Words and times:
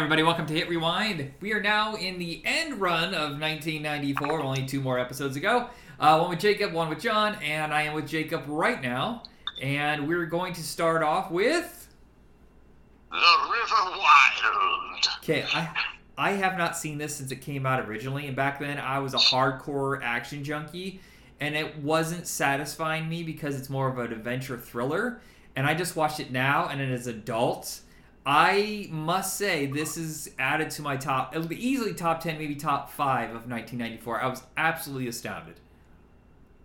Everybody, 0.00 0.22
welcome 0.22 0.46
to 0.46 0.54
Hit 0.54 0.70
Rewind. 0.70 1.34
We 1.42 1.52
are 1.52 1.60
now 1.60 1.94
in 1.94 2.18
the 2.18 2.40
end 2.46 2.80
run 2.80 3.12
of 3.12 3.38
1994, 3.38 4.40
only 4.40 4.64
two 4.64 4.80
more 4.80 4.98
episodes 4.98 5.36
ago. 5.36 5.68
Uh, 6.00 6.16
one 6.18 6.30
with 6.30 6.40
Jacob, 6.40 6.72
one 6.72 6.88
with 6.88 7.00
John, 7.00 7.34
and 7.42 7.70
I 7.70 7.82
am 7.82 7.92
with 7.92 8.08
Jacob 8.08 8.44
right 8.46 8.80
now. 8.80 9.24
And 9.60 10.08
we're 10.08 10.24
going 10.24 10.54
to 10.54 10.62
start 10.62 11.02
off 11.02 11.30
with. 11.30 11.86
The 13.10 13.16
River 13.16 13.90
Wild. 13.90 15.08
Okay, 15.18 15.44
I 15.52 15.68
I 16.16 16.30
have 16.30 16.56
not 16.56 16.78
seen 16.78 16.96
this 16.96 17.16
since 17.16 17.30
it 17.30 17.42
came 17.42 17.66
out 17.66 17.86
originally, 17.86 18.26
and 18.26 18.34
back 18.34 18.58
then 18.58 18.78
I 18.78 19.00
was 19.00 19.12
a 19.12 19.18
hardcore 19.18 20.02
action 20.02 20.42
junkie, 20.42 21.00
and 21.40 21.54
it 21.54 21.76
wasn't 21.76 22.26
satisfying 22.26 23.06
me 23.06 23.22
because 23.22 23.54
it's 23.54 23.68
more 23.68 23.90
of 23.90 23.98
an 23.98 24.14
adventure 24.14 24.56
thriller. 24.56 25.20
And 25.54 25.66
I 25.66 25.74
just 25.74 25.94
watched 25.94 26.20
it 26.20 26.32
now, 26.32 26.68
and 26.68 26.80
as 26.80 27.06
an 27.06 27.16
adult, 27.16 27.82
I 28.26 28.88
must 28.90 29.36
say 29.36 29.66
this 29.66 29.96
is 29.96 30.30
added 30.38 30.70
to 30.72 30.82
my 30.82 30.96
top. 30.96 31.34
It'll 31.34 31.48
be 31.48 31.66
easily 31.66 31.94
top 31.94 32.20
ten, 32.20 32.38
maybe 32.38 32.54
top 32.54 32.90
five 32.90 33.30
of 33.30 33.48
1994. 33.48 34.20
I 34.22 34.26
was 34.26 34.42
absolutely 34.56 35.08
astounded. 35.08 35.60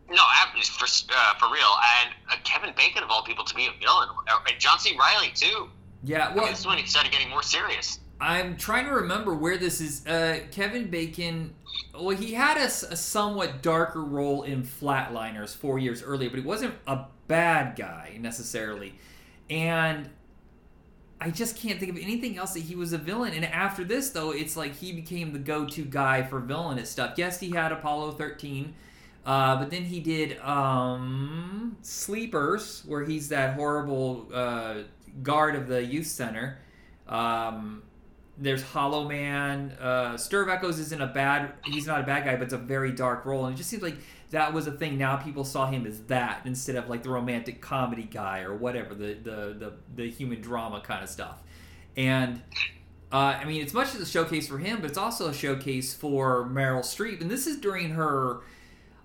No, 0.09 0.21
for 0.63 0.85
uh, 0.85 1.33
for 1.39 1.51
real, 1.51 1.71
and 2.03 2.13
uh, 2.29 2.35
Kevin 2.43 2.73
Bacon 2.75 3.03
of 3.03 3.09
all 3.09 3.23
people 3.23 3.43
to 3.45 3.55
be 3.55 3.65
a 3.65 3.71
villain, 3.79 4.09
Uh, 4.27 4.37
and 4.47 4.59
John 4.59 4.79
C. 4.79 4.97
Reilly 4.99 5.31
too. 5.33 5.69
Yeah, 6.03 6.25
I 6.25 6.27
mean, 6.29 6.37
well, 6.37 6.47
this 6.47 6.59
is 6.59 6.67
when 6.67 6.77
it 6.77 6.87
started 6.87 7.11
getting 7.11 7.29
more 7.29 7.41
serious. 7.41 7.99
I'm 8.21 8.55
trying 8.55 8.85
to 8.85 8.91
remember 8.91 9.33
where 9.33 9.57
this 9.57 9.81
is. 9.81 10.05
Uh, 10.05 10.39
Kevin 10.51 10.89
Bacon, 10.89 11.53
well, 11.93 12.15
he 12.15 12.33
had 12.33 12.57
a 12.57 12.69
somewhat 12.69 13.61
darker 13.61 14.03
role 14.03 14.43
in 14.43 14.63
Flatliners 14.63 15.55
four 15.55 15.79
years 15.79 16.03
earlier, 16.03 16.29
but 16.29 16.39
he 16.39 16.45
wasn't 16.45 16.75
a 16.87 17.05
bad 17.27 17.75
guy 17.75 18.17
necessarily. 18.19 18.95
And 19.49 20.09
I 21.19 21.31
just 21.31 21.58
can't 21.58 21.80
think 21.80 21.91
of 21.91 21.97
anything 21.97 22.38
else 22.38 22.53
that 22.53 22.63
he 22.63 22.75
was 22.75 22.94
a 22.94 22.97
villain. 22.97 23.33
And 23.33 23.45
after 23.45 23.83
this, 23.83 24.09
though, 24.09 24.31
it's 24.31 24.58
like 24.58 24.75
he 24.75 24.91
became 24.91 25.31
the 25.33 25.39
go 25.39 25.66
to 25.66 25.83
guy 25.83 26.23
for 26.23 26.39
villainous 26.39 26.89
stuff. 26.89 27.13
Yes, 27.17 27.39
he 27.39 27.52
had 27.52 27.72
Apollo 27.72 28.11
13. 28.13 28.73
Uh, 29.25 29.55
but 29.57 29.72
then 29.72 29.83
he 29.83 29.99
did 29.99 30.39
um, 30.39 31.77
Sleepers, 31.81 32.83
where 32.85 33.03
he's 33.03 33.30
that 33.30 33.55
horrible 33.55 34.27
uh, 34.33 34.75
guard 35.23 35.55
of 35.55 35.67
the 35.67 35.83
youth 35.83 36.05
center. 36.05 36.59
Um, 37.07 37.81
there's 38.38 38.61
Hollow 38.61 39.07
Man. 39.07 39.72
Uh, 39.79 40.17
Stir 40.17 40.44
of 40.44 40.50
Echoes 40.50 40.77
isn't 40.79 41.02
a 41.02 41.07
bad. 41.07 41.53
He's 41.63 41.88
not 41.88 42.02
a 42.02 42.03
bad 42.03 42.25
guy, 42.25 42.35
but 42.35 42.44
it's 42.44 42.53
a 42.53 42.57
very 42.57 42.91
dark 42.91 43.25
role, 43.25 43.45
and 43.45 43.55
it 43.55 43.57
just 43.57 43.69
seems 43.69 43.81
like 43.81 43.95
that 44.31 44.53
was 44.53 44.67
a 44.67 44.71
thing. 44.71 44.97
Now 44.97 45.17
people 45.17 45.43
saw 45.43 45.67
him 45.67 45.85
as 45.85 46.01
that 46.03 46.41
instead 46.45 46.75
of 46.75 46.89
like 46.89 47.03
the 47.03 47.09
romantic 47.09 47.61
comedy 47.61 48.03
guy 48.03 48.41
or 48.41 48.55
whatever 48.55 48.93
the 48.93 49.13
the 49.13 49.55
the, 49.57 49.73
the 49.95 50.09
human 50.09 50.41
drama 50.41 50.81
kind 50.81 51.03
of 51.03 51.09
stuff. 51.09 51.41
And 51.97 52.41
uh, 53.11 53.37
I 53.39 53.45
mean, 53.45 53.61
it's 53.61 53.73
much 53.73 53.95
as 53.95 54.01
a 54.01 54.05
showcase 54.05 54.47
for 54.47 54.57
him, 54.57 54.81
but 54.81 54.89
it's 54.89 54.97
also 54.97 55.29
a 55.29 55.33
showcase 55.33 55.94
for 55.94 56.45
Meryl 56.45 56.81
Streep, 56.81 57.22
and 57.22 57.29
this 57.29 57.47
is 57.47 57.57
during 57.57 57.91
her. 57.91 58.41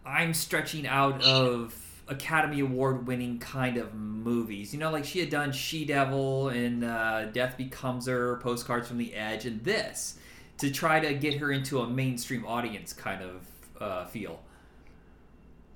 I'm 0.04 0.32
stretching 0.32 0.86
out 0.86 1.22
of 1.22 2.02
Academy 2.08 2.60
Award 2.60 3.06
winning 3.06 3.38
kind 3.38 3.76
of 3.76 3.94
movies. 3.94 4.72
You 4.72 4.80
know, 4.80 4.90
like 4.90 5.04
she 5.04 5.20
had 5.20 5.30
done 5.30 5.52
She 5.52 5.84
Devil 5.84 6.48
and 6.48 6.84
uh, 6.84 7.26
Death 7.26 7.56
Becomes 7.56 8.06
Her, 8.06 8.38
Postcards 8.42 8.88
from 8.88 8.98
the 8.98 9.14
Edge, 9.14 9.46
and 9.46 9.62
this 9.62 10.18
to 10.58 10.70
try 10.70 11.00
to 11.00 11.14
get 11.14 11.34
her 11.34 11.52
into 11.52 11.80
a 11.80 11.88
mainstream 11.88 12.44
audience 12.44 12.92
kind 12.92 13.22
of 13.22 13.46
uh, 13.80 14.06
feel. 14.06 14.40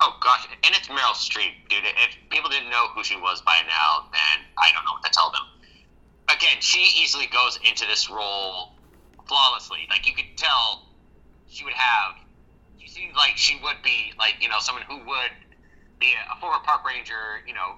Oh 0.07 0.19
gosh, 0.21 0.47
and 0.53 0.75
it's 0.75 0.89
Meryl 0.89 1.17
Streep, 1.17 1.67
dude. 1.71 1.83
If 1.83 2.29
people 2.29 2.51
didn't 2.51 2.69
know 2.69 2.89
who 2.95 3.03
she 3.03 3.17
was 3.17 3.41
by 3.41 3.57
now, 3.67 4.11
then 4.13 4.45
I 4.59 4.71
don't 4.75 4.85
know 4.85 4.93
what 4.93 5.03
to 5.05 5.11
tell 5.11 5.31
them. 5.31 5.41
Again, 6.29 6.61
she 6.61 7.03
easily 7.03 7.27
goes 7.27 7.59
into 7.65 7.87
this 7.87 8.11
role 8.11 8.75
flawlessly. 9.27 9.87
Like 9.89 10.07
you 10.07 10.15
could 10.15 10.37
tell, 10.37 10.91
she 11.49 11.65
would 11.65 11.73
have. 11.73 12.17
She 12.79 12.89
seemed 12.89 13.17
like 13.17 13.39
she 13.39 13.59
would 13.63 13.81
be 13.83 14.13
like 14.19 14.35
you 14.41 14.51
know 14.51 14.59
someone 14.59 14.85
who 14.87 14.99
would 14.99 15.33
be 15.99 16.13
a, 16.13 16.35
a 16.37 16.39
former 16.39 16.59
park 16.65 16.87
ranger, 16.87 17.41
you 17.47 17.55
know, 17.55 17.77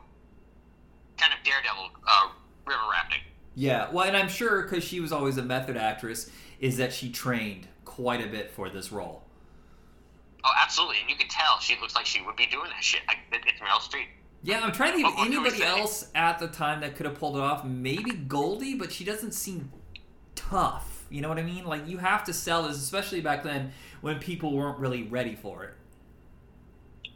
kind 1.19 1.33
of 1.33 1.45
daredevil 1.45 1.91
uh, 2.09 2.29
river 2.67 2.83
rafting. 2.91 3.21
Yeah, 3.55 3.89
well, 3.93 4.05
and 4.05 4.17
I'm 4.17 4.29
sure 4.29 4.63
because 4.63 4.83
she 4.83 4.99
was 4.99 5.13
always 5.13 5.37
a 5.37 5.43
method 5.43 5.77
actress, 5.77 6.29
is 6.59 6.77
that 6.79 6.93
she 6.93 7.09
trained 7.09 7.69
quite 7.85 8.21
a 8.21 8.27
bit 8.29 8.51
for 8.51 8.69
this 8.69 8.91
role. 8.91 9.26
Oh, 10.49 10.53
absolutely, 10.63 10.99
and 11.01 11.11
you 11.11 11.17
could 11.17 11.29
tell 11.29 11.59
she 11.59 11.77
looks 11.81 11.97
like 11.97 12.07
she 12.07 12.23
would 12.23 12.37
be 12.37 12.47
doing 12.47 12.71
that 12.71 12.85
shit. 12.85 13.01
It, 13.33 13.41
it's 13.47 13.61
Meryl 13.61 13.81
Streep. 13.81 14.07
Yeah, 14.45 14.61
I'm 14.61 14.71
trying 14.71 14.93
to 14.93 14.97
think 14.99 15.09
of 15.09 15.15
What- 15.15 15.19
what 15.29 15.33
can 15.33 15.43
we 15.43 15.49
anybody 15.49 15.65
else 15.65 16.09
at 16.15 16.39
the 16.39 16.47
time 16.47 16.81
that 16.83 16.95
could 16.95 17.05
have 17.07 17.19
pulled 17.19 17.37
it 17.37 17.41
off. 17.43 17.65
Maybe 17.65 18.13
Goldie, 18.13 18.77
but 18.77 18.93
she 18.93 19.05
doesn't 19.05 19.33
seem 19.33 19.73
tough. 20.37 21.05
You 21.11 21.21
know 21.21 21.29
what 21.29 21.39
I 21.39 21.43
mean? 21.43 21.65
Like 21.65 21.89
you 21.89 21.99
have 21.99 22.23
to 22.25 22.33
sell 22.33 22.63
this, 22.69 22.77
especially 22.77 23.21
back 23.21 23.43
then 23.43 23.73
when 24.03 24.21
people 24.21 24.53
weren't 24.57 24.79
really 24.79 25.03
ready 25.03 25.35
for 25.35 25.65
it. 25.65 25.75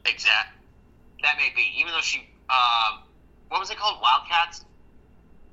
Exact. 0.07 0.49
That 1.23 1.37
may 1.37 1.53
be, 1.55 1.67
even 1.79 1.93
though 1.93 2.01
she, 2.01 2.27
um, 2.49 3.01
what 3.49 3.61
was 3.61 3.71
it 3.71 3.77
called, 3.77 4.01
Wildcats, 4.03 4.65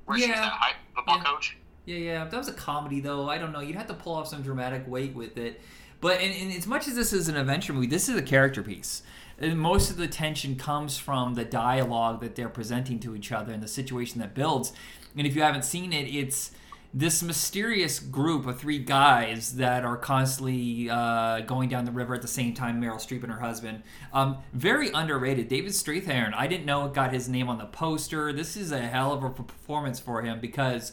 where 0.06 0.18
she 0.18 0.26
was 0.28 0.36
that 0.38 0.52
high 0.52 0.72
football 0.94 1.18
Yeah. 1.18 1.24
coach. 1.24 1.56
Yeah, 1.84 1.96
yeah. 1.98 2.24
That 2.24 2.36
was 2.36 2.48
a 2.48 2.52
comedy, 2.54 3.00
though. 3.00 3.28
I 3.28 3.38
don't 3.38 3.52
know. 3.52 3.60
You'd 3.60 3.76
have 3.76 3.86
to 3.88 3.94
pull 3.94 4.14
off 4.14 4.28
some 4.28 4.42
dramatic 4.42 4.86
weight 4.88 5.14
with 5.14 5.36
it. 5.38 5.60
But 6.00 6.20
and, 6.20 6.34
and 6.34 6.52
as 6.52 6.66
much 6.66 6.86
as 6.86 6.94
this 6.94 7.12
is 7.12 7.28
an 7.28 7.36
adventure 7.36 7.72
movie, 7.72 7.86
this 7.86 8.08
is 8.08 8.16
a 8.16 8.22
character 8.22 8.62
piece. 8.62 9.02
And 9.38 9.58
most 9.58 9.90
of 9.90 9.96
the 9.96 10.08
tension 10.08 10.56
comes 10.56 10.98
from 10.98 11.34
the 11.34 11.44
dialogue 11.44 12.20
that 12.20 12.34
they're 12.34 12.48
presenting 12.48 12.98
to 13.00 13.14
each 13.14 13.30
other 13.30 13.52
and 13.52 13.62
the 13.62 13.68
situation 13.68 14.20
that 14.20 14.34
builds. 14.34 14.72
And 15.16 15.26
if 15.26 15.36
you 15.36 15.42
haven't 15.42 15.64
seen 15.64 15.92
it, 15.92 16.12
it's 16.12 16.50
this 16.94 17.22
mysterious 17.22 18.00
group 18.00 18.46
of 18.46 18.58
three 18.58 18.78
guys 18.78 19.56
that 19.56 19.84
are 19.84 19.96
constantly 19.96 20.88
uh, 20.90 21.40
going 21.40 21.68
down 21.68 21.84
the 21.84 21.92
river 21.92 22.14
at 22.14 22.22
the 22.22 22.28
same 22.28 22.54
time. 22.54 22.80
Meryl 22.80 22.96
Streep 22.96 23.22
and 23.22 23.32
her 23.32 23.40
husband, 23.40 23.82
um, 24.12 24.38
very 24.52 24.90
underrated. 24.90 25.48
David 25.48 25.72
Strathairn, 25.72 26.32
I 26.34 26.46
didn't 26.46 26.64
know 26.64 26.86
it 26.86 26.94
got 26.94 27.12
his 27.12 27.28
name 27.28 27.48
on 27.48 27.58
the 27.58 27.66
poster. 27.66 28.32
This 28.32 28.56
is 28.56 28.72
a 28.72 28.80
hell 28.80 29.12
of 29.12 29.22
a 29.22 29.30
performance 29.30 30.00
for 30.00 30.22
him 30.22 30.40
because 30.40 30.92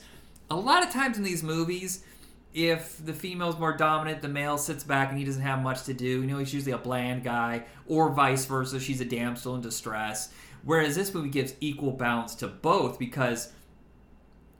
a 0.50 0.56
lot 0.56 0.84
of 0.84 0.92
times 0.92 1.18
in 1.18 1.24
these 1.24 1.42
movies, 1.42 2.04
if 2.56 3.06
the 3.06 3.12
female's 3.14 3.60
more 3.60 3.76
dominant, 3.76 4.22
the 4.22 4.30
male 4.30 4.58
sits 4.58 4.84
back 4.84 5.10
and 5.10 5.20
he 5.20 5.26
doesn't 5.26 5.42
have 5.42 5.62
much 5.62 5.84
to 5.84 5.94
do. 5.94 6.22
You 6.22 6.26
know, 6.28 6.38
he's 6.38 6.54
usually 6.54 6.72
a 6.72 6.78
bland 6.78 7.24
guy, 7.26 7.66
or 7.86 8.10
vice 8.12 8.46
versa. 8.46 8.80
She's 8.80 9.02
a 9.02 9.06
damsel 9.06 9.56
in 9.56 9.62
distress. 9.62 10.32
Whereas 10.64 10.96
this 10.96 11.14
movie 11.14 11.30
gives 11.30 11.54
equal 11.60 11.92
balance 11.92 12.34
to 12.36 12.48
both 12.48 12.98
because, 12.98 13.52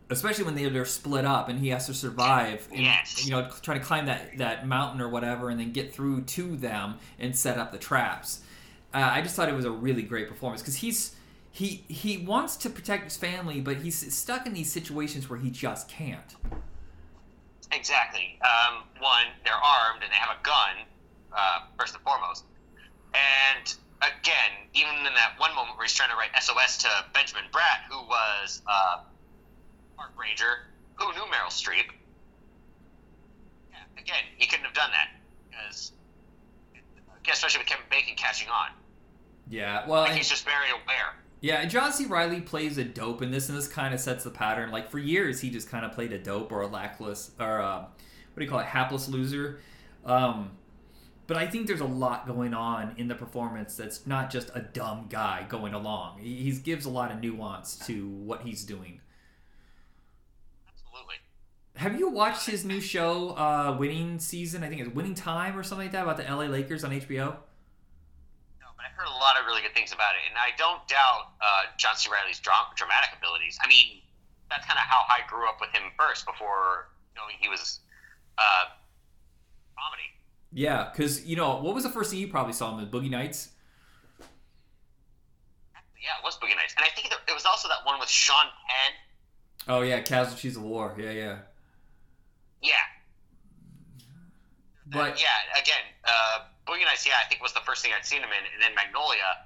especially 0.10 0.44
when 0.44 0.56
they, 0.56 0.68
they're 0.70 0.84
split 0.86 1.24
up 1.26 1.48
and 1.48 1.58
he 1.58 1.70
has 1.70 1.88
to 1.88 1.94
survive, 1.94 2.68
and, 2.72 2.82
Yes. 2.84 3.26
you 3.26 3.32
know, 3.32 3.50
trying 3.62 3.80
to 3.80 3.86
climb 3.86 4.06
that, 4.08 4.38
that 4.40 4.68
mountain 4.68 5.00
or 5.02 5.08
whatever 5.10 5.50
and 5.50 5.58
then 5.60 5.72
get 5.72 5.94
through 5.94 6.24
to 6.24 6.58
them 6.58 6.96
and 7.18 7.36
set 7.36 7.58
up 7.58 7.72
the 7.72 7.78
traps. 7.78 8.42
Uh, 8.94 9.10
I 9.14 9.22
just 9.22 9.36
thought 9.38 9.48
it 9.50 9.56
was 9.56 9.66
a 9.66 9.72
really 9.72 10.04
great 10.04 10.28
performance 10.28 10.62
because 10.62 10.76
he's 10.76 11.16
he 11.52 11.86
he 11.88 12.18
wants 12.18 12.58
to 12.58 12.70
protect 12.70 13.06
his 13.06 13.16
family, 13.16 13.62
but 13.62 13.78
he's 13.78 14.14
stuck 14.14 14.46
in 14.46 14.54
these 14.54 14.70
situations 14.72 15.30
where 15.30 15.40
he 15.40 15.50
just 15.50 15.88
can't. 15.88 16.36
Exactly. 17.72 18.40
Um, 18.42 18.84
one, 19.00 19.26
they're 19.44 19.54
armed 19.54 20.04
and 20.04 20.12
they 20.12 20.16
have 20.18 20.36
a 20.36 20.42
gun, 20.44 20.86
uh, 21.36 21.60
first 21.80 21.94
and 21.94 22.04
foremost. 22.04 22.46
And 23.14 23.74
again, 24.02 24.70
even 24.74 24.96
in 25.06 25.14
that 25.16 25.34
one 25.38 25.54
moment 25.56 25.78
where 25.78 25.86
he's 25.86 25.94
trying 25.94 26.10
to 26.10 26.16
write 26.16 26.30
SOS 26.40 26.78
to 26.84 26.90
Benjamin 27.14 27.46
Bratt, 27.52 27.88
who 27.90 27.98
was 28.08 28.62
uh, 28.68 28.98
park 29.98 30.12
ranger, 30.20 30.68
who 30.96 31.12
knew 31.14 31.26
Meryl 31.32 31.50
Streep. 31.50 31.90
Yeah, 33.72 34.02
again, 34.02 34.24
he 34.38 34.48
couldn't 34.48 34.66
have 34.66 34.74
done 34.74 34.92
that 34.92 35.10
because, 35.50 35.92
especially 37.32 37.60
with 37.60 37.68
Kevin 37.68 37.86
Bacon 37.90 38.16
catching 38.16 38.50
on. 38.50 38.70
Yeah, 39.50 39.88
well, 39.88 40.04
Like 40.04 40.14
he's 40.14 40.30
just 40.30 40.46
very 40.46 40.70
aware. 40.70 41.14
Yeah, 41.42 41.58
and 41.58 41.70
John 41.70 41.92
C. 41.92 42.06
Reilly 42.06 42.42
plays 42.42 42.78
a 42.78 42.84
dope 42.84 43.22
in 43.22 43.30
this, 43.32 43.50
and 43.50 43.58
this 43.58 43.68
kind 43.68 43.94
of 43.94 44.00
sets 44.00 44.24
the 44.24 44.32
pattern. 44.32 44.72
Like 44.72 44.90
for 44.90 45.00
years, 45.00 45.42
he 45.42 45.50
just 45.50 45.70
kind 45.70 45.86
of 45.86 45.92
played 45.92 46.12
a 46.12 46.18
dope 46.18 46.52
or 46.52 46.62
a 46.62 46.68
lackless 46.68 47.32
or 47.40 47.62
uh, 47.62 47.82
what 47.82 48.40
do 48.40 48.44
you 48.44 48.50
call 48.50 48.60
it, 48.60 48.66
hapless 48.66 49.08
loser. 49.08 49.60
Um, 50.06 50.52
but 51.28 51.38
I 51.38 51.48
think 51.48 51.68
there's 51.68 51.82
a 51.82 51.86
lot 51.86 52.28
going 52.28 52.54
on 52.54 52.94
in 52.98 53.08
the 53.08 53.16
performance 53.16 53.76
that's 53.76 54.06
not 54.06 54.30
just 54.30 54.52
a 54.54 54.60
dumb 54.62 55.08
guy 55.10 55.46
going 55.50 55.74
along. 55.74 56.20
He, 56.20 56.36
he 56.36 56.52
gives 56.52 56.86
a 56.86 56.90
lot 56.90 57.12
of 57.12 57.20
nuance 57.20 57.76
to 57.88 58.08
what 58.08 58.42
he's 58.42 58.64
doing. 58.64 59.02
Absolutely. 60.68 61.16
Have 61.78 62.00
you 62.00 62.10
watched 62.10 62.46
his 62.46 62.64
new 62.64 62.80
show, 62.80 63.30
uh, 63.30 63.76
Winning 63.80 64.20
Season? 64.20 64.64
I 64.64 64.70
think 64.70 64.82
it's 64.82 64.94
Winning 64.94 65.16
Time 65.16 65.58
or 65.58 65.64
something 65.64 65.86
like 65.86 65.94
that 65.94 66.04
about 66.04 66.18
the 66.18 66.24
LA 66.24 66.46
Lakers 66.46 66.84
on 66.84 66.92
HBO. 66.92 67.38
No, 68.98 69.04
but 69.04 69.06
I've 69.06 69.06
heard 69.08 69.16
a 69.16 69.20
lot 69.20 69.40
of 69.40 69.46
really 69.46 69.62
good 69.62 69.74
things 69.74 69.92
about 69.92 70.16
it, 70.16 70.22
and 70.30 70.38
I 70.38 70.56
don't 70.58 70.86
doubt 70.88 71.32
uh, 71.42 71.64
John 71.78 71.96
C. 71.96 72.10
Reilly's 72.10 72.40
dra- 72.40 72.72
dramatic 72.76 73.10
abilities. 73.18 73.58
I 73.64 73.68
mean, 73.68 74.02
that's 74.50 74.66
kind 74.66 74.78
of 74.78 74.84
how 74.84 75.04
I 75.10 75.20
grew 75.28 75.48
up 75.48 75.58
with 75.60 75.72
him 75.72 75.92
first, 75.98 76.26
before 76.26 76.90
knowing 77.16 77.36
he 77.40 77.50
was 77.50 77.80
uh, 78.38 78.66
comedy. 79.78 80.10
Yeah, 80.54 80.90
because 80.92 81.26
you 81.26 81.36
know 81.36 81.62
what 81.62 81.76
was 81.76 81.84
the 81.84 81.90
first 81.90 82.12
thing 82.12 82.20
you 82.20 82.28
probably 82.28 82.54
saw 82.54 82.76
him 82.76 82.84
in 82.84 82.90
Boogie 82.90 83.10
Nights? 83.10 83.50
Yeah, 84.20 86.20
it 86.20 86.24
was 86.24 86.38
Boogie 86.38 86.56
Nights, 86.56 86.76
and 86.78 86.86
I 86.86 86.90
think 86.90 87.08
it 87.08 87.34
was 87.34 87.46
also 87.46 87.68
that 87.68 87.80
one 87.84 88.00
with 88.00 88.10
Sean 88.10 88.46
Penn. 88.46 88.94
Oh 89.68 89.82
yeah, 89.82 90.02
Casualties 90.02 90.56
of 90.56 90.64
War. 90.64 90.96
Yeah, 90.98 91.12
yeah. 91.12 91.38
Yeah. 92.62 92.74
But 94.88 95.20
yeah, 95.20 95.60
again, 95.60 95.82
uh, 96.06 96.44
Boogie 96.66 96.86
Nights, 96.86 97.06
yeah, 97.06 97.14
I 97.24 97.30
think 97.30 97.42
was 97.42 97.54
the 97.54 97.62
first 97.66 97.84
thing 97.84 97.92
I'd 97.96 98.06
seen 98.06 98.22
him 98.22 98.30
in, 98.30 98.44
and 98.54 98.62
then 98.62 98.74
Magnolia, 98.76 99.46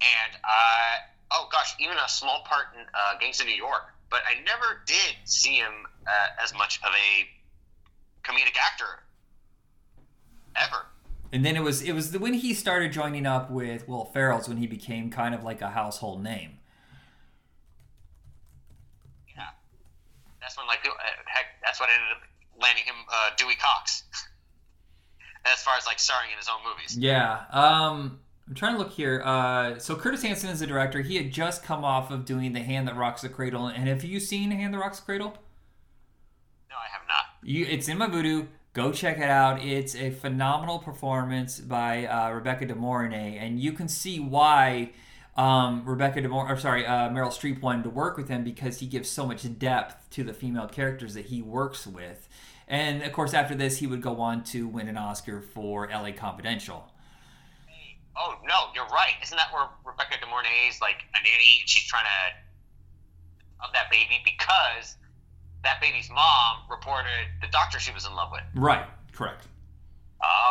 and 0.00 0.32
uh, 0.42 0.94
oh 1.32 1.48
gosh, 1.52 1.74
even 1.78 1.96
a 1.98 2.08
small 2.08 2.44
part 2.44 2.66
in 2.74 2.84
uh, 2.94 3.18
Gangs 3.20 3.40
of 3.40 3.46
New 3.46 3.54
York. 3.54 3.92
But 4.08 4.20
I 4.26 4.40
never 4.44 4.82
did 4.86 5.16
see 5.24 5.56
him 5.56 5.72
uh, 6.06 6.42
as 6.42 6.54
much 6.54 6.78
of 6.82 6.92
a 6.94 7.26
comedic 8.22 8.56
actor 8.56 9.02
ever. 10.56 10.86
and 11.32 11.44
then 11.44 11.56
it 11.56 11.62
was 11.62 11.82
it 11.82 11.92
was 11.92 12.12
the, 12.12 12.18
when 12.18 12.34
he 12.34 12.54
started 12.54 12.92
joining 12.92 13.26
up 13.26 13.50
with 13.50 13.86
Will 13.88 14.04
Ferrell's 14.06 14.48
when 14.48 14.58
he 14.58 14.66
became 14.66 15.10
kind 15.10 15.34
of 15.34 15.44
like 15.44 15.60
a 15.60 15.70
household 15.70 16.22
name. 16.22 16.58
Yeah, 19.36 19.42
that's 20.40 20.56
when 20.56 20.66
like 20.66 20.80
uh, 20.86 20.92
heck, 21.26 21.46
that's 21.62 21.80
what 21.80 21.90
ended 21.90 22.16
up 22.16 22.22
landing 22.60 22.84
him 22.84 22.96
uh, 23.12 23.30
Dewey 23.36 23.56
Cox. 23.56 24.04
as 25.52 25.62
far 25.62 25.76
as 25.76 25.86
like 25.86 25.98
starring 25.98 26.30
in 26.30 26.38
his 26.38 26.48
own 26.48 26.58
movies. 26.68 26.96
Yeah. 26.96 27.44
Um, 27.50 28.20
I'm 28.48 28.54
trying 28.54 28.72
to 28.74 28.78
look 28.78 28.92
here. 28.92 29.22
Uh, 29.24 29.78
so 29.78 29.96
Curtis 29.96 30.22
Hanson 30.22 30.50
is 30.50 30.60
the 30.60 30.66
director. 30.66 31.00
He 31.00 31.16
had 31.16 31.32
just 31.32 31.64
come 31.64 31.84
off 31.84 32.10
of 32.10 32.24
doing 32.24 32.52
The 32.52 32.60
Hand 32.60 32.86
That 32.86 32.96
Rocks 32.96 33.22
the 33.22 33.28
Cradle. 33.28 33.66
And 33.66 33.88
have 33.88 34.04
you 34.04 34.20
seen 34.20 34.50
Hand 34.52 34.72
That 34.72 34.78
Rocks 34.78 35.00
the 35.00 35.06
Cradle? 35.06 35.36
No, 36.70 36.76
I 36.76 36.88
have 36.92 37.06
not. 37.08 37.24
You, 37.42 37.66
it's 37.66 37.88
in 37.88 37.98
my 37.98 38.06
voodoo. 38.06 38.46
Go 38.72 38.92
check 38.92 39.16
it 39.16 39.30
out. 39.30 39.64
It's 39.64 39.96
a 39.96 40.10
phenomenal 40.10 40.78
performance 40.78 41.58
by 41.58 42.06
uh, 42.06 42.30
Rebecca 42.30 42.66
De 42.66 42.74
Mornay, 42.74 43.38
and 43.38 43.58
you 43.58 43.72
can 43.72 43.88
see 43.88 44.20
why 44.20 44.90
um, 45.34 45.82
Rebecca 45.86 46.20
De 46.20 46.28
Mornay, 46.28 46.52
or 46.52 46.56
sorry, 46.58 46.86
uh, 46.86 47.08
Meryl 47.08 47.30
Streep 47.30 47.62
wanted 47.62 47.84
to 47.84 47.90
work 47.90 48.18
with 48.18 48.28
him 48.28 48.44
because 48.44 48.80
he 48.80 48.86
gives 48.86 49.08
so 49.08 49.26
much 49.26 49.58
depth 49.58 50.10
to 50.10 50.24
the 50.24 50.34
female 50.34 50.68
characters 50.68 51.14
that 51.14 51.24
he 51.26 51.40
works 51.40 51.86
with. 51.86 52.28
And 52.68 53.02
of 53.02 53.12
course, 53.12 53.32
after 53.32 53.54
this, 53.54 53.78
he 53.78 53.86
would 53.86 54.02
go 54.02 54.20
on 54.20 54.42
to 54.44 54.66
win 54.66 54.88
an 54.88 54.96
Oscar 54.96 55.40
for 55.40 55.88
L.A. 55.90 56.12
Confidential. 56.12 56.90
Oh 58.18 58.34
no, 58.46 58.70
you're 58.74 58.86
right. 58.86 59.14
Isn't 59.22 59.36
that 59.36 59.52
where 59.52 59.68
Rebecca 59.84 60.18
De 60.20 60.26
Mornay 60.26 60.68
is 60.68 60.80
like 60.80 61.04
a 61.14 61.22
nanny 61.22 61.58
and 61.60 61.68
she's 61.68 61.84
trying 61.84 62.04
to 62.04 63.66
of 63.66 63.72
that 63.72 63.90
baby 63.90 64.20
because 64.24 64.96
that 65.62 65.80
baby's 65.80 66.10
mom 66.10 66.58
reported 66.70 67.28
the 67.40 67.48
doctor 67.48 67.78
she 67.78 67.92
was 67.92 68.06
in 68.06 68.14
love 68.14 68.30
with. 68.32 68.42
Right. 68.54 68.84
Correct. 69.12 69.46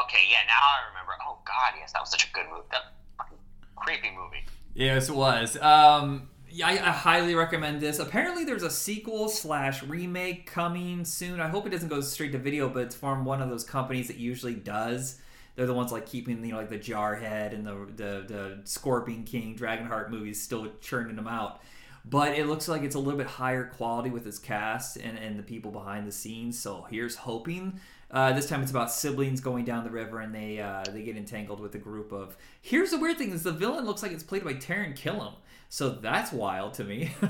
Okay, 0.05 0.23
yeah, 0.29 0.39
now 0.47 0.61
I 0.61 0.89
remember. 0.89 1.13
Oh 1.27 1.39
God, 1.45 1.73
yes, 1.79 1.93
that 1.93 2.01
was 2.01 2.09
such 2.09 2.27
a 2.29 2.31
good 2.31 2.45
movie. 2.51 2.67
That 2.71 2.93
fucking 3.17 3.37
creepy 3.75 4.11
movie. 4.15 4.45
Yes, 4.73 5.09
it 5.09 5.15
was. 5.15 5.57
Um, 5.57 6.29
yeah, 6.55 6.67
I, 6.67 6.71
I 6.71 6.91
highly 6.91 7.35
recommend 7.35 7.81
this. 7.81 7.99
Apparently, 7.99 8.45
there's 8.45 8.63
a 8.63 8.69
sequel 8.69 9.27
slash 9.27 9.83
remake 9.83 10.49
coming 10.49 11.03
soon. 11.03 11.41
I 11.41 11.49
hope 11.49 11.67
it 11.67 11.71
doesn't 11.71 11.89
go 11.89 11.99
straight 11.99 12.31
to 12.31 12.37
video, 12.37 12.69
but 12.69 12.83
it's 12.83 12.95
from 12.95 13.25
one 13.25 13.41
of 13.41 13.49
those 13.49 13.65
companies 13.65 14.07
that 14.07 14.15
usually 14.15 14.55
does. 14.55 15.19
They're 15.55 15.65
the 15.65 15.73
ones 15.73 15.91
like 15.91 16.05
keeping 16.05 16.43
you 16.45 16.53
know 16.53 16.57
like 16.57 16.69
the 16.69 16.79
Jarhead 16.79 17.53
and 17.53 17.67
the 17.67 17.73
the, 17.93 18.25
the 18.25 18.59
Scorpion 18.63 19.25
King, 19.25 19.57
Dragonheart 19.57 20.09
movies 20.09 20.41
still 20.41 20.67
churning 20.79 21.17
them 21.17 21.27
out. 21.27 21.61
But 22.07 22.37
it 22.37 22.47
looks 22.47 22.69
like 22.69 22.83
it's 22.83 22.95
a 22.95 22.99
little 22.99 23.17
bit 23.17 23.27
higher 23.27 23.65
quality 23.65 24.11
with 24.11 24.25
its 24.25 24.39
cast 24.39 24.95
and, 24.95 25.17
and 25.17 25.37
the 25.39 25.43
people 25.43 25.71
behind 25.71 26.07
the 26.07 26.11
scenes. 26.11 26.57
So 26.57 26.85
here's 26.89 27.15
hoping. 27.15 27.81
Uh, 28.11 28.31
this 28.31 28.47
time 28.47 28.61
it's 28.61 28.71
about 28.71 28.91
siblings 28.91 29.41
going 29.41 29.65
down 29.65 29.83
the 29.83 29.89
river 29.89 30.21
and 30.21 30.33
they 30.33 30.61
uh, 30.61 30.83
they 30.89 31.01
get 31.01 31.17
entangled 31.17 31.59
with 31.59 31.75
a 31.75 31.79
group 31.79 32.13
of. 32.13 32.37
Here's 32.61 32.91
the 32.91 32.97
weird 32.97 33.17
thing: 33.17 33.31
is 33.31 33.43
the 33.43 33.51
villain 33.51 33.85
looks 33.85 34.01
like 34.01 34.13
it's 34.13 34.23
played 34.23 34.45
by 34.45 34.53
Taran 34.53 34.97
Killam. 34.97 35.33
So 35.69 35.89
that's 35.89 36.31
wild 36.31 36.73
to 36.75 36.83
me. 36.83 37.11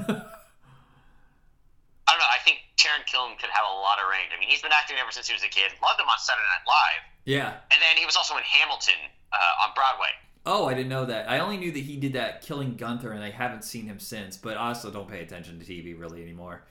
I 2.08 2.12
don't 2.14 2.20
know. 2.20 2.30
I 2.30 2.38
think 2.46 2.60
Taran 2.78 3.04
Killam 3.10 3.38
could 3.40 3.50
have 3.50 3.66
a 3.66 3.76
lot 3.82 3.98
of 3.98 4.10
range. 4.12 4.30
I 4.36 4.40
mean, 4.40 4.50
he's 4.50 4.62
been 4.62 4.72
acting 4.72 4.98
ever 5.02 5.12
since 5.12 5.28
he 5.28 5.34
was 5.34 5.44
a 5.44 5.48
kid. 5.50 5.72
Loved 5.82 6.00
him 6.00 6.08
on 6.08 6.18
Saturday 6.20 6.46
Night 6.46 6.68
Live, 6.68 7.02
yeah. 7.26 7.50
and 7.72 7.82
then 7.82 7.98
he 7.98 8.06
was 8.06 8.16
also 8.16 8.38
in 8.38 8.44
Hamilton 8.44 9.00
uh, 9.34 9.64
on 9.66 9.70
Broadway. 9.74 10.14
Oh, 10.46 10.66
I 10.68 10.76
didn't 10.76 10.90
know 10.90 11.06
that. 11.06 11.28
I 11.28 11.40
only 11.40 11.58
knew 11.58 11.72
that 11.72 11.80
he 11.80 11.98
did 11.98 12.14
that 12.14 12.44
killing 12.44 12.76
Gunther, 12.76 13.12
and 13.12 13.24
I 13.24 13.32
haven't 13.32 13.64
seen 13.64 13.86
him 13.88 14.00
since. 14.00 14.38
But 14.38 14.58
I 14.58 14.68
also 14.68 14.92
don't 14.92 15.10
pay 15.10 15.22
attention 15.24 15.60
to 15.60 15.66
TV 15.66 16.00
really 16.00 16.22
anymore. 16.22 16.64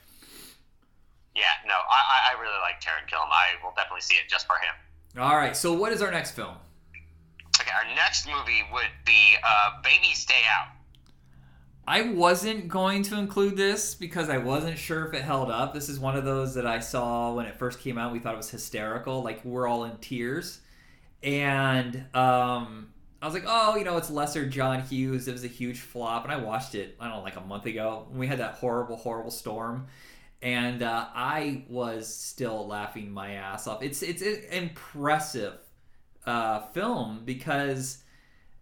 Yeah, 1.34 1.42
no, 1.66 1.74
I, 1.74 2.30
I- 2.30 2.40
really 2.40 2.60
like 2.60 2.80
Taran 2.80 3.08
Killam. 3.10 3.26
I 3.32 3.58
will 3.64 3.72
definitely 3.74 4.02
see 4.02 4.14
it 4.14 4.28
just 4.28 4.46
for 4.46 4.54
him. 4.54 5.22
All 5.22 5.36
right. 5.36 5.56
So 5.56 5.72
what 5.72 5.92
is 5.92 6.02
our 6.02 6.10
next 6.12 6.32
film? 6.32 6.54
Okay, 7.60 7.70
our 7.72 7.94
next 7.96 8.26
movie 8.26 8.62
would 8.72 8.90
be 9.04 9.34
uh, 9.44 9.82
Baby's 9.82 10.24
Day 10.24 10.42
Out. 10.56 10.68
I 11.86 12.02
wasn't 12.02 12.68
going 12.68 13.02
to 13.04 13.18
include 13.18 13.56
this 13.56 13.94
because 13.94 14.30
I 14.30 14.38
wasn't 14.38 14.78
sure 14.78 15.06
if 15.06 15.12
it 15.12 15.22
held 15.22 15.50
up. 15.50 15.74
This 15.74 15.88
is 15.88 15.98
one 15.98 16.16
of 16.16 16.24
those 16.24 16.54
that 16.54 16.66
I 16.66 16.78
saw 16.78 17.34
when 17.34 17.44
it 17.44 17.56
first 17.56 17.80
came 17.80 17.98
out. 17.98 18.12
We 18.12 18.20
thought 18.20 18.34
it 18.34 18.38
was 18.38 18.50
hysterical, 18.50 19.22
like 19.22 19.44
we're 19.44 19.66
all 19.66 19.84
in 19.84 19.96
tears, 19.98 20.60
and 21.22 21.96
um, 22.14 22.88
I 23.20 23.26
was 23.26 23.34
like, 23.34 23.44
oh, 23.46 23.76
you 23.76 23.84
know, 23.84 23.98
it's 23.98 24.10
lesser 24.10 24.46
John 24.46 24.80
Hughes. 24.82 25.28
It 25.28 25.32
was 25.32 25.44
a 25.44 25.48
huge 25.48 25.80
flop, 25.80 26.24
and 26.24 26.32
I 26.32 26.36
watched 26.36 26.74
it. 26.74 26.96
I 26.98 27.08
don't 27.08 27.18
know, 27.18 27.22
like 27.22 27.36
a 27.36 27.42
month 27.42 27.66
ago 27.66 28.06
when 28.08 28.18
we 28.18 28.26
had 28.26 28.38
that 28.38 28.54
horrible, 28.54 28.96
horrible 28.96 29.30
storm, 29.30 29.86
and 30.40 30.82
uh, 30.82 31.06
I 31.14 31.64
was 31.68 32.08
still 32.14 32.66
laughing 32.66 33.10
my 33.10 33.32
ass 33.32 33.66
off. 33.66 33.82
It's 33.82 34.02
it's 34.02 34.22
an 34.22 34.42
impressive 34.50 35.58
uh, 36.24 36.60
film 36.68 37.22
because 37.26 38.03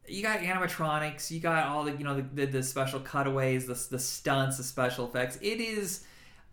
you 0.09 0.23
got 0.23 0.41
animatronics, 0.41 1.31
you 1.31 1.41
got 1.41 1.67
all 1.67 1.85
the 1.85 1.93
you 1.93 2.05
know 2.05 2.25
the, 2.35 2.47
the, 2.47 2.63
special 2.63 3.01
cutaways, 3.01 3.67
the, 3.67 3.75
the 3.91 3.99
stunts, 3.99 4.57
the 4.57 4.65
special 4.65 5.07
effects. 5.07 5.37
It 5.41 5.61
is, 5.61 6.05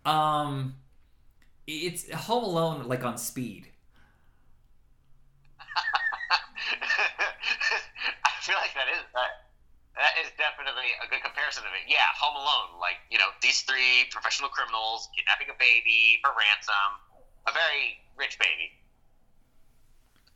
um, 0.06 0.75
it's 1.68 2.12
Home 2.13 2.44
Alone 2.44 2.88
like 2.88 3.03
on 3.03 3.18
speed. 3.18 3.68
I 5.60 5.65
feel 8.41 8.56
like 8.56 8.74
that 8.75 8.88
is 8.94 9.01
that, 9.13 9.46
that 9.98 10.13
is 10.24 10.32
definitely 10.38 10.94
a 11.03 11.08
good 11.10 11.24
comparison 11.24 11.63
of 11.65 11.74
it. 11.74 11.89
Yeah, 11.89 12.06
Home 12.22 12.36
Alone, 12.36 12.79
like 12.79 12.98
you 13.10 13.18
know, 13.18 13.29
these 13.41 13.62
three 13.62 14.06
professional 14.12 14.50
criminals 14.50 15.10
kidnapping 15.18 15.50
a 15.50 15.58
baby 15.58 16.20
for 16.22 16.29
ransom, 16.38 17.01
a 17.48 17.51
very 17.51 17.98
rich 18.15 18.38
baby. 18.38 18.78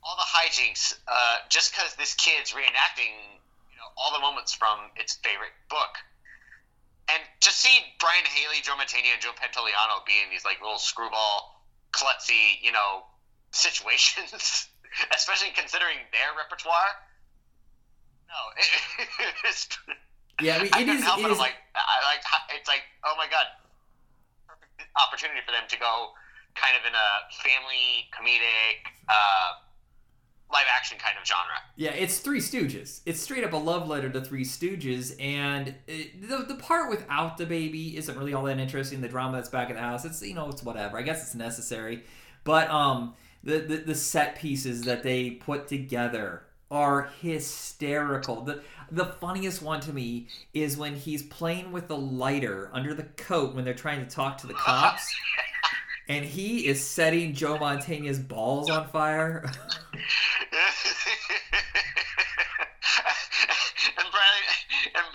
All 0.06 0.16
the 0.20 0.28
hijinks, 0.28 0.94
uh, 1.08 1.38
just 1.50 1.72
because 1.74 1.96
this 1.96 2.14
kid's 2.16 2.52
reenacting, 2.52 3.16
you 3.72 3.78
know, 3.80 3.88
all 3.98 4.12
the 4.14 4.20
moments 4.20 4.54
from 4.54 4.92
its 4.98 5.16
favorite 5.24 5.56
book. 5.70 5.96
And 7.10 7.22
to 7.42 7.52
see 7.52 7.80
Brian 8.00 8.26
Haley, 8.26 8.60
Joe 8.64 8.74
Mantegna, 8.76 9.14
and 9.14 9.22
Joe 9.22 9.32
Pantoliano 9.36 10.04
be 10.06 10.14
in 10.24 10.30
these 10.30 10.44
like 10.46 10.60
little 10.62 10.78
screwball, 10.80 11.64
klutzy, 11.92 12.60
you 12.62 12.72
know, 12.72 13.04
situations, 13.52 14.68
especially 15.16 15.52
considering 15.56 15.98
their 16.12 16.32
repertoire. 16.38 16.92
No, 18.28 18.40
it's, 19.48 19.70
Yeah, 20.42 20.58
I 20.58 20.64
mean, 20.64 20.72
I 20.74 20.82
it 20.82 20.86
couldn't 20.86 20.98
is. 21.00 21.04
help 21.06 21.20
It 21.20 21.26
it. 21.28 21.32
is 21.32 21.40
like, 21.40 21.54
I 21.76 22.02
like, 22.04 22.24
it's 22.60 22.68
like, 22.68 22.84
oh 23.06 23.14
my 23.16 23.28
god, 23.30 23.46
perfect 24.48 24.90
opportunity 24.98 25.40
for 25.46 25.52
them 25.52 25.64
to 25.70 25.78
go 25.80 26.12
kind 26.56 26.74
of 26.78 26.84
in 26.86 26.94
a 26.94 27.10
family 27.46 28.10
comedic, 28.14 28.90
uh, 29.10 29.62
live 30.52 30.66
action 30.76 30.98
kind 31.00 31.16
of 31.20 31.28
genre. 31.28 31.56
Yeah, 31.76 31.92
it's 31.92 32.20
Three 32.20 32.40
Stooges. 32.40 33.02
It's 33.06 33.20
straight 33.20 33.44
up 33.44 33.54
a 33.54 33.58
love 33.58 33.88
letter 33.88 34.10
to 34.10 34.22
Three 34.22 34.46
Stooges, 34.46 35.20
and 35.20 35.76
it, 35.88 36.28
the 36.28 36.38
the 36.38 36.56
part 36.56 36.90
without 36.90 37.38
the 37.38 37.46
baby 37.46 37.98
isn't 37.98 38.18
really 38.18 38.34
all 38.34 38.44
that 38.44 38.60
interesting. 38.60 39.02
The 39.02 39.08
drama 39.10 39.38
that's 39.38 39.50
back 39.50 39.70
at 39.70 39.76
the 39.76 39.82
house, 39.82 40.06
it's 40.06 40.22
you 40.22 40.36
know 40.36 40.50
it's 40.50 40.64
whatever. 40.64 40.98
I 40.98 41.02
guess 41.02 41.24
it's 41.24 41.36
necessary, 41.36 42.04
but 42.44 42.70
um 42.70 43.16
the 43.44 43.60
the, 43.60 43.78
the 43.78 43.96
set 43.96 44.36
pieces 44.36 44.84
that 44.84 45.04
they 45.04 45.32
put 45.32 45.68
together 45.68 46.44
are 46.70 47.10
hysterical. 47.22 48.42
The 48.42 48.62
the 48.92 49.06
funniest 49.06 49.62
one 49.62 49.80
to 49.82 49.94
me 49.94 50.28
is 50.54 50.78
when 50.78 50.96
he's 50.96 51.24
playing 51.24 51.72
with 51.72 51.88
the 51.88 51.98
lighter 51.98 52.70
under 52.74 52.94
the 52.94 53.04
coat 53.04 53.56
when 53.56 53.66
they're 53.66 53.74
trying 53.74 54.06
to 54.06 54.10
talk 54.10 54.38
to 54.40 54.48
the 54.48 54.54
cops. 54.56 55.14
And 56.10 56.26
he 56.26 56.68
is 56.68 56.84
setting 56.84 57.34
Joe 57.34 57.58
Mantegna's 57.58 58.20
balls 58.20 58.70
on 58.70 58.88
fire. 58.90 59.44
and 59.46 59.54
Brian 64.12 64.44
and 64.96 65.06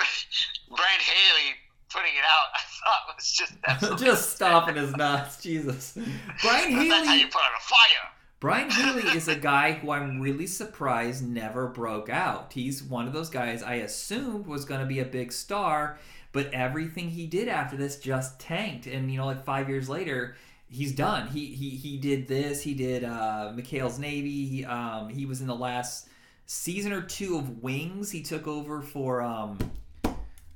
Brian 0.71 1.01
Haley 1.01 1.57
putting 1.91 2.13
it 2.13 2.25
out, 2.25 2.47
I 2.55 2.61
thought 2.85 3.17
was 3.17 3.31
just 3.31 3.53
absolutely 3.67 4.07
just 4.07 4.31
stopping 4.35 4.77
his 4.77 4.97
nuts. 4.97 5.43
Jesus. 5.43 5.97
Brian 6.43 6.89
That's 6.89 7.07
how 7.07 7.15
you 7.15 7.27
put 7.27 7.43
out 7.43 7.51
a 7.57 7.63
fire. 7.63 8.13
Brian 8.41 8.71
Haley 8.71 9.17
is 9.17 9.27
a 9.27 9.35
guy 9.51 9.73
who 9.73 9.91
I'm 9.91 10.21
really 10.21 10.47
surprised 10.47 11.27
never 11.27 11.67
broke 11.67 12.09
out. 12.09 12.53
He's 12.53 12.83
one 12.83 13.09
of 13.09 13.13
those 13.13 13.31
guys 13.31 13.63
I 13.63 13.75
assumed 13.75 14.47
was 14.47 14.65
going 14.65 14.81
to 14.81 14.87
be 14.87 15.01
a 15.01 15.05
big 15.05 15.33
star, 15.33 15.99
but 16.31 16.53
everything 16.53 17.11
he 17.11 17.27
did 17.27 17.49
after 17.49 17.77
this 17.77 17.99
just 17.99 18.39
tanked. 18.39 18.87
And 18.87 19.11
you 19.11 19.19
know, 19.19 19.27
like 19.27 19.45
five 19.45 19.69
years 19.69 19.89
later, 19.89 20.37
he's 20.71 20.93
done. 20.93 21.29
He 21.29 21.47
he 21.47 21.71
he 21.71 21.97
did 21.97 22.29
this. 22.29 22.63
He 22.63 22.75
did 22.75 23.05
uh, 23.05 23.53
McHale's 23.55 23.99
Navy. 23.99 24.47
He, 24.47 24.65
um, 24.65 25.09
he 25.09 25.27
was 25.27 25.41
in 25.41 25.47
the 25.47 25.55
last 25.55 26.09
season 26.47 26.93
or 26.93 27.03
two 27.03 27.37
of 27.37 27.63
Wings. 27.63 28.11
He 28.11 28.23
took 28.23 28.47
over 28.47 28.83
for. 28.83 29.23
Um, 29.23 29.59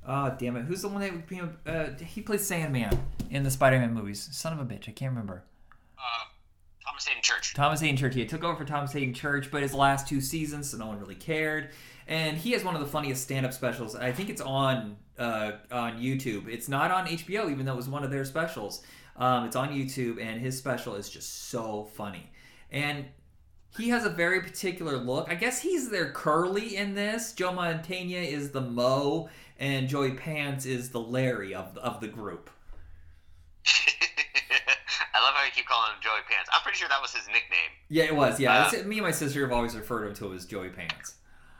Oh 0.05 0.35
damn 0.37 0.57
it! 0.57 0.63
Who's 0.65 0.81
the 0.81 0.89
one 0.89 1.01
that 1.01 1.27
became? 1.27 1.57
Uh, 1.65 1.85
he 2.05 2.21
played 2.21 2.41
Sandman 2.41 2.99
in 3.29 3.43
the 3.43 3.51
Spider-Man 3.51 3.93
movies. 3.93 4.27
Son 4.31 4.51
of 4.51 4.59
a 4.59 4.65
bitch! 4.65 4.89
I 4.89 4.91
can't 4.91 5.11
remember. 5.11 5.43
Uh, 5.97 6.25
Thomas 6.85 7.05
Haden 7.05 7.23
Church. 7.23 7.53
Thomas 7.53 7.79
Haden 7.79 7.95
Church. 7.95 8.13
He 8.15 8.25
took 8.25 8.43
over 8.43 8.57
for 8.57 8.65
Thomas 8.65 8.91
Haden 8.91 9.13
Church, 9.13 9.49
but 9.49 9.61
his 9.61 9.73
last 9.73 10.07
two 10.07 10.19
seasons, 10.19 10.71
so 10.71 10.77
no 10.77 10.87
one 10.87 10.99
really 10.99 11.15
cared. 11.15 11.69
And 12.05 12.37
he 12.37 12.51
has 12.51 12.65
one 12.65 12.75
of 12.75 12.81
the 12.81 12.87
funniest 12.87 13.23
stand-up 13.23 13.53
specials. 13.53 13.95
I 13.95 14.11
think 14.11 14.29
it's 14.29 14.41
on 14.41 14.97
uh, 15.17 15.53
on 15.71 16.01
YouTube. 16.01 16.49
It's 16.49 16.67
not 16.67 16.91
on 16.91 17.07
HBO, 17.07 17.49
even 17.49 17.65
though 17.65 17.73
it 17.73 17.77
was 17.77 17.87
one 17.87 18.03
of 18.03 18.11
their 18.11 18.25
specials. 18.25 18.83
Um, 19.15 19.45
it's 19.45 19.55
on 19.55 19.69
YouTube, 19.69 20.21
and 20.21 20.41
his 20.41 20.57
special 20.57 20.95
is 20.95 21.09
just 21.09 21.49
so 21.49 21.83
funny. 21.93 22.31
And 22.71 23.05
he 23.77 23.89
has 23.89 24.05
a 24.05 24.09
very 24.09 24.41
particular 24.41 24.97
look. 24.97 25.29
I 25.29 25.35
guess 25.35 25.61
he's 25.61 25.89
their 25.89 26.11
curly 26.11 26.75
in 26.75 26.95
this. 26.95 27.33
Joe 27.33 27.51
Mantegna 27.51 28.25
is 28.27 28.51
the 28.51 28.61
Mo, 28.61 29.29
and 29.59 29.87
Joey 29.87 30.11
Pants 30.11 30.65
is 30.65 30.89
the 30.89 30.99
Larry 30.99 31.53
of 31.53 31.77
of 31.77 31.99
the 31.99 32.07
group. 32.07 32.49
I 35.13 35.21
love 35.21 35.33
how 35.35 35.45
you 35.45 35.51
keep 35.51 35.65
calling 35.67 35.91
him 35.91 35.99
Joey 36.01 36.21
Pants. 36.29 36.49
I'm 36.53 36.61
pretty 36.63 36.77
sure 36.77 36.89
that 36.89 37.01
was 37.01 37.13
his 37.13 37.27
nickname. 37.27 37.71
Yeah, 37.89 38.05
it 38.05 38.15
was. 38.15 38.39
Yeah, 38.39 38.69
Uh, 38.73 38.83
me 38.83 38.97
and 38.97 39.05
my 39.05 39.11
sister 39.11 39.41
have 39.41 39.51
always 39.53 39.75
referred 39.75 40.01
to 40.03 40.07
him 40.09 40.15
to 40.15 40.33
as 40.33 40.45
Joey 40.45 40.69
Pants. 40.69 41.15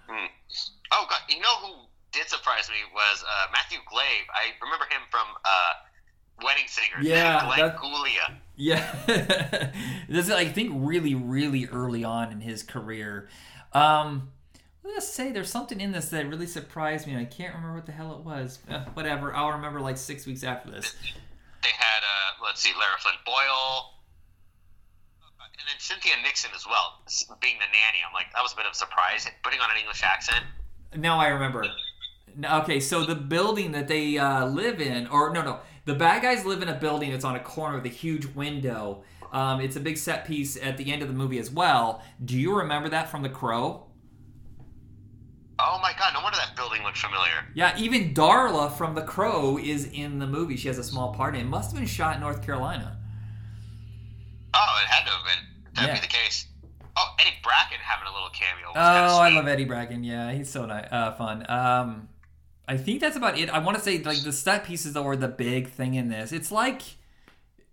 Hmm. 0.07 0.25
Oh 0.91 1.05
god, 1.10 1.22
you 1.29 1.39
know 1.39 1.55
who 1.62 1.74
did 2.12 2.27
surprise 2.29 2.69
me 2.69 2.77
was 2.93 3.24
uh, 3.24 3.48
Matthew 3.51 3.79
Glave. 3.89 4.25
I 4.33 4.53
remember 4.62 4.86
him 4.86 5.01
from 5.10 5.25
uh, 5.45 5.74
Wedding 6.42 6.66
Singer. 6.68 7.02
Yeah, 7.02 7.46
Glenn 7.46 7.60
that-. 7.60 7.75
Yeah, 8.56 8.96
this 10.08 10.28
is 10.28 10.32
I 10.32 10.46
think 10.46 10.72
really 10.75 11.16
really 11.16 11.68
early 11.68 12.04
on 12.04 12.32
in 12.32 12.42
his 12.42 12.63
career. 12.63 13.28
Um, 13.74 14.30
let's 14.84 15.08
say 15.08 15.32
there's 15.32 15.50
something 15.50 15.82
in 15.82 15.92
this 15.92 16.10
that 16.10 16.28
really 16.28 16.46
surprised 16.46 17.08
me, 17.08 17.18
I 17.18 17.25
can't 17.25 17.56
remember 17.56 17.75
what 17.75 17.86
the 17.86 17.92
hell 17.92 18.16
it 18.16 18.24
was. 18.24 18.60
Uh, 18.70 18.86
whatever, 18.94 19.34
I'll 19.36 19.52
remember 19.54 19.82
like 19.82 19.98
six 19.98 20.25
weeks 20.25 20.44
after 20.44 20.70
this. 20.72 20.96
They 21.63 21.70
had 21.70 22.04
uh, 22.04 22.44
let's 22.46 22.62
see, 22.62 22.72
Lara 22.78 22.98
Flynn 23.00 23.16
Boyle. 23.25 23.90
And 25.60 25.68
then 25.70 25.80
Cynthia 25.80 26.13
Nixon 26.24 26.52
as 26.56 26.66
well, 26.68 27.00
being 27.40 27.56
the 27.56 27.66
nanny. 27.72 28.00
I'm 28.06 28.12
like, 28.13 28.25
that 28.34 28.42
was 28.42 28.54
a 28.54 28.56
bit 28.56 28.66
of 28.66 28.74
a 28.74 28.75
surprise, 28.75 29.28
putting 29.44 29.60
on 29.60 29.70
an 29.72 29.78
English 29.78 30.04
accent. 30.04 30.44
Now 30.96 31.20
I 31.20 31.28
remember. 31.28 31.66
Okay, 32.44 32.80
so 32.80 33.06
the 33.06 33.16
building 33.16 33.72
that 33.74 33.88
they 33.88 34.18
uh, 34.18 34.46
live 34.48 34.82
in, 34.82 35.08
or 35.08 35.32
no, 35.32 35.42
no, 35.42 35.60
the 35.86 35.94
bad 35.96 36.22
guys 36.22 36.46
live 36.46 36.62
in 36.62 36.70
a 36.70 36.74
building 36.75 37.12
that's 37.12 37.25
on 37.25 37.36
a 37.36 37.40
corner 37.40 37.75
with 37.78 37.86
a 37.86 37.90
huge 37.90 38.25
window. 38.28 39.04
Um, 39.32 39.60
it's 39.62 39.75
a 39.75 39.80
big 39.80 39.98
set 39.98 40.25
piece 40.25 40.56
at 40.62 40.78
the 40.78 40.92
end 40.94 41.02
of 41.02 41.08
the 41.08 41.13
movie 41.13 41.40
as 41.40 41.50
well. 41.52 42.04
Do 42.24 42.38
you 42.38 42.56
remember 42.56 42.90
that 42.90 43.10
from 43.10 43.24
The 43.24 43.30
Crow? 43.30 43.88
Oh 45.60 45.80
my 45.82 45.94
god, 45.98 46.13
no 46.13 46.22
wonder 46.22 46.38
that 46.38 46.56
building 46.56 46.84
looked 46.84 46.98
familiar. 46.98 47.46
Yeah, 47.54 47.74
even 47.78 48.13
Darla 48.13 48.72
from 48.75 48.96
The 48.96 49.04
Crow 49.04 49.58
is 49.58 49.86
in 49.92 50.20
the 50.20 50.28
movie. 50.28 50.56
She 50.58 50.68
has 50.68 50.78
a 50.78 50.84
small 50.84 51.13
part 51.13 51.36
in 51.36 51.42
it. 51.42 51.44
It 51.46 51.48
must 51.48 51.72
have 51.72 51.80
been 51.80 51.88
shot 51.88 52.16
in 52.16 52.22
North 52.22 52.44
Carolina. 52.44 52.98
Oh, 54.54 54.82
it 54.84 54.88
had 54.90 55.06
to 55.06 55.12
have 55.12 55.25
been. 55.25 55.74
That'd 55.74 55.90
Yeah. 55.90 55.96
be 55.96 56.02
the 56.02 56.13
case. 56.13 56.48
Oh, 56.96 57.16
Eddie 57.20 57.36
Bracken 57.44 57.78
having 57.82 58.08
a 58.08 58.13
little 58.13 58.30
cameo. 58.30 58.72
Oh, 58.75 59.20
I 59.20 59.30
love 59.30 59.48
Eddie 59.48 59.66
Bracken. 59.66 60.04
Yeah, 60.04 60.32
he's 60.32 60.50
so 60.50 60.66
nice, 60.66 60.88
uh, 60.92 61.13
fun. 61.13 61.46
Um, 61.50 62.08
I 62.67 62.77
think 62.77 63.01
that's 63.01 63.17
about 63.17 63.38
it. 63.38 63.50
I 63.50 63.60
want 63.60 63.77
to 63.77 63.84
say 63.84 64.01
like 64.01 64.24
the 64.24 64.32
set 64.32 64.63
pieces 64.63 64.93
though 64.93 65.05
are 65.08 65.15
the 65.15 65.27
big 65.27 65.70
thing 65.70 65.96
in 65.96 66.10
this. 66.10 66.32
It's 66.32 66.51
like 66.51 66.82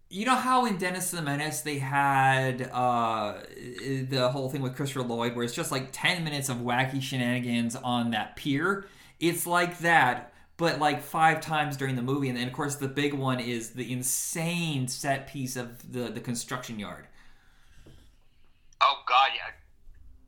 you 0.08 0.26
know 0.26 0.34
how 0.34 0.66
in 0.66 0.76
Dennis 0.76 1.12
the 1.12 1.22
Menace 1.22 1.60
they 1.60 1.78
had 1.78 2.68
uh, 2.72 3.34
the 3.56 4.30
whole 4.32 4.50
thing 4.50 4.62
with 4.62 4.74
Christopher 4.74 5.02
Lloyd, 5.02 5.36
where 5.36 5.44
it's 5.44 5.54
just 5.54 5.70
like 5.70 5.90
ten 5.92 6.24
minutes 6.24 6.48
of 6.48 6.58
wacky 6.58 7.00
shenanigans 7.00 7.76
on 7.76 8.10
that 8.10 8.34
pier. 8.34 8.86
It's 9.20 9.46
like 9.46 9.78
that, 9.78 10.32
but 10.56 10.80
like 10.80 11.02
five 11.02 11.40
times 11.40 11.76
during 11.76 11.94
the 11.94 12.02
movie, 12.02 12.28
and 12.28 12.36
then 12.36 12.48
of 12.48 12.52
course 12.52 12.74
the 12.74 12.88
big 12.88 13.14
one 13.14 13.38
is 13.38 13.70
the 13.70 13.92
insane 13.92 14.88
set 14.88 15.28
piece 15.28 15.54
of 15.54 15.92
the 15.92 16.10
the 16.10 16.20
construction 16.20 16.80
yard. 16.80 17.06
Oh 18.80 19.02
god, 19.06 19.30
yeah. 19.36 19.52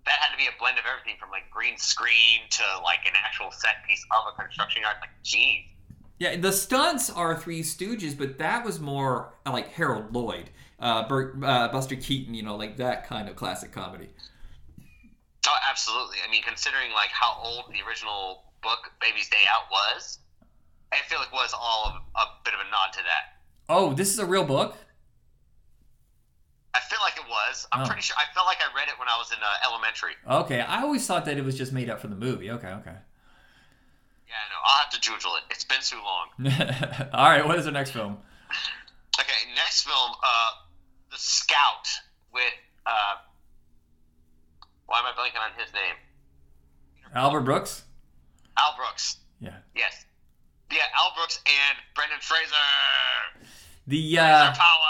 That 0.05 0.15
had 0.21 0.33
to 0.33 0.39
be 0.39 0.47
a 0.47 0.55
blend 0.59 0.79
of 0.79 0.85
everything 0.85 1.17
from 1.19 1.31
like 1.31 1.51
green 1.51 1.77
screen 1.79 2.41
to 2.51 2.65
like 2.83 3.01
an 3.07 3.13
actual 3.15 3.51
set 3.51 3.87
piece 3.87 4.05
of 4.11 4.33
a 4.33 4.41
construction 4.41 4.83
yard. 4.83 4.97
Like, 5.01 5.11
geez. 5.23 5.65
Yeah, 6.19 6.37
the 6.37 6.53
stunts 6.53 7.11
are 7.11 7.37
Three 7.37 7.63
Stooges, 7.63 8.17
but 8.17 8.39
that 8.39 8.65
was 8.65 8.79
more 8.79 9.35
like 9.45 9.71
Harold 9.73 10.15
Lloyd, 10.15 10.51
uh, 10.79 11.09
Bert, 11.09 11.43
uh, 11.43 11.69
Buster 11.69 11.97
Keaton, 11.97 12.35
you 12.35 12.43
know, 12.43 12.55
like 12.55 12.77
that 12.77 13.07
kind 13.07 13.29
of 13.29 13.35
classic 13.35 13.73
comedy. 13.73 14.09
Oh, 15.49 15.57
absolutely. 15.69 16.19
I 16.27 16.31
mean, 16.31 16.43
considering 16.43 16.93
like 16.93 17.11
how 17.11 17.41
old 17.43 17.73
the 17.73 17.87
original 17.89 18.45
book 18.63 18.93
Baby's 19.01 19.29
Day 19.29 19.43
Out 19.53 19.71
was, 19.71 20.21
I 20.93 20.99
feel 21.09 21.19
like 21.19 21.33
was 21.33 21.53
all 21.59 21.87
of 21.87 21.95
a 22.15 22.25
bit 22.45 22.55
of 22.55 22.61
a 22.61 22.71
nod 22.71 22.93
to 22.93 23.01
that. 23.01 23.43
Oh, 23.69 23.93
this 23.93 24.13
is 24.13 24.19
a 24.19 24.27
real 24.27 24.45
book? 24.45 24.77
I 26.75 26.81
feel 26.81 26.99
like 27.03 27.17
it 27.17 27.29
was. 27.29 27.67
I'm 27.73 27.83
Oh. 27.83 27.87
pretty 27.87 28.03
sure. 28.03 28.17
I 28.19 28.33
felt 28.35 28.47
like 28.47 28.59
I 28.61 28.75
read 28.75 28.89
it 28.89 28.99
when 28.99 29.09
I 29.09 29.17
was 29.19 29.31
in 29.33 29.39
uh, 29.43 29.69
elementary. 29.69 30.13
Okay, 30.29 30.61
I 30.61 30.83
always 30.83 31.07
thought 31.07 31.25
that 31.27 31.37
it 31.37 31.45
was 31.45 31.57
just 31.57 31.73
made 31.73 31.91
up 31.91 32.01
for 32.01 32.09
the 32.09 32.17
movie. 32.17 32.51
Okay, 32.51 32.69
okay. 32.69 32.97
Yeah, 34.27 34.43
no, 34.49 34.57
I'll 34.65 34.79
have 34.85 34.91
to 34.91 35.01
jujule 35.01 35.37
it. 35.37 35.45
It's 35.51 35.65
been 35.65 35.83
too 35.83 36.01
long. 36.03 36.29
All 37.13 37.29
right, 37.29 37.45
what 37.47 37.59
is 37.59 37.67
the 37.67 37.71
next 37.73 37.91
film? 37.91 38.17
Okay, 39.21 39.53
next 39.55 39.83
film, 39.83 40.13
uh, 40.25 40.49
The 41.11 41.19
Scout 41.19 41.87
with 42.33 42.43
uh, 42.87 43.17
why 44.87 44.99
am 45.01 45.05
I 45.07 45.11
blanking 45.11 45.41
on 45.45 45.53
his 45.63 45.73
name? 45.75 45.95
Albert 47.15 47.43
Brooks? 47.43 47.85
Al 48.59 48.75
Brooks. 48.77 49.19
Yeah. 49.41 49.57
Yes. 49.75 50.07
Yeah, 50.71 50.79
Al 50.97 51.13
Brooks 51.15 51.39
and 51.45 51.79
Brendan 51.95 52.19
Fraser. 52.21 52.55
The 53.87 54.19
uh, 54.19 54.53
Power. 54.53 54.83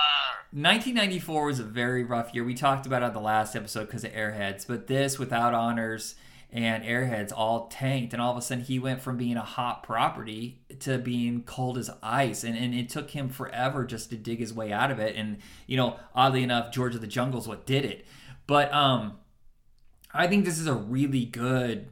1994 0.55 1.47
was 1.47 1.61
a 1.61 1.65
very 1.65 2.05
rough 2.05 2.35
year. 2.35 2.45
We 2.45 2.53
talked 2.53 2.85
about 2.85 3.03
it 3.03 3.07
on 3.07 3.13
the 3.15 3.21
last 3.21 3.57
episode 3.57 3.87
because 3.87 4.05
of 4.05 4.13
Airheads, 4.13 4.67
but 4.67 4.87
this 4.87 5.19
without 5.19 5.55
honors 5.55 6.15
and 6.51 6.85
Airheads 6.85 7.33
all 7.35 7.69
tanked, 7.69 8.13
and 8.13 8.21
all 8.21 8.33
of 8.33 8.37
a 8.37 8.43
sudden 8.43 8.63
he 8.63 8.79
went 8.79 9.01
from 9.01 9.17
being 9.17 9.39
a 9.39 9.43
hot 9.43 9.83
property 9.83 10.61
to 10.81 10.99
being 10.99 11.43
cold 11.45 11.79
as 11.79 11.91
ice, 12.03 12.45
and, 12.45 12.55
and 12.55 12.75
it 12.75 12.91
took 12.91 13.11
him 13.13 13.31
forever 13.31 13.87
just 13.87 14.11
to 14.11 14.17
dig 14.17 14.41
his 14.41 14.53
way 14.53 14.71
out 14.71 14.91
of 14.91 14.99
it. 14.99 15.17
And 15.17 15.39
you 15.67 15.79
know, 15.79 15.97
oddly 16.15 16.43
enough, 16.43 16.71
George 16.71 16.95
of 16.95 17.01
the 17.01 17.07
Jungle's 17.07 17.49
what 17.49 17.65
did 17.65 17.87
it. 17.87 18.05
But 18.47 18.71
um, 18.75 19.19
I 20.13 20.27
think 20.27 20.45
this 20.45 20.59
is 20.59 20.67
a 20.67 20.75
really 20.75 21.25
good 21.25 21.89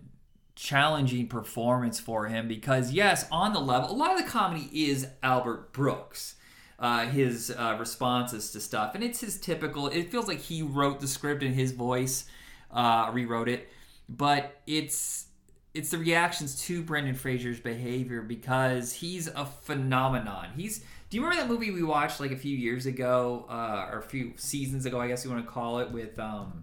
challenging 0.55 1.27
performance 1.27 1.99
for 1.99 2.27
him 2.27 2.47
because 2.47 2.93
yes 2.93 3.25
on 3.33 3.55
the 3.55 3.59
level 3.59 3.91
a 3.91 3.97
lot 3.97 4.13
of 4.13 4.23
the 4.23 4.31
comedy 4.31 4.69
is 4.91 5.07
albert 5.23 5.73
brooks 5.73 6.35
uh, 6.81 7.07
his 7.07 7.55
uh, 7.57 7.77
responses 7.79 8.51
to 8.53 8.61
stuff. 8.61 8.95
And 8.95 9.05
it's 9.05 9.21
his 9.21 9.39
typical 9.39 9.89
it 9.89 10.11
feels 10.11 10.27
like 10.27 10.41
he 10.41 10.63
wrote 10.63 11.01
the 11.01 11.09
script 11.09 11.43
in 11.43 11.53
his 11.53 11.73
voice 11.73 12.25
uh, 12.71 13.11
rewrote 13.13 13.49
it. 13.49 13.69
But 14.09 14.61
it's 14.67 15.27
it's 15.73 15.91
the 15.91 15.99
reactions 15.99 16.61
to 16.63 16.83
brendan 16.83 17.15
fraser's 17.15 17.61
behavior 17.61 18.23
because 18.23 18.93
he's 18.93 19.29
a 19.29 19.45
phenomenon. 19.45 20.49
He's 20.57 20.85
do 21.11 21.17
you 21.17 21.23
remember 21.23 21.43
that 21.43 21.53
movie 21.53 21.71
we 21.71 21.83
watched 21.83 22.21
like 22.21 22.33
a 22.33 22.37
few 22.37 22.57
years 22.57 22.87
ago 22.87 23.47
uh, 23.49 23.89
or 23.93 23.99
a 23.99 24.03
few 24.03 24.33
seasons 24.37 24.87
ago 24.87 25.01
i 25.01 25.09
guess 25.09 25.25
you 25.25 25.31
want 25.31 25.45
to 25.45 25.51
call 25.51 25.81
it 25.81 25.91
with 25.91 26.17
um, 26.21 26.63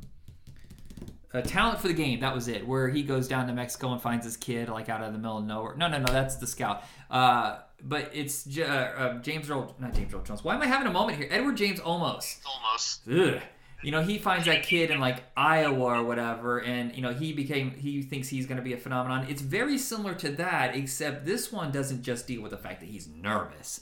uh, 1.33 1.41
talent 1.41 1.79
for 1.79 1.87
the 1.87 1.93
game? 1.93 2.19
That 2.21 2.33
was 2.33 2.47
it 2.47 2.67
where 2.67 2.89
he 2.89 3.03
goes 3.03 3.27
down 3.27 3.47
to 3.47 3.53
mexico 3.53 3.91
and 3.91 4.01
finds 4.01 4.25
his 4.25 4.37
kid 4.37 4.69
like 4.69 4.89
out 4.89 5.01
of 5.01 5.13
the 5.13 5.19
middle 5.19 5.37
of 5.37 5.45
nowhere. 5.45 5.75
No 5.75 5.87
no 5.87 5.99
no 5.99 6.11
that's 6.11 6.35
the 6.37 6.47
scout. 6.47 6.83
Uh, 7.09 7.59
but 7.83 8.09
it's 8.13 8.43
J- 8.45 8.63
uh, 8.63 8.73
uh, 8.73 9.21
james 9.21 9.49
earl 9.49 9.75
not 9.79 9.93
james 9.93 10.13
earl 10.13 10.23
jones. 10.23 10.43
Why 10.43 10.55
am 10.55 10.61
i 10.61 10.67
having 10.67 10.87
a 10.87 10.91
moment 10.91 11.17
here? 11.17 11.27
Edward 11.29 11.57
james 11.57 11.79
olmos. 11.79 12.37
Almost. 12.45 13.01
Ugh. 13.09 13.41
you 13.83 13.91
know 13.91 14.01
he 14.01 14.17
finds 14.17 14.45
that 14.47 14.63
kid 14.63 14.89
in 14.89 14.99
like 14.99 15.23
iowa 15.35 15.99
or 15.99 16.03
whatever 16.03 16.59
and 16.59 16.95
you 16.95 17.01
know 17.01 17.13
he 17.13 17.33
became 17.33 17.71
he 17.71 18.01
thinks 18.01 18.27
he's 18.27 18.45
going 18.47 18.57
to 18.57 18.63
be 18.63 18.73
a 18.73 18.77
phenomenon. 18.77 19.25
It's 19.29 19.41
very 19.41 19.77
similar 19.77 20.15
to 20.15 20.29
that 20.31 20.75
except 20.75 21.25
this 21.25 21.51
one 21.51 21.71
doesn't 21.71 22.01
just 22.01 22.25
deal 22.27 22.41
with 22.41 22.51
the 22.51 22.57
fact 22.57 22.79
that 22.81 22.89
he's 22.89 23.07
nervous. 23.07 23.79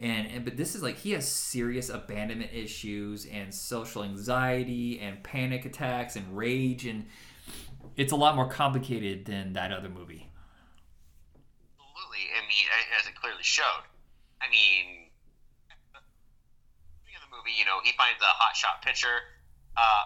And, 0.00 0.26
and 0.28 0.44
but 0.44 0.56
this 0.56 0.74
is 0.74 0.82
like 0.82 0.98
he 0.98 1.12
has 1.12 1.28
serious 1.28 1.88
abandonment 1.88 2.50
issues 2.52 3.26
and 3.26 3.54
social 3.54 4.02
anxiety 4.02 4.98
and 5.00 5.22
panic 5.22 5.64
attacks 5.64 6.16
and 6.16 6.36
rage 6.36 6.86
and 6.86 7.06
it's 7.96 8.12
a 8.12 8.16
lot 8.16 8.34
more 8.36 8.48
complicated 8.48 9.26
than 9.26 9.52
that 9.52 9.70
other 9.72 9.88
movie 9.88 10.28
I 12.30 12.42
mean, 12.46 12.64
as 12.98 13.06
it 13.06 13.14
clearly 13.18 13.42
showed. 13.42 13.86
I 14.42 14.50
mean, 14.50 15.10
of 17.14 17.22
the 17.22 17.30
movie, 17.30 17.54
you 17.54 17.64
know, 17.64 17.78
he 17.84 17.92
finds 17.94 18.18
a 18.20 18.32
hotshot 18.34 18.82
pitcher. 18.82 19.22
Uh, 19.76 20.04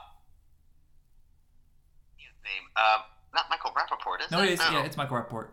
his 2.17 2.35
name, 2.45 2.67
um, 2.77 3.07
not 3.35 3.49
Michael 3.51 3.73
Rapaport, 3.73 4.25
is 4.25 4.31
no 4.31 4.43
it? 4.43 4.57
is 4.57 4.61
yeah 4.61 4.87
it's 4.87 4.97
michael 4.97 5.19
rapaport 5.19 5.51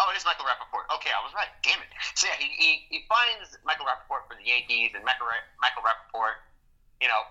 Oh, 0.00 0.08
it 0.08 0.16
is 0.16 0.24
Michael 0.24 0.48
Rapaport. 0.48 0.88
Okay, 0.98 1.12
I 1.12 1.20
was 1.20 1.36
right. 1.36 1.52
Damn 1.62 1.78
it. 1.78 1.92
So 2.16 2.26
yeah, 2.26 2.40
he, 2.40 2.48
he, 2.56 2.70
he 2.88 2.98
finds 3.06 3.54
Michael 3.62 3.84
Rapaport 3.84 4.24
for 4.24 4.34
the 4.34 4.42
Yankees, 4.42 4.96
and 4.96 5.04
Michael, 5.04 5.28
Michael 5.60 5.84
Rapaport, 5.84 6.40
you 6.98 7.06
know, 7.12 7.28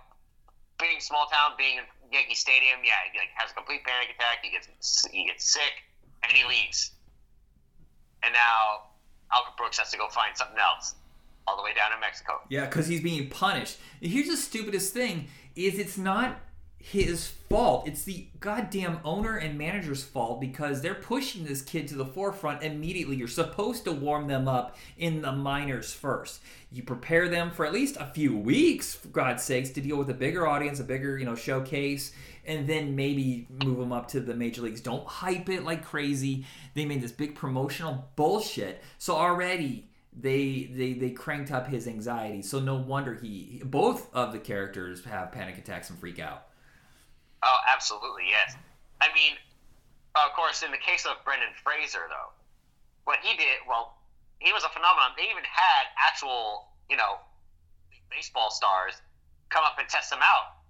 being 0.78 1.02
small 1.02 1.26
town, 1.26 1.58
being 1.58 1.82
in 1.82 1.86
Yankee 2.14 2.38
Stadium, 2.38 2.86
yeah, 2.86 3.02
he 3.12 3.18
like 3.18 3.34
has 3.34 3.50
a 3.52 3.56
complete 3.58 3.82
panic 3.84 4.14
attack. 4.14 4.46
He 4.46 4.54
gets 4.54 4.70
he 5.10 5.26
gets 5.26 5.50
sick, 5.50 5.74
and 6.22 6.32
he 6.32 6.46
leaves. 6.46 6.94
And 8.24 8.34
now 8.34 8.90
Albert 9.34 9.58
Brooks 9.58 9.80
has 9.80 9.92
to 9.92 9.98
go 9.98 10.08
find 10.10 10.36
something 10.36 10.60
else, 10.60 10.96
all 11.48 11.58
the 11.58 11.64
way 11.64 11.74
down 11.74 11.92
in 11.94 12.00
Mexico. 12.00 12.42
Yeah, 12.50 12.66
because 12.66 12.88
he's 12.88 13.02
being 13.02 13.30
punished. 13.30 13.78
Here's 14.00 14.28
the 14.28 14.38
stupidest 14.38 14.94
thing 14.94 15.28
is 15.56 15.78
it's 15.78 15.98
not 15.98 16.40
his 16.78 17.28
fault. 17.28 17.88
It's 17.88 18.04
the 18.04 18.28
goddamn 18.40 19.00
owner 19.04 19.38
and 19.38 19.58
manager's 19.58 20.04
fault 20.04 20.42
because 20.42 20.82
they're 20.82 20.96
pushing 20.96 21.46
this 21.46 21.62
kid 21.62 21.88
to 21.90 21.96
the 21.96 22.06
forefront 22.06 22.64
immediately. 22.64 23.16
You're 23.16 23.28
supposed 23.28 23.84
to 23.86 23.92
warm 23.92 24.28
them 24.28 24.48
up 24.48 24.78
in 24.98 25.22
the 25.22 25.32
minors 25.32 25.94
first. 25.94 26.42
You 26.72 26.82
prepare 26.82 27.30
them 27.30 27.52
for 27.52 27.66
at 27.66 27.74
least 27.74 27.98
a 27.98 28.08
few 28.08 28.36
weeks, 28.36 28.96
for 28.96 29.10
God's 29.10 29.44
sakes, 29.44 29.70
to 29.72 29.82
deal 29.82 29.98
with 29.98 30.10
a 30.10 30.16
bigger 30.16 30.48
audience, 30.48 30.80
a 30.80 30.84
bigger, 30.84 31.18
you 31.20 31.26
know, 31.26 31.36
showcase, 31.36 32.14
and 32.52 32.68
then 32.68 32.96
maybe 32.98 33.48
move 33.64 33.78
them 33.78 33.94
up 33.94 34.10
to 34.10 34.20
the 34.20 34.34
major 34.34 34.62
leagues. 34.62 34.82
Don't 34.82 35.08
hype 35.08 35.48
it 35.48 35.64
like 35.64 35.86
crazy. 35.86 36.46
They 36.74 36.86
made 36.86 37.02
this 37.02 37.14
big 37.14 37.34
promotional 37.34 38.10
bullshit. 38.18 38.84
So 38.98 39.16
already 39.16 39.88
they 40.12 40.70
they 40.74 40.94
they 40.94 41.12
cranked 41.12 41.52
up 41.52 41.68
his 41.68 41.88
anxiety. 41.88 42.42
So 42.42 42.60
no 42.60 42.76
wonder 42.76 43.16
he 43.16 43.62
both 43.64 44.14
of 44.14 44.34
the 44.34 44.40
characters 44.40 45.06
have 45.06 45.32
panic 45.32 45.58
attacks 45.58 45.90
and 45.90 45.98
freak 45.98 46.20
out. 46.20 46.48
Oh, 47.42 47.58
absolutely, 47.74 48.24
yes. 48.30 48.56
I 49.00 49.08
mean, 49.16 49.34
of 50.16 50.34
course, 50.36 50.62
in 50.62 50.72
the 50.72 50.78
case 50.78 51.06
of 51.06 51.24
Brendan 51.24 51.56
Fraser, 51.64 52.06
though, 52.10 52.36
what 53.06 53.18
he 53.24 53.36
did, 53.36 53.66
well, 53.68 53.98
he 54.40 54.52
was 54.52 54.64
a 54.64 54.70
phenomenon. 54.70 55.12
They 55.18 55.24
even 55.24 55.48
had 55.48 55.88
actual, 55.98 56.68
you 56.90 56.98
know, 56.98 57.18
baseball 58.12 58.52
stars 58.52 58.94
come 59.50 59.64
up 59.64 59.80
and 59.80 59.88
test 59.88 60.12
him 60.12 60.20
out, 60.22 60.62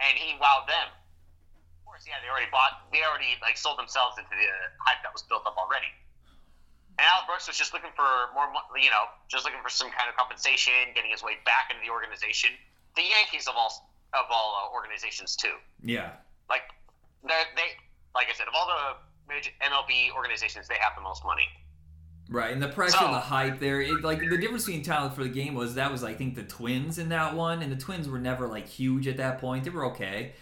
and 0.00 0.16
he 0.18 0.34
wowed 0.40 0.66
them. 0.66 0.88
Course, 1.96 2.04
yeah, 2.04 2.20
they 2.20 2.28
already 2.28 2.52
bought, 2.52 2.92
they 2.92 3.00
already 3.08 3.40
like 3.40 3.56
sold 3.56 3.80
themselves 3.80 4.20
into 4.20 4.28
the 4.28 4.52
hype 4.84 5.00
that 5.00 5.16
was 5.16 5.24
built 5.24 5.48
up 5.48 5.56
already. 5.56 5.88
And 7.00 7.08
Al 7.08 7.24
Brooks 7.24 7.48
was 7.48 7.56
just 7.56 7.72
looking 7.72 7.88
for 7.96 8.04
more, 8.36 8.52
you 8.76 8.92
know, 8.92 9.08
just 9.32 9.48
looking 9.48 9.64
for 9.64 9.72
some 9.72 9.88
kind 9.88 10.04
of 10.04 10.12
compensation, 10.12 10.92
getting 10.92 11.08
his 11.08 11.24
way 11.24 11.40
back 11.48 11.72
into 11.72 11.80
the 11.80 11.88
organization. 11.88 12.52
The 13.00 13.08
Yankees 13.08 13.48
of 13.48 13.56
all 13.56 13.72
of 14.12 14.28
all 14.28 14.60
uh, 14.60 14.76
organizations 14.76 15.40
too. 15.40 15.56
Yeah. 15.80 16.20
Like 16.52 16.68
they 17.24 17.48
they 17.56 17.80
like 18.12 18.28
I 18.28 18.36
said, 18.36 18.44
of 18.44 18.52
all 18.52 18.68
the 18.68 19.00
major 19.24 19.56
MLB 19.64 20.12
organizations, 20.12 20.68
they 20.68 20.76
have 20.76 20.92
the 21.00 21.04
most 21.04 21.24
money. 21.24 21.48
Right, 22.28 22.52
and 22.52 22.60
the 22.60 22.68
pressure, 22.68 22.98
So- 22.98 23.08
the 23.08 23.24
hype 23.24 23.58
there, 23.58 23.80
it, 23.80 24.04
like 24.04 24.20
the 24.20 24.36
difference 24.36 24.66
between 24.66 24.84
talent 24.84 25.14
for 25.14 25.22
the 25.22 25.32
game 25.32 25.54
was 25.54 25.76
that 25.76 25.90
was 25.90 26.04
I 26.04 26.12
think 26.12 26.34
the 26.34 26.42
Twins 26.42 26.98
in 26.98 27.08
that 27.08 27.34
one, 27.34 27.62
and 27.62 27.72
the 27.72 27.80
Twins 27.80 28.06
were 28.06 28.18
never 28.18 28.48
like 28.48 28.68
huge 28.68 29.08
at 29.08 29.16
that 29.16 29.40
point. 29.40 29.64
They 29.64 29.70
were 29.70 29.86
okay, 29.86 30.32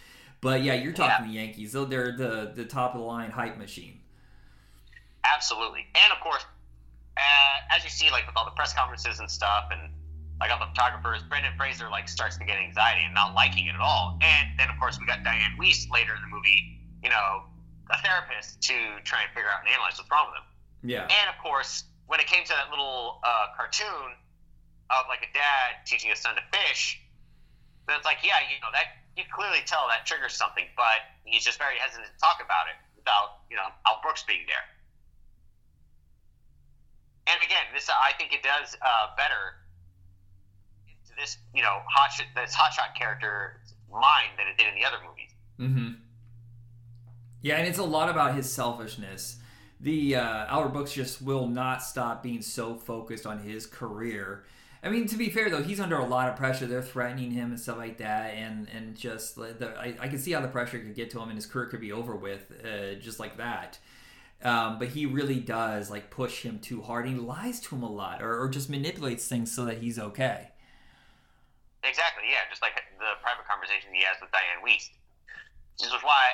but 0.45 0.63
yeah, 0.63 0.75
you're 0.75 0.93
talking 0.93 1.27
the 1.27 1.33
Yankees. 1.33 1.73
Though 1.73 1.87
they're 1.87 2.13
the 2.13 2.53
the 2.55 2.65
top 2.65 2.95
of 2.95 3.01
the 3.01 3.07
line 3.07 3.31
hype 3.31 3.59
machine. 3.59 4.01
Absolutely, 5.25 5.87
and 5.95 6.13
of 6.13 6.21
course, 6.21 6.45
uh, 7.17 7.75
as 7.75 7.83
you 7.83 7.91
see, 7.91 8.11
like 8.11 8.27
with 8.27 8.37
all 8.37 8.45
the 8.45 8.53
press 8.53 8.75
conferences 8.75 9.19
and 9.19 9.31
stuff, 9.31 9.65
and 9.73 9.91
like 10.41 10.51
all 10.51 10.59
the 10.59 10.67
photographers, 10.67 11.23
Brendan 11.23 11.53
Fraser 11.57 11.89
like 11.89 12.09
starts 12.09 12.37
to 12.37 12.45
get 12.45 12.59
anxiety 12.59 13.01
and 13.05 13.15
not 13.15 13.35
liking 13.35 13.67
it 13.67 13.75
at 13.75 13.81
all. 13.81 14.19
And 14.21 14.49
then 14.59 14.69
of 14.69 14.79
course 14.79 14.99
we 15.01 15.07
got 15.07 15.25
Dianne 15.25 15.57
Wiest 15.59 15.91
later 15.91 16.15
in 16.15 16.21
the 16.21 16.29
movie, 16.29 16.79
you 17.03 17.09
know, 17.09 17.49
a 17.91 17.99
therapist 18.03 18.61
to 18.69 18.75
try 19.05 19.23
and 19.23 19.31
figure 19.33 19.49
out 19.49 19.65
and 19.65 19.73
analyze 19.73 19.97
what's 19.97 20.11
wrong 20.11 20.29
with 20.29 20.43
him. 20.43 20.49
Yeah, 20.85 21.09
And 21.09 21.27
of 21.33 21.41
course, 21.41 21.85
when 22.07 22.21
it 22.21 22.27
came 22.27 22.45
to 22.45 22.53
that 22.53 22.69
little 22.69 23.21
uh, 23.25 23.57
cartoon 23.57 24.13
of 24.93 25.09
like 25.09 25.25
a 25.25 25.33
dad 25.33 25.81
teaching 25.87 26.11
his 26.11 26.21
son 26.21 26.37
to 26.37 26.45
fish, 26.53 27.01
then 27.89 27.97
it's 27.97 28.05
like, 28.05 28.19
yeah, 28.21 28.45
you 28.45 28.61
know, 28.61 28.69
that 28.73 29.04
you 29.17 29.25
clearly 29.33 29.63
tell 29.67 29.87
that 29.89 30.07
triggers 30.07 30.35
something, 30.35 30.65
but 30.77 31.07
he's 31.25 31.45
just 31.45 31.59
very 31.59 31.79
hesitant 31.79 32.11
to 32.13 32.19
talk 32.19 32.43
about 32.45 32.67
it 32.67 32.77
without, 32.97 33.47
you 33.51 33.57
know, 33.57 33.69
Al 33.87 34.01
Brooks 34.03 34.25
being 34.27 34.47
there. 34.47 34.67
And 37.27 37.41
again, 37.43 37.65
this 37.73 37.89
I 37.89 38.13
think 38.19 38.33
it 38.33 38.43
does 38.43 38.77
uh, 38.83 39.15
better 39.17 39.65
this, 41.19 41.39
you 41.55 41.63
know, 41.63 41.81
hot 41.89 42.11
this 42.35 42.55
hotshot 42.55 42.95
character 42.99 43.61
mind 43.91 44.31
than 44.37 44.49
it 44.49 44.59
did 44.59 44.67
in 44.69 44.75
the 44.75 44.85
other 44.85 44.99
movies. 45.07 45.31
Mm-hmm. 45.61 46.01
Yeah, 47.43 47.57
and 47.57 47.69
it's 47.69 47.79
a 47.79 47.85
lot 47.85 48.09
about 48.09 48.35
his 48.35 48.51
selfishness. 48.51 49.37
The 49.81 50.17
uh, 50.17 50.47
Albert 50.47 50.71
Brooks 50.71 50.93
just 50.93 51.21
will 51.21 51.47
not 51.47 51.83
stop 51.83 52.23
being 52.23 52.43
so 52.43 52.75
focused 52.75 53.27
on 53.27 53.41
his 53.41 53.67
career. 53.67 54.45
I 54.85 54.91
mean, 54.91 55.07
to 55.09 55.17
be 55.17 55.31
fair 55.31 55.49
though, 55.49 55.63
he's 55.63 55.81
under 55.81 55.97
a 55.97 56.05
lot 56.05 56.29
of 56.29 56.37
pressure. 56.37 56.67
They're 56.67 56.83
threatening 56.83 57.31
him 57.31 57.51
and 57.51 57.59
stuff 57.59 57.79
like 57.79 57.99
that, 57.99 58.35
and 58.35 58.69
and 58.69 58.95
just 58.95 59.39
like 59.39 59.59
the, 59.59 59.75
I, 59.79 59.95
I 59.99 60.09
can 60.09 60.19
see 60.19 60.33
how 60.33 60.41
the 60.41 60.49
pressure 60.49 60.79
could 60.79 60.95
get 60.95 61.11
to 61.13 61.21
him, 61.21 61.31
and 61.31 61.37
his 61.37 61.47
career 61.47 61.67
could 61.67 61.81
be 61.81 61.91
over 61.91 62.15
with 62.15 62.53
uh, 62.63 62.95
just 63.01 63.19
like 63.19 63.39
that. 63.39 63.79
Um, 64.43 64.79
but 64.79 64.89
he 64.89 65.07
really 65.07 65.41
does 65.41 65.91
like 65.91 66.11
push 66.11 66.43
him 66.43 66.59
too 66.59 66.83
hard. 66.83 67.07
And 67.07 67.15
he 67.15 67.21
lies 67.21 67.61
to 67.61 67.75
him 67.75 67.83
a 67.83 67.91
lot, 67.91 68.23
or, 68.23 68.39
or 68.39 68.49
just 68.49 68.69
manipulates 68.69 69.27
things 69.27 69.51
so 69.51 69.65
that 69.65 69.79
he's 69.79 69.99
okay. 69.99 70.51
Exactly, 71.83 72.25
yeah, 72.31 72.45
just 72.51 72.61
like 72.61 72.75
the 72.99 73.13
private 73.23 73.49
conversation 73.49 73.89
he 73.93 74.03
has 74.05 74.17
with 74.21 74.31
Dianne 74.33 74.63
Wiest. 74.65 74.91
This 75.79 75.89
is 75.89 76.03
why, 76.03 76.33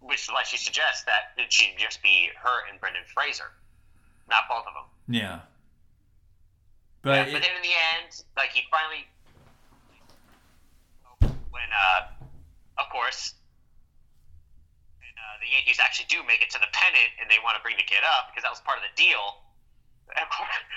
which 0.00 0.22
is 0.22 0.28
why 0.28 0.42
she 0.44 0.56
suggests 0.56 1.04
that 1.04 1.36
it 1.36 1.52
should 1.52 1.76
just 1.78 2.02
be 2.02 2.30
her 2.42 2.70
and 2.70 2.80
Brendan 2.80 3.02
Fraser, 3.12 3.52
not 4.28 4.44
both 4.48 4.64
of 4.66 4.74
them. 4.74 5.14
Yeah. 5.14 5.40
Yeah, 7.02 7.26
But 7.26 7.34
but 7.34 7.42
then 7.42 7.54
in 7.58 7.64
the 7.66 7.74
end, 7.98 8.14
like 8.38 8.54
he 8.54 8.62
finally, 8.70 9.10
when 11.50 11.68
uh, 11.74 12.14
of 12.78 12.86
course, 12.94 13.34
when, 15.02 15.10
uh, 15.18 15.36
the 15.42 15.50
Yankees 15.50 15.82
actually 15.82 16.06
do 16.06 16.22
make 16.22 16.38
it 16.46 16.50
to 16.54 16.62
the 16.62 16.70
pennant 16.70 17.10
and 17.18 17.26
they 17.26 17.42
want 17.42 17.58
to 17.58 17.62
bring 17.66 17.74
the 17.74 17.82
kid 17.82 18.06
up 18.06 18.30
because 18.30 18.46
that 18.46 18.54
was 18.54 18.62
part 18.62 18.78
of 18.78 18.86
the 18.86 18.94
deal. 18.94 19.42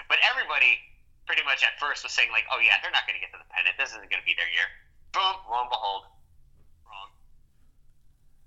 But 0.10 0.22
everybody 0.22 0.78
pretty 1.26 1.42
much 1.50 1.66
at 1.66 1.74
first 1.82 2.06
was 2.06 2.14
saying 2.14 2.30
like, 2.30 2.46
oh 2.54 2.62
yeah, 2.62 2.78
they're 2.82 2.94
not 2.94 3.10
going 3.10 3.18
to 3.18 3.24
get 3.24 3.34
to 3.34 3.42
the 3.42 3.50
pennant. 3.50 3.74
This 3.74 3.90
isn't 3.98 4.06
going 4.06 4.22
to 4.22 4.28
be 4.30 4.38
their 4.38 4.50
year. 4.54 4.70
Boom, 5.18 5.34
lo 5.50 5.66
and 5.66 5.70
behold, 5.74 6.06
wrong. 6.86 7.10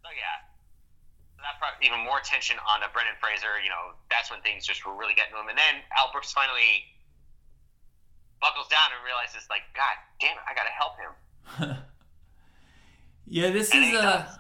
So 0.07 0.11
yeah. 0.15 0.47
So 1.35 1.43
that 1.47 1.59
brought 1.63 1.79
even 1.83 2.03
more 2.03 2.19
tension 2.23 2.59
on 2.63 2.83
Brendan 2.95 3.19
Fraser. 3.19 3.59
You 3.63 3.71
know, 3.71 3.99
that's 4.11 4.31
when 4.31 4.43
things 4.43 4.67
just 4.67 4.87
were 4.87 4.95
really 4.95 5.15
getting 5.15 5.35
to 5.35 5.43
him. 5.43 5.51
And 5.51 5.59
then 5.59 5.83
Al 5.95 6.11
Brooks 6.15 6.31
finally 6.31 6.87
buckles 8.41 8.69
down 8.69 8.91
and 8.97 9.05
realizes, 9.05 9.47
like, 9.51 9.63
God 9.75 9.97
damn 10.21 10.37
it, 10.37 10.45
I 10.49 10.55
got 10.55 10.65
to 10.65 10.71
help 10.71 10.95
him. 10.99 11.77
yeah, 13.27 13.51
this 13.51 13.73
And 13.73 13.85
is 13.85 13.91
he 13.91 13.97
uh, 13.97 14.03
does. 14.23 14.39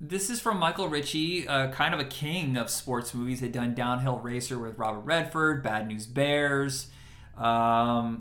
this 0.00 0.30
is 0.30 0.40
from 0.40 0.58
Michael 0.58 0.88
Ritchie, 0.88 1.46
uh, 1.48 1.70
kind 1.70 1.94
of 1.94 2.00
a 2.00 2.04
king 2.04 2.56
of 2.56 2.70
sports 2.70 3.14
movies. 3.14 3.40
Had 3.40 3.52
done 3.52 3.74
Downhill 3.74 4.18
Racer 4.18 4.58
with 4.58 4.78
Robert 4.78 5.00
Redford, 5.00 5.62
Bad 5.62 5.88
News 5.88 6.06
Bears, 6.06 6.88
um, 7.36 8.18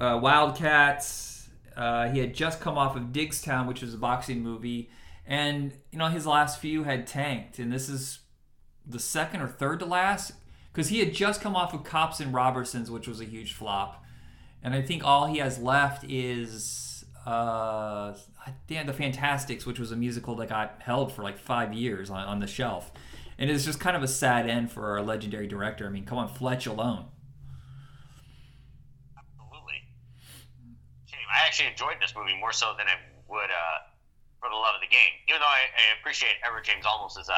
uh, 0.00 0.18
Wildcats. 0.22 1.48
Uh, 1.76 2.08
he 2.08 2.18
had 2.20 2.34
just 2.34 2.60
come 2.60 2.78
off 2.78 2.96
of 2.96 3.04
Diggstown, 3.12 3.66
which 3.66 3.82
was 3.82 3.92
a 3.94 3.98
boxing 3.98 4.40
movie, 4.42 4.90
and 5.26 5.72
you 5.92 5.98
know 5.98 6.06
his 6.08 6.26
last 6.26 6.58
few 6.60 6.84
had 6.84 7.06
tanked, 7.06 7.58
and 7.58 7.70
this 7.72 7.88
is 7.88 8.20
the 8.86 8.98
second 8.98 9.42
or 9.42 9.48
third 9.48 9.80
to 9.80 9.84
last 9.84 10.32
because 10.72 10.88
he 10.88 11.00
had 11.00 11.12
just 11.12 11.40
come 11.40 11.54
off 11.56 11.74
of 11.74 11.84
Cops 11.84 12.20
and 12.20 12.32
Robbersons, 12.32 12.88
which 12.88 13.06
was 13.08 13.20
a 13.20 13.24
huge 13.24 13.52
flop, 13.52 14.04
and 14.66 14.74
I 14.74 14.82
think 14.82 15.04
all 15.04 15.26
he 15.26 15.38
has 15.38 15.60
left 15.60 16.04
is 16.10 17.04
uh, 17.24 18.14
damn 18.66 18.88
the 18.88 18.92
Fantasticks, 18.92 19.64
which 19.64 19.78
was 19.78 19.92
a 19.92 19.96
musical 19.96 20.34
that 20.36 20.48
got 20.48 20.78
held 20.80 21.12
for 21.12 21.22
like 21.22 21.38
five 21.38 21.72
years 21.72 22.10
on, 22.10 22.26
on 22.26 22.40
the 22.40 22.48
shelf, 22.48 22.90
and 23.38 23.48
it's 23.48 23.64
just 23.64 23.78
kind 23.78 23.96
of 23.96 24.02
a 24.02 24.08
sad 24.08 24.50
end 24.50 24.72
for 24.72 24.90
our 24.90 25.02
legendary 25.02 25.46
director. 25.46 25.86
I 25.86 25.90
mean, 25.90 26.04
come 26.04 26.18
on, 26.18 26.26
Fletch 26.26 26.66
alone. 26.66 27.04
Absolutely. 29.16 29.86
Shame. 31.06 31.20
I 31.30 31.46
actually 31.46 31.68
enjoyed 31.68 32.02
this 32.02 32.12
movie 32.16 32.36
more 32.40 32.52
so 32.52 32.74
than 32.76 32.88
I 32.88 32.98
would 33.30 33.50
uh, 33.50 33.78
for 34.40 34.50
the 34.50 34.56
love 34.56 34.74
of 34.74 34.80
the 34.80 34.90
game. 34.90 35.14
Even 35.28 35.42
though 35.42 35.46
I, 35.46 35.62
I 35.78 36.00
appreciate 36.00 36.42
Edward 36.44 36.64
James 36.64 36.84
Olmos' 36.84 37.30
uh, 37.30 37.34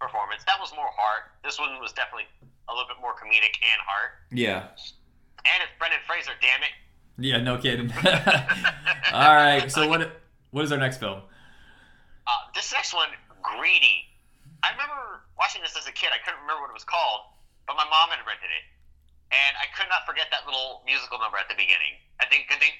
performance, 0.00 0.42
that 0.46 0.58
was 0.58 0.72
more 0.74 0.90
heart. 0.98 1.30
This 1.44 1.60
one 1.60 1.78
was 1.80 1.92
definitely 1.92 2.26
a 2.68 2.72
little 2.74 2.88
bit 2.88 2.96
more 3.00 3.12
comedic 3.12 3.54
and 3.62 3.78
heart. 3.86 4.18
Yeah. 4.32 4.66
And 5.44 5.62
it's 5.62 5.72
Brendan 5.78 6.00
Fraser, 6.06 6.32
damn 6.40 6.62
it. 6.62 6.74
Yeah, 7.18 7.42
no 7.42 7.58
kidding. 7.58 7.90
All 9.12 9.34
right, 9.34 9.70
so 9.70 9.88
what 9.88 10.20
what 10.50 10.64
is 10.64 10.72
our 10.72 10.78
next 10.78 10.98
film? 10.98 11.20
Uh, 12.26 12.30
this 12.54 12.72
next 12.72 12.94
one, 12.94 13.08
Greedy. 13.42 14.06
I 14.62 14.70
remember 14.72 15.26
watching 15.38 15.62
this 15.62 15.76
as 15.76 15.86
a 15.86 15.92
kid. 15.92 16.10
I 16.14 16.22
couldn't 16.22 16.40
remember 16.42 16.62
what 16.62 16.70
it 16.70 16.78
was 16.78 16.86
called, 16.86 17.34
but 17.66 17.74
my 17.74 17.84
mom 17.90 18.10
had 18.10 18.22
rented 18.22 18.50
it, 18.50 18.64
and 19.34 19.52
I 19.58 19.66
could 19.74 19.90
not 19.90 20.06
forget 20.06 20.30
that 20.30 20.46
little 20.46 20.82
musical 20.86 21.18
number 21.18 21.38
at 21.38 21.48
the 21.50 21.58
beginning. 21.58 21.98
I 22.22 22.26
think, 22.30 22.46
I 22.50 22.58
think, 22.58 22.76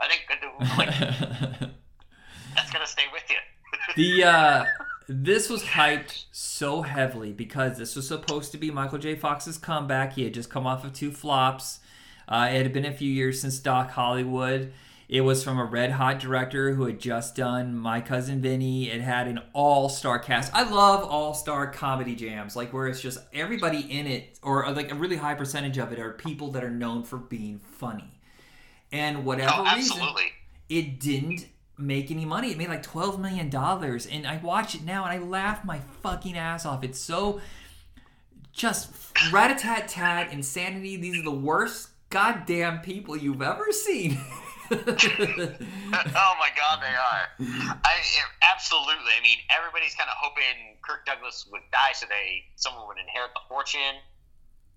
I 0.00 0.06
think, 0.08 0.22
I 0.32 0.36
think 0.40 0.52
like, 0.80 0.92
that's 2.56 2.70
gonna 2.72 2.86
stay 2.86 3.08
with 3.12 3.24
you. 3.28 3.40
the 3.96 4.24
uh 4.24 4.64
this 5.08 5.48
was 5.48 5.62
hyped 5.62 6.24
so 6.32 6.82
heavily 6.82 7.32
because 7.32 7.78
this 7.78 7.96
was 7.96 8.08
supposed 8.08 8.52
to 8.52 8.58
be 8.58 8.70
Michael 8.70 8.98
J. 8.98 9.16
Fox's 9.16 9.58
comeback. 9.58 10.14
He 10.14 10.24
had 10.24 10.34
just 10.34 10.50
come 10.50 10.66
off 10.66 10.84
of 10.84 10.92
two 10.92 11.12
flops. 11.12 11.80
Uh, 12.28 12.48
it 12.50 12.62
had 12.62 12.72
been 12.72 12.84
a 12.84 12.92
few 12.92 13.10
years 13.10 13.40
since 13.40 13.58
Doc 13.58 13.90
Hollywood. 13.90 14.72
It 15.08 15.20
was 15.20 15.44
from 15.44 15.58
a 15.58 15.64
red 15.64 15.92
hot 15.92 16.18
director 16.18 16.74
who 16.74 16.86
had 16.86 16.98
just 16.98 17.36
done 17.36 17.76
My 17.76 18.00
Cousin 18.00 18.42
Vinny. 18.42 18.90
It 18.90 19.00
had 19.00 19.28
an 19.28 19.40
all 19.52 19.88
star 19.88 20.18
cast. 20.18 20.52
I 20.52 20.68
love 20.68 21.04
all 21.04 21.32
star 21.32 21.70
comedy 21.70 22.16
jams, 22.16 22.56
like 22.56 22.72
where 22.72 22.88
it's 22.88 23.00
just 23.00 23.18
everybody 23.32 23.80
in 23.80 24.08
it, 24.08 24.38
or 24.42 24.68
like 24.72 24.90
a 24.90 24.96
really 24.96 25.16
high 25.16 25.34
percentage 25.34 25.78
of 25.78 25.92
it, 25.92 26.00
are 26.00 26.12
people 26.12 26.50
that 26.52 26.64
are 26.64 26.70
known 26.70 27.04
for 27.04 27.18
being 27.18 27.60
funny. 27.60 28.18
And 28.90 29.24
whatever 29.24 29.52
oh, 29.54 29.74
reason, 29.76 29.98
absolutely. 29.98 30.32
it 30.68 30.98
didn't 30.98 31.46
make 31.78 32.10
any 32.10 32.24
money. 32.24 32.50
It 32.50 32.58
made 32.58 32.68
like 32.68 32.82
twelve 32.82 33.20
million 33.20 33.48
dollars, 33.48 34.06
and 34.06 34.26
I 34.26 34.38
watch 34.38 34.74
it 34.74 34.82
now 34.82 35.04
and 35.04 35.12
I 35.12 35.24
laugh 35.24 35.64
my 35.64 35.78
fucking 36.02 36.36
ass 36.36 36.66
off. 36.66 36.82
It's 36.82 36.98
so 36.98 37.40
just 38.52 38.90
rat 39.30 39.52
a 39.52 39.54
tat 39.54 39.86
tat 39.86 40.32
insanity. 40.32 40.96
These 40.96 41.20
are 41.20 41.24
the 41.24 41.30
worst 41.30 41.90
goddamn 42.10 42.80
people 42.80 43.16
you've 43.16 43.42
ever 43.42 43.72
seen. 43.72 44.18
oh 44.70 46.32
my 46.38 46.50
god, 46.56 46.82
they 46.82 46.94
are. 46.94 47.24
I 47.84 47.94
absolutely. 48.42 49.14
I 49.16 49.22
mean, 49.22 49.38
everybody's 49.50 49.94
kind 49.94 50.10
of 50.10 50.16
hoping 50.18 50.76
Kirk 50.82 51.06
Douglas 51.06 51.46
would 51.52 51.62
die 51.70 51.92
so 51.94 52.06
they 52.08 52.44
someone 52.56 52.86
would 52.88 52.98
inherit 52.98 53.30
the 53.34 53.40
fortune, 53.48 54.02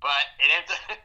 but 0.01 0.29
it 0.39 0.49
ends. 0.53 0.71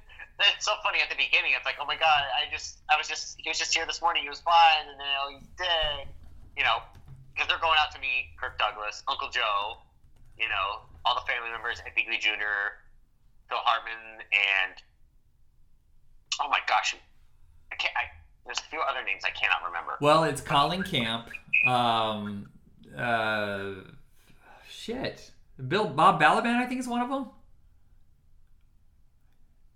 It's 0.59 0.67
so 0.67 0.75
funny 0.83 0.99
at 0.99 1.07
the 1.07 1.15
beginning. 1.15 1.55
It's 1.55 1.63
like, 1.63 1.79
oh 1.79 1.87
my 1.87 1.95
god, 1.95 2.27
I 2.35 2.51
just, 2.51 2.83
I 2.91 2.99
was 2.99 3.07
just, 3.07 3.39
he 3.39 3.47
was 3.47 3.55
just 3.55 3.71
here 3.71 3.87
this 3.87 4.03
morning. 4.03 4.27
He 4.27 4.29
was 4.29 4.43
fine, 4.43 4.91
and 4.91 4.99
now 4.99 5.31
oh, 5.31 5.39
he's 5.39 5.47
dead. 5.55 6.11
You 6.59 6.67
know, 6.67 6.83
because 7.31 7.47
they're 7.47 7.63
going 7.63 7.79
out 7.79 7.95
to 7.95 8.01
meet 8.03 8.35
Kirk 8.35 8.59
Douglas, 8.59 9.07
Uncle 9.07 9.31
Joe, 9.31 9.79
you 10.35 10.51
know, 10.51 10.83
all 11.07 11.15
the 11.15 11.27
family 11.31 11.55
members, 11.55 11.79
Ed 11.87 11.95
Begley 11.95 12.19
Jr., 12.19 12.83
Phil 13.47 13.63
Hartman, 13.63 14.27
and 14.35 14.75
oh 16.41 16.49
my 16.49 16.59
gosh, 16.67 16.97
I 17.73 17.77
can't. 17.77 17.95
I, 17.97 18.03
there's 18.45 18.59
a 18.59 18.63
few 18.63 18.81
other 18.81 19.05
names 19.05 19.23
I 19.25 19.31
cannot 19.31 19.65
remember. 19.67 19.97
Well, 20.01 20.25
it's 20.25 20.41
Colleen 20.41 20.83
Camp. 20.83 21.29
Um, 21.67 22.49
uh, 22.97 23.73
shit. 24.69 25.33
Bill 25.69 25.87
Bob 25.87 26.21
Balaban, 26.21 26.57
I 26.57 26.67
think, 26.67 26.81
is 26.81 26.89
one 26.89 27.01
of 27.01 27.09
them. 27.09 27.27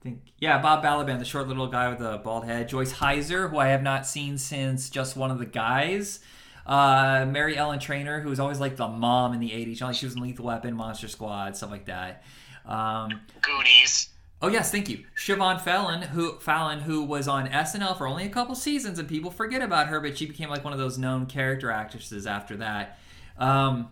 I 0.00 0.02
think 0.02 0.20
yeah, 0.38 0.60
Bob 0.60 0.84
Balaban, 0.84 1.18
the 1.18 1.24
short 1.24 1.48
little 1.48 1.66
guy 1.66 1.88
with 1.88 1.98
the 1.98 2.18
bald 2.18 2.44
head. 2.44 2.68
Joyce 2.68 2.92
Hyser, 2.92 3.50
who 3.50 3.58
I 3.58 3.68
have 3.68 3.82
not 3.82 4.06
seen 4.06 4.38
since 4.38 4.90
just 4.90 5.16
one 5.16 5.30
of 5.30 5.38
the 5.38 5.46
guys. 5.46 6.20
Uh, 6.66 7.26
Mary 7.26 7.56
Ellen 7.56 7.78
Trainor, 7.78 8.20
who 8.20 8.28
was 8.28 8.38
always 8.38 8.60
like 8.60 8.76
the 8.76 8.86
mom 8.86 9.32
in 9.32 9.40
the 9.40 9.50
'80s. 9.50 9.80
Like 9.80 9.94
she 9.96 10.06
was 10.06 10.14
in 10.14 10.22
Lethal 10.22 10.44
Weapon, 10.44 10.74
Monster 10.74 11.08
Squad, 11.08 11.56
stuff 11.56 11.70
like 11.70 11.86
that. 11.86 12.22
Um, 12.66 13.20
Goonies. 13.40 14.10
Oh 14.40 14.48
yes, 14.48 14.70
thank 14.70 14.88
you. 14.88 15.04
Siobhan 15.16 15.60
Fallon, 15.60 16.02
who 16.02 16.38
Fallon, 16.38 16.80
who 16.80 17.02
was 17.02 17.26
on 17.26 17.48
SNL 17.48 17.98
for 17.98 18.06
only 18.06 18.24
a 18.24 18.28
couple 18.28 18.54
seasons, 18.54 18.98
and 18.98 19.08
people 19.08 19.32
forget 19.32 19.62
about 19.62 19.88
her, 19.88 20.00
but 20.00 20.16
she 20.16 20.26
became 20.26 20.48
like 20.48 20.62
one 20.62 20.72
of 20.72 20.78
those 20.78 20.96
known 20.96 21.26
character 21.26 21.72
actresses 21.72 22.24
after 22.24 22.56
that. 22.58 22.98
Um, 23.36 23.90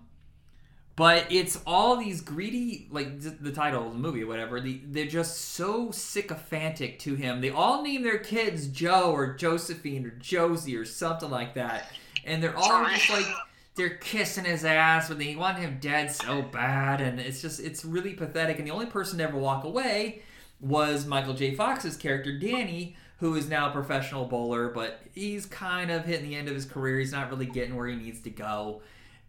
but 0.94 1.26
it's 1.30 1.60
all 1.66 1.96
these 1.96 2.20
greedy, 2.20 2.86
like 2.90 3.20
the 3.20 3.50
title 3.50 3.88
of 3.88 3.92
the 3.92 3.98
movie 3.98 4.22
or 4.22 4.28
whatever. 4.28 4.60
The, 4.60 4.80
they're 4.86 5.06
just 5.06 5.36
so 5.36 5.90
sycophantic 5.90 7.00
to 7.00 7.16
him. 7.16 7.40
They 7.40 7.50
all 7.50 7.82
name 7.82 8.02
their 8.02 8.18
kids 8.18 8.68
Joe 8.68 9.10
or 9.12 9.34
Josephine 9.34 10.06
or 10.06 10.10
Josie 10.10 10.76
or 10.76 10.84
something 10.84 11.28
like 11.28 11.54
that, 11.54 11.90
and 12.24 12.40
they're 12.40 12.56
all 12.56 12.84
just 12.86 13.10
like 13.10 13.26
they're 13.74 13.90
kissing 13.96 14.44
his 14.44 14.64
ass, 14.64 15.08
but 15.08 15.18
they 15.18 15.34
want 15.34 15.58
him 15.58 15.78
dead 15.80 16.12
so 16.12 16.40
bad, 16.40 17.00
and 17.00 17.18
it's 17.18 17.42
just 17.42 17.58
it's 17.58 17.84
really 17.84 18.14
pathetic. 18.14 18.58
And 18.58 18.66
the 18.66 18.72
only 18.72 18.86
person 18.86 19.18
to 19.18 19.24
ever 19.24 19.36
walk 19.36 19.64
away 19.64 20.22
was 20.60 21.06
Michael 21.06 21.34
J. 21.34 21.54
Fox's 21.54 21.96
character 21.96 22.38
Danny, 22.38 22.96
who 23.18 23.34
is 23.34 23.48
now 23.48 23.68
a 23.68 23.72
professional 23.72 24.26
bowler, 24.26 24.68
but 24.68 25.00
he's 25.14 25.46
kind 25.46 25.90
of 25.90 26.04
hitting 26.04 26.28
the 26.28 26.36
end 26.36 26.48
of 26.48 26.54
his 26.54 26.64
career. 26.64 26.98
He's 26.98 27.12
not 27.12 27.30
really 27.30 27.46
getting 27.46 27.76
where 27.76 27.86
he 27.86 27.96
needs 27.96 28.20
to 28.22 28.30
go. 28.30 28.82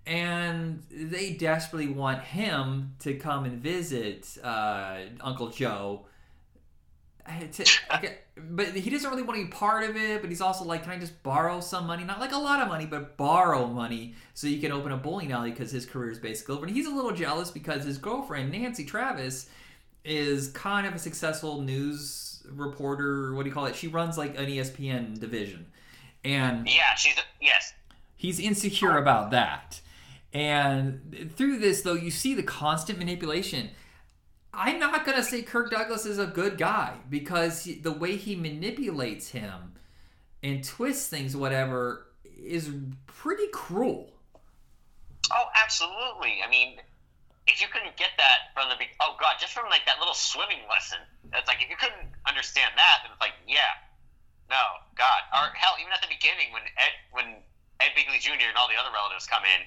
And 0.06 0.84
they 0.90 1.34
desperately 1.34 1.90
want 1.90 2.22
him 2.22 2.96
to 3.00 3.14
come 3.16 3.44
and 3.44 3.62
visit 3.62 4.38
uh, 4.44 5.00
Uncle 5.22 5.50
Joe. 5.50 6.06
but 8.50 8.68
he 8.68 8.90
doesn't 8.90 9.10
really 9.10 9.22
want 9.22 9.38
to 9.38 9.46
be 9.46 9.52
part 9.52 9.90
of 9.90 9.98
it. 9.98 10.22
But 10.22 10.30
he's 10.30 10.40
also 10.40 10.64
like, 10.64 10.84
can 10.84 10.94
I 10.94 10.98
just 10.98 11.22
borrow 11.24 11.60
some 11.60 11.88
money? 11.88 12.06
Not 12.06 12.22
like 12.22 12.32
a 12.32 12.38
lot 12.38 12.62
of 12.62 12.70
money, 12.70 12.86
but 12.86 13.18
borrow 13.18 13.68
money 13.68 14.16
so 14.34 14.48
you 14.48 14.62
can 14.62 14.72
open 14.72 14.94
a 14.94 14.98
bowling 14.98 15.34
alley 15.34 15.52
because 15.52 15.72
his 15.72 15.86
career 15.86 16.12
is 16.12 16.20
basically 16.20 16.56
over. 16.56 16.66
And 16.66 16.76
he's 16.76 16.88
a 16.88 16.96
little 16.96 17.12
jealous 17.12 17.52
because 17.52 17.84
his 17.84 17.98
girlfriend 17.98 18.54
Nancy 18.54 18.86
Travis 18.86 19.50
is 20.08 20.48
kind 20.50 20.88
of 20.88 20.96
a 20.96 21.00
successful 21.00 21.62
news 21.62 22.42
reporter. 22.50 23.34
What 23.34 23.44
do 23.44 23.50
you 23.50 23.54
call 23.54 23.66
it? 23.66 23.76
She 23.76 23.88
runs 23.88 24.18
like 24.18 24.38
an 24.38 24.46
ESPN 24.46 25.20
division, 25.20 25.68
and 26.24 26.68
yeah, 26.68 26.96
she's 26.96 27.16
yes. 27.42 27.74
He's 28.16 28.40
insecure 28.40 28.98
about 28.98 29.32
that, 29.32 29.82
and 30.34 31.32
through 31.36 31.60
this 31.60 31.82
though, 31.82 31.94
you 31.94 32.10
see 32.10 32.34
the 32.34 32.44
constant 32.44 32.98
manipulation. 32.98 33.70
I'm 34.54 34.80
not 34.80 35.06
gonna 35.06 35.24
say 35.24 35.44
Kirk 35.44 35.70
Douglas 35.70 36.06
is 36.06 36.18
a 36.18 36.26
good 36.26 36.58
guy 36.58 36.96
because 37.10 37.66
he, 37.66 37.76
the 37.76 37.92
way 37.92 38.16
he 38.16 38.36
manipulates 38.36 39.30
him 39.30 39.74
and 40.42 40.64
twists 40.64 41.10
things, 41.10 41.36
whatever, 41.36 42.08
is 42.24 42.72
pretty 43.06 43.48
cruel. 43.52 44.14
Oh, 45.32 45.46
absolutely. 45.62 46.40
I 46.46 46.50
mean, 46.50 46.78
if 47.48 47.64
you 47.64 47.68
couldn't 47.72 47.96
get 47.96 48.12
that 48.20 48.52
from 48.52 48.68
the 48.68 48.76
oh 49.00 49.16
god, 49.16 49.40
just 49.40 49.56
from 49.56 49.72
like 49.72 49.88
that 49.88 49.98
little 50.04 50.16
swimming 50.16 50.68
lesson, 50.68 51.00
it's 51.32 51.48
like 51.48 51.64
if 51.64 51.72
you 51.72 51.80
couldn't 51.80 52.12
understand 52.28 52.76
that, 52.76 53.02
then 53.02 53.16
it's 53.16 53.24
like 53.24 53.36
yeah, 53.48 53.80
no, 54.52 54.84
God, 55.00 55.24
or 55.32 55.56
hell, 55.56 55.80
even 55.80 55.96
at 55.96 56.04
the 56.04 56.12
beginning 56.12 56.52
when 56.52 56.68
Ed 56.76 56.94
when 57.16 57.28
Ed 57.80 57.96
Begley 57.96 58.20
Jr. 58.20 58.52
and 58.52 58.60
all 58.60 58.68
the 58.68 58.76
other 58.76 58.92
relatives 58.92 59.24
come 59.26 59.48
in, 59.48 59.64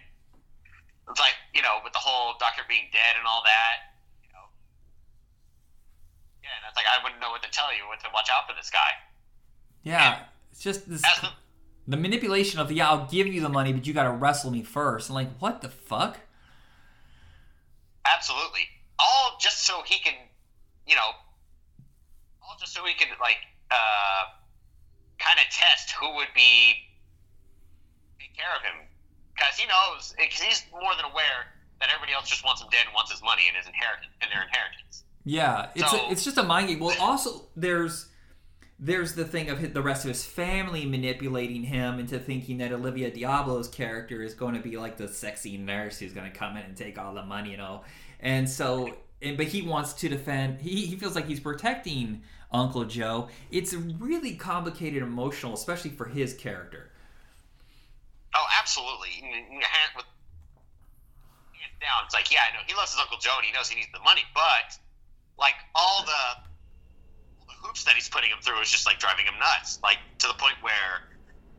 it's 1.09 1.21
like 1.21 1.35
you 1.57 1.64
know 1.64 1.81
with 1.81 1.97
the 1.97 2.05
whole 2.05 2.37
doctor 2.37 2.62
being 2.69 2.93
dead 2.93 3.16
and 3.16 3.25
all 3.25 3.40
that, 3.49 3.97
you 4.21 4.29
know, 4.37 4.45
yeah, 6.45 6.53
and 6.61 6.69
it's 6.69 6.77
like 6.77 6.88
I 6.88 7.01
wouldn't 7.01 7.19
know 7.25 7.33
what 7.33 7.40
to 7.49 7.51
tell 7.51 7.73
you, 7.73 7.88
what 7.88 8.05
to 8.05 8.12
watch 8.12 8.29
out 8.29 8.45
for 8.45 8.53
this 8.53 8.69
guy. 8.69 8.93
Yeah, 9.83 10.21
and 10.21 10.29
it's 10.53 10.61
just 10.61 10.85
this. 10.85 11.01
The, 11.01 11.33
the 11.88 11.97
manipulation 11.97 12.61
of 12.61 12.69
the 12.69 12.77
yeah, 12.77 12.93
I'll 12.93 13.09
give 13.09 13.27
you 13.27 13.40
the 13.40 13.49
money, 13.49 13.73
but 13.73 13.88
you 13.88 13.97
got 13.97 14.05
to 14.05 14.12
wrestle 14.12 14.53
me 14.53 14.62
first. 14.62 15.09
And 15.09 15.16
like, 15.16 15.33
what 15.40 15.64
the 15.64 15.69
fuck? 15.69 16.21
Absolutely. 18.07 18.69
All 18.99 19.37
just 19.41 19.67
so 19.67 19.83
he 19.85 19.99
can, 19.99 20.15
you 20.87 20.95
know, 20.95 21.13
all 22.43 22.57
just 22.59 22.75
so 22.75 22.85
he 22.85 22.95
can 22.95 23.09
like 23.21 23.39
uh, 23.71 24.25
kind 25.19 25.39
of 25.39 25.47
test 25.53 25.93
who 25.93 26.15
would 26.17 26.33
be 26.35 26.75
take 28.19 28.37
care 28.37 28.53
of 28.57 28.63
him 28.63 28.87
because 29.35 29.57
he 29.57 29.67
knows 29.67 30.15
because 30.19 30.41
he's 30.41 30.65
more 30.73 30.95
than 30.97 31.07
aware 31.11 31.49
that 31.81 31.89
everybody 31.89 32.13
else 32.13 32.29
just 32.29 32.45
wants 32.45 32.61
him 32.61 32.69
dead 32.71 32.85
and 32.85 32.95
wants 32.95 33.11
his 33.11 33.23
money 33.23 33.45
and 33.49 33.57
his 33.57 33.67
inheritance 33.67 34.13
and 34.21 34.31
their 34.31 34.43
inheritance. 34.43 35.05
Yeah, 35.25 35.69
it's 35.75 35.91
so, 35.91 35.97
a, 35.97 36.11
it's 36.11 36.25
just 36.25 36.39
a 36.39 36.43
mind 36.43 36.69
game. 36.69 36.81
Well, 36.81 36.97
also 37.01 37.49
there's 37.57 38.10
there's 38.83 39.12
the 39.12 39.27
thing 39.27 39.51
of 39.51 39.75
the 39.75 39.83
rest 39.83 40.05
of 40.05 40.09
his 40.09 40.25
family 40.25 40.87
manipulating 40.87 41.62
him 41.62 41.99
into 41.99 42.19
thinking 42.19 42.59
that 42.59 42.73
Olivia 42.73 43.11
Diablo's 43.11 43.69
character 43.69 44.23
is 44.23 44.33
going 44.33 44.55
to 44.55 44.61
be 44.61 44.79
like 44.79 44.97
the 44.97 45.07
sexy 45.07 45.59
nurse 45.59 45.99
who's 45.99 46.14
going 46.14 46.31
to 46.31 46.37
come 46.37 46.57
in 46.57 46.64
and 46.64 46.75
take 46.75 46.99
all 46.99 47.12
the 47.12 47.23
money, 47.23 47.51
you 47.51 47.59
know. 47.59 47.83
And 48.21 48.49
so, 48.49 48.97
and, 49.21 49.37
but 49.37 49.47
he 49.47 49.61
wants 49.61 49.93
to 49.95 50.09
defend. 50.09 50.62
He 50.62 50.87
he 50.87 50.97
feels 50.97 51.14
like 51.14 51.27
he's 51.27 51.40
protecting 51.40 52.23
Uncle 52.51 52.87
Joe. 52.87 53.29
It's 53.51 53.75
really 53.75 54.35
complicated, 54.35 55.03
emotional, 55.03 55.53
especially 55.53 55.90
for 55.90 56.07
his 56.07 56.33
character. 56.33 56.90
Oh, 58.35 58.47
absolutely. 58.59 59.11
Down, 61.81 62.05
it's 62.05 62.14
like, 62.14 62.31
yeah, 62.31 62.40
I 62.51 62.55
know 62.55 62.61
he 62.66 62.75
loves 62.75 62.93
his 62.93 63.01
Uncle 63.01 63.16
Joe 63.19 63.37
and 63.37 63.47
he 63.47 63.53
knows 63.53 63.69
he 63.69 63.77
needs 63.77 63.88
the 63.93 64.01
money, 64.01 64.21
but 64.35 64.77
like 65.38 65.55
all 65.75 66.05
the 66.05 66.50
hoops 67.62 67.85
that 67.85 67.94
he's 67.94 68.09
putting 68.09 68.31
him 68.31 68.38
through 68.42 68.61
is 68.61 68.70
just 68.70 68.87
like 68.87 68.99
driving 68.99 69.27
him 69.27 69.38
nuts. 69.38 69.79
Like 69.83 69.99
to 70.18 70.27
the 70.27 70.35
point 70.35 70.57
where, 70.61 71.09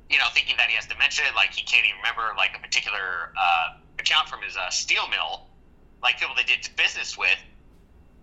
you 0.09 0.17
know, 0.17 0.25
thinking 0.33 0.57
that 0.57 0.67
he 0.69 0.75
has 0.75 0.85
dementia, 0.85 1.25
like 1.35 1.53
he 1.53 1.63
can't 1.63 1.85
even 1.85 1.97
remember 1.97 2.33
like 2.35 2.57
a 2.57 2.59
particular 2.59 3.31
uh, 3.37 3.77
account 3.99 4.27
from 4.27 4.41
his 4.41 4.57
uh, 4.57 4.69
steel 4.69 5.07
mill, 5.09 5.47
like 6.01 6.19
people 6.19 6.35
they 6.35 6.43
did 6.43 6.67
business 6.75 7.17
with. 7.17 7.37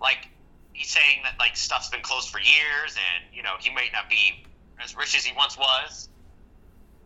Like 0.00 0.28
he's 0.72 0.90
saying 0.90 1.22
that 1.24 1.38
like 1.38 1.56
stuff's 1.56 1.88
been 1.88 2.02
closed 2.02 2.30
for 2.30 2.38
years, 2.38 2.98
and 2.98 3.34
you 3.34 3.42
know 3.42 3.54
he 3.58 3.70
might 3.70 3.92
not 3.92 4.10
be 4.10 4.44
as 4.82 4.96
rich 4.96 5.16
as 5.16 5.24
he 5.24 5.34
once 5.36 5.56
was. 5.56 6.08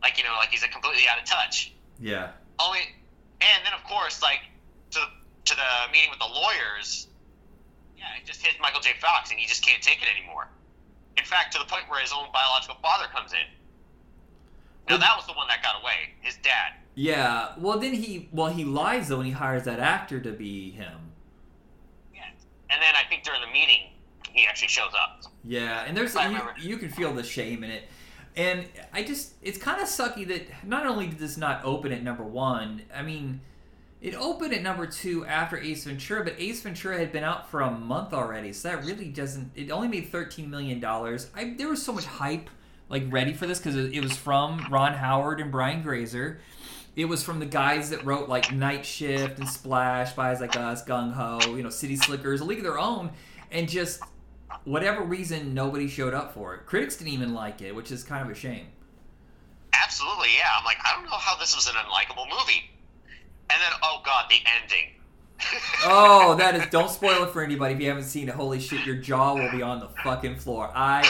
Like 0.03 0.19
you 0.19 0.25
know, 0.25 0.35
like 0.39 0.51
he's 0.51 0.65
completely 0.65 1.05
out 1.09 1.19
of 1.19 1.25
touch. 1.25 1.73
Yeah. 2.01 2.33
Only, 2.59 2.81
and 3.41 3.61
then 3.65 3.73
of 3.73 3.85
course, 3.85 4.21
like 4.23 4.41
to 4.93 5.01
to 5.01 5.55
the 5.55 5.93
meeting 5.93 6.11
with 6.11 6.19
the 6.19 6.33
lawyers. 6.33 7.09
Yeah, 7.97 8.05
it 8.19 8.27
just 8.27 8.45
hit 8.45 8.55
Michael 8.61 8.81
J. 8.81 8.91
Fox, 9.01 9.31
and 9.31 9.39
he 9.39 9.47
just 9.47 9.65
can't 9.65 9.81
take 9.81 10.03
it 10.03 10.09
anymore. 10.11 10.49
In 11.17 11.25
fact, 11.25 11.53
to 11.53 11.59
the 11.59 11.65
point 11.67 11.85
where 11.89 12.01
his 12.01 12.13
own 12.13 12.27
biological 12.33 12.77
father 12.83 13.07
comes 13.13 13.33
in. 13.33 13.47
Now 14.89 14.97
that 14.99 15.17
was 15.17 15.27
the 15.27 15.33
one 15.33 15.49
that 15.49 15.63
got 15.63 15.81
away, 15.81 16.15
his 16.21 16.37
dad. 16.37 16.75
Yeah. 16.95 17.53
Well, 17.59 17.79
then 17.79 17.95
he 17.95 18.29
well 18.33 18.49
he 18.49 18.65
lies 18.65 19.09
though 19.09 19.19
when 19.19 19.27
he 19.27 19.33
hires 19.33 19.65
that 19.65 19.79
actor 19.79 20.21
to 20.21 20.33
be 20.33 20.73
him. 20.73 21.13
Yeah. 22.15 22.23
And 22.71 22.83
then 22.83 22.95
I 22.95 23.09
think 23.09 23.23
during 23.23 23.41
the 23.41 23.47
meeting 23.47 23.91
he 24.33 24.47
actually 24.47 24.69
shows 24.69 24.93
up. 25.01 25.23
Yeah, 25.45 25.85
and 25.87 25.97
there's 25.97 26.15
you, 26.15 26.41
you 26.61 26.77
can 26.77 26.89
feel 26.89 27.13
the 27.13 27.23
shame 27.23 27.65
in 27.65 27.71
it. 27.71 27.85
And 28.35 28.67
I 28.93 29.03
just 29.03 29.35
it's 29.43 29.59
kind 29.59 29.81
of 29.81 29.89
sucky 29.89 30.27
that 30.29 30.67
not 30.67 30.87
only 30.87 31.07
did 31.07 31.19
this 31.19 31.37
not 31.37 31.65
open 31.65 31.93
at 31.93 32.03
number 32.03 32.25
1, 32.25 32.83
I 32.95 33.03
mean 33.03 33.41
it 34.03 34.17
opened 34.17 34.53
at 34.53 34.63
number 34.63 34.85
two 34.85 35.25
after 35.27 35.57
Ace 35.57 35.85
Ventura, 35.85 36.25
but 36.25 36.35
Ace 36.37 36.61
Ventura 36.61 36.99
had 36.99 37.13
been 37.13 37.23
out 37.23 37.49
for 37.49 37.61
a 37.61 37.71
month 37.71 38.13
already, 38.13 38.53
so 38.53 38.69
that 38.69 38.85
really 38.85 39.09
doesn't. 39.09 39.53
It 39.55 39.71
only 39.71 39.87
made 39.87 40.09
thirteen 40.09 40.51
million 40.51 40.81
dollars. 40.81 41.31
There 41.57 41.69
was 41.69 41.83
so 41.83 41.93
much 41.93 42.05
hype 42.05 42.51
like 42.89 43.05
ready 43.11 43.33
for 43.33 43.47
this 43.47 43.59
because 43.59 43.77
it, 43.77 43.93
it 43.95 44.03
was 44.03 44.17
from 44.17 44.67
Ron 44.71 44.95
Howard 44.95 45.41
and 45.41 45.53
Brian 45.53 45.83
Grazer. 45.83 46.41
It 46.97 47.05
was 47.05 47.23
from 47.23 47.39
the 47.39 47.47
guys 47.47 47.91
that 47.91 48.05
wrote 48.05 48.29
like 48.29 48.53
Night 48.53 48.85
Shift 48.85 49.39
and 49.39 49.49
Splash, 49.49 50.15
Guys 50.15 50.41
Like 50.41 50.57
Us, 50.57 50.85
Gung 50.85 51.13
Ho, 51.13 51.55
you 51.57 51.63
know, 51.63 51.71
City 51.71 51.97
Slickers, 51.97 52.41
A 52.41 52.45
League 52.45 52.59
of 52.59 52.65
Their 52.65 52.81
Own, 52.81 53.13
and 53.53 53.69
just 53.69 54.03
whatever 54.65 55.03
reason 55.03 55.55
nobody 55.55 55.87
showed 55.87 56.13
up 56.13 56.35
for 56.35 56.55
it. 56.55 56.67
Critics 56.67 56.97
didn't 56.97 57.13
even 57.13 57.33
like 57.33 57.63
it, 57.63 57.75
which 57.75 57.93
is 57.93 58.03
kind 58.03 58.23
of 58.23 58.31
a 58.31 58.39
shame. 58.39 58.67
Absolutely, 59.73 60.29
yeah. 60.37 60.51
I'm 60.59 60.65
like, 60.65 60.79
I 60.85 60.93
don't 60.95 61.05
know 61.05 61.17
how 61.17 61.39
this 61.39 61.55
was 61.55 61.67
an 61.69 61.75
unlikable 61.77 62.29
movie. 62.29 62.69
And 63.53 63.63
then, 63.63 63.73
oh 63.83 64.01
god, 64.05 64.31
the 64.31 64.37
ending. 64.63 64.93
oh, 65.85 66.35
that 66.37 66.55
is. 66.55 66.67
Don't 66.71 66.91
spoil 66.91 67.25
it 67.25 67.31
for 67.31 67.43
anybody 67.43 67.75
if 67.75 67.81
you 67.81 67.89
haven't 67.89 68.05
seen 68.05 68.29
it. 68.29 68.35
Holy 68.35 68.61
shit, 68.61 68.87
your 68.87 68.97
jaw 68.97 69.35
will 69.35 69.51
be 69.51 69.63
on 69.63 69.81
the 69.81 69.89
fucking 70.03 70.37
floor. 70.37 70.71
I, 70.75 71.03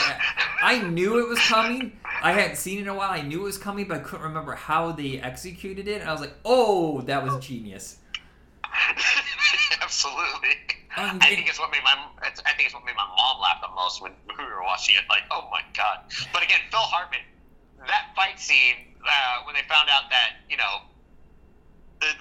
I 0.61 0.81
knew 0.81 1.19
it 1.19 1.27
was 1.27 1.39
coming. 1.39 1.99
I 2.21 2.31
hadn't 2.33 2.57
seen 2.57 2.79
it 2.79 2.81
in 2.83 2.87
a 2.87 2.95
while. 2.95 3.11
I 3.11 3.21
knew 3.21 3.41
it 3.41 3.43
was 3.43 3.57
coming, 3.57 3.87
but 3.87 3.97
I 3.97 3.99
couldn't 3.99 4.25
remember 4.25 4.55
how 4.55 4.91
they 4.91 5.19
executed 5.19 5.87
it. 5.87 6.01
And 6.01 6.09
I 6.09 6.11
was 6.11 6.21
like, 6.21 6.33
oh, 6.45 7.01
that 7.01 7.23
was 7.23 7.45
genius. 7.45 7.97
Absolutely. 9.81 10.57
Um, 10.95 11.17
I 11.21 11.29
think 11.33 11.49
it's 11.49 11.59
what 11.59 11.71
made 11.71 11.83
my 11.83 11.97
I 12.21 12.29
think 12.53 12.69
it's 12.69 12.73
what 12.73 12.85
made 12.85 12.95
my 12.95 13.05
mom 13.05 13.41
laugh 13.41 13.61
the 13.61 13.73
most 13.73 14.01
when 14.01 14.11
we 14.37 14.45
were 14.45 14.61
watching 14.61 14.95
it. 14.95 15.01
Like, 15.09 15.23
oh 15.31 15.49
my 15.49 15.61
god! 15.73 16.05
But 16.31 16.43
again, 16.43 16.59
Phil 16.69 16.79
Hartman, 16.79 17.21
that 17.87 18.13
fight 18.15 18.39
scene 18.39 18.93
uh, 19.01 19.41
when 19.45 19.55
they 19.55 19.65
found 19.67 19.89
out 19.89 20.11
that 20.11 20.45
you 20.49 20.57
know 20.57 20.85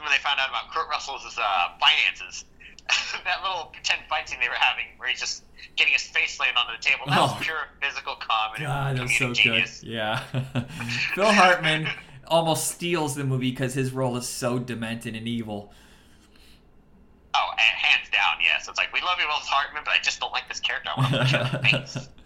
when 0.00 0.10
they 0.10 0.18
found 0.18 0.40
out 0.40 0.48
about 0.48 0.70
Kurt 0.70 0.88
Russell's 0.88 1.38
uh, 1.38 1.68
finances, 1.78 2.44
that 3.24 3.42
little 3.42 3.66
pretend 3.66 4.00
fight 4.08 4.28
scene 4.28 4.38
they 4.40 4.48
were 4.48 4.54
having, 4.54 4.86
where 4.96 5.08
he's 5.08 5.20
just 5.20 5.44
getting 5.76 5.92
his 5.92 6.02
face 6.02 6.36
slammed 6.36 6.56
onto 6.56 6.76
the 6.76 6.82
table. 6.82 7.04
That 7.06 7.18
oh. 7.18 7.34
was 7.34 7.44
pure 7.44 7.68
physical 7.80 8.16
comedy. 8.16 8.64
God, 8.64 8.96
that 8.96 9.02
was 9.02 9.16
so 9.16 9.32
genius. 9.32 9.80
good. 9.80 9.88
Yeah, 9.88 10.18
Phil 11.14 11.32
Hartman 11.32 11.88
almost 12.26 12.70
steals 12.70 13.14
the 13.14 13.24
movie 13.24 13.50
because 13.50 13.74
his 13.74 13.92
role 13.92 14.16
is 14.16 14.26
so 14.26 14.58
demented 14.58 15.14
and 15.14 15.28
evil. 15.28 15.72
Oh, 17.34 17.50
and 17.52 17.60
hands 17.60 18.10
down, 18.10 18.36
yes. 18.42 18.68
It's 18.68 18.78
like 18.78 18.92
we 18.92 19.00
love 19.00 19.18
you, 19.18 19.26
Will 19.26 19.34
Hartman, 19.34 19.82
but 19.84 19.92
I 19.92 19.98
just 20.02 20.20
don't 20.20 20.32
like 20.32 20.48
this 20.48 20.60
character. 20.60 20.90
I 20.96 21.00
want 21.00 21.12
to 21.12 21.18
punch 21.18 21.34
in 21.34 21.62
the 21.62 21.68
face. 21.68 22.08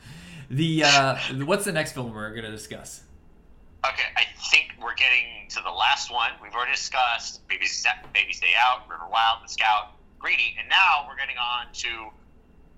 The 0.48 0.84
uh, 0.84 1.16
what's 1.44 1.64
the 1.64 1.72
next 1.72 1.90
film 1.90 2.14
we're 2.14 2.30
going 2.30 2.44
to 2.44 2.52
discuss? 2.52 3.02
Okay, 3.90 4.08
I 4.16 4.24
think 4.50 4.74
we're 4.82 4.94
getting 4.94 5.48
to 5.50 5.60
the 5.62 5.70
last 5.70 6.10
one. 6.10 6.30
We've 6.42 6.52
already 6.52 6.72
discussed 6.72 7.46
Baby, 7.46 7.66
Baby's 8.12 8.40
Day 8.40 8.54
Out, 8.58 8.88
River 8.88 9.06
Wild, 9.08 9.44
The 9.44 9.48
Scout, 9.48 9.92
Greedy, 10.18 10.56
and 10.58 10.68
now 10.68 11.06
we're 11.08 11.16
getting 11.16 11.36
on 11.38 11.66
to 11.74 12.08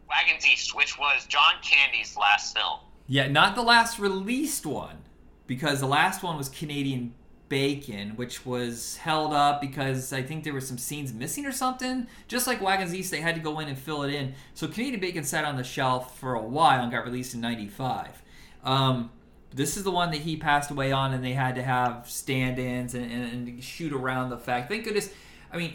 Wagons 0.08 0.46
East, 0.46 0.74
which 0.74 0.98
was 0.98 1.24
John 1.26 1.54
Candy's 1.62 2.14
last 2.16 2.54
film. 2.54 2.80
Yeah, 3.06 3.28
not 3.28 3.54
the 3.54 3.62
last 3.62 3.98
released 3.98 4.66
one, 4.66 4.98
because 5.46 5.80
the 5.80 5.86
last 5.86 6.22
one 6.22 6.36
was 6.36 6.50
Canadian 6.50 7.14
Bacon, 7.48 8.10
which 8.16 8.44
was 8.44 8.98
held 8.98 9.32
up 9.32 9.62
because 9.62 10.12
I 10.12 10.22
think 10.22 10.44
there 10.44 10.52
were 10.52 10.60
some 10.60 10.76
scenes 10.76 11.14
missing 11.14 11.46
or 11.46 11.52
something. 11.52 12.06
Just 12.26 12.46
like 12.46 12.60
Wagons 12.60 12.94
East, 12.94 13.10
they 13.10 13.22
had 13.22 13.34
to 13.34 13.40
go 13.40 13.60
in 13.60 13.68
and 13.68 13.78
fill 13.78 14.02
it 14.02 14.12
in. 14.12 14.34
So 14.52 14.68
Canadian 14.68 15.00
Bacon 15.00 15.24
sat 15.24 15.46
on 15.46 15.56
the 15.56 15.64
shelf 15.64 16.18
for 16.18 16.34
a 16.34 16.42
while 16.42 16.82
and 16.82 16.92
got 16.92 17.06
released 17.06 17.32
in 17.32 17.40
'95. 17.40 18.22
Um, 18.62 19.10
this 19.52 19.76
is 19.76 19.84
the 19.84 19.90
one 19.90 20.10
that 20.10 20.20
he 20.20 20.36
passed 20.36 20.70
away 20.70 20.92
on, 20.92 21.14
and 21.14 21.24
they 21.24 21.32
had 21.32 21.54
to 21.54 21.62
have 21.62 22.08
stand-ins 22.08 22.94
and, 22.94 23.10
and, 23.10 23.48
and 23.48 23.64
shoot 23.64 23.92
around 23.92 24.30
the 24.30 24.38
fact. 24.38 24.68
Thank 24.68 24.84
goodness. 24.84 25.10
I 25.52 25.56
mean, 25.56 25.74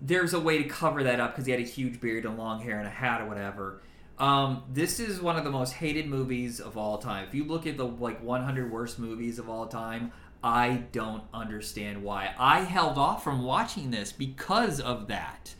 there's 0.00 0.34
a 0.34 0.40
way 0.40 0.62
to 0.62 0.68
cover 0.68 1.02
that 1.04 1.20
up 1.20 1.32
because 1.32 1.46
he 1.46 1.52
had 1.52 1.60
a 1.60 1.64
huge 1.64 2.00
beard 2.00 2.24
and 2.24 2.38
long 2.38 2.60
hair 2.60 2.78
and 2.78 2.86
a 2.86 2.90
hat 2.90 3.20
or 3.20 3.26
whatever. 3.26 3.82
Um, 4.18 4.64
this 4.72 4.98
is 4.98 5.20
one 5.20 5.36
of 5.36 5.44
the 5.44 5.50
most 5.50 5.74
hated 5.74 6.06
movies 6.08 6.60
of 6.60 6.76
all 6.76 6.98
time. 6.98 7.26
If 7.26 7.34
you 7.34 7.44
look 7.44 7.66
at 7.66 7.76
the 7.76 7.86
like 7.86 8.22
100 8.22 8.70
worst 8.70 8.98
movies 8.98 9.38
of 9.38 9.48
all 9.48 9.66
time, 9.66 10.12
I 10.42 10.84
don't 10.92 11.22
understand 11.32 12.02
why. 12.02 12.34
I 12.38 12.60
held 12.60 12.98
off 12.98 13.24
from 13.24 13.44
watching 13.44 13.90
this 13.90 14.12
because 14.12 14.80
of 14.80 15.08
that. 15.08 15.54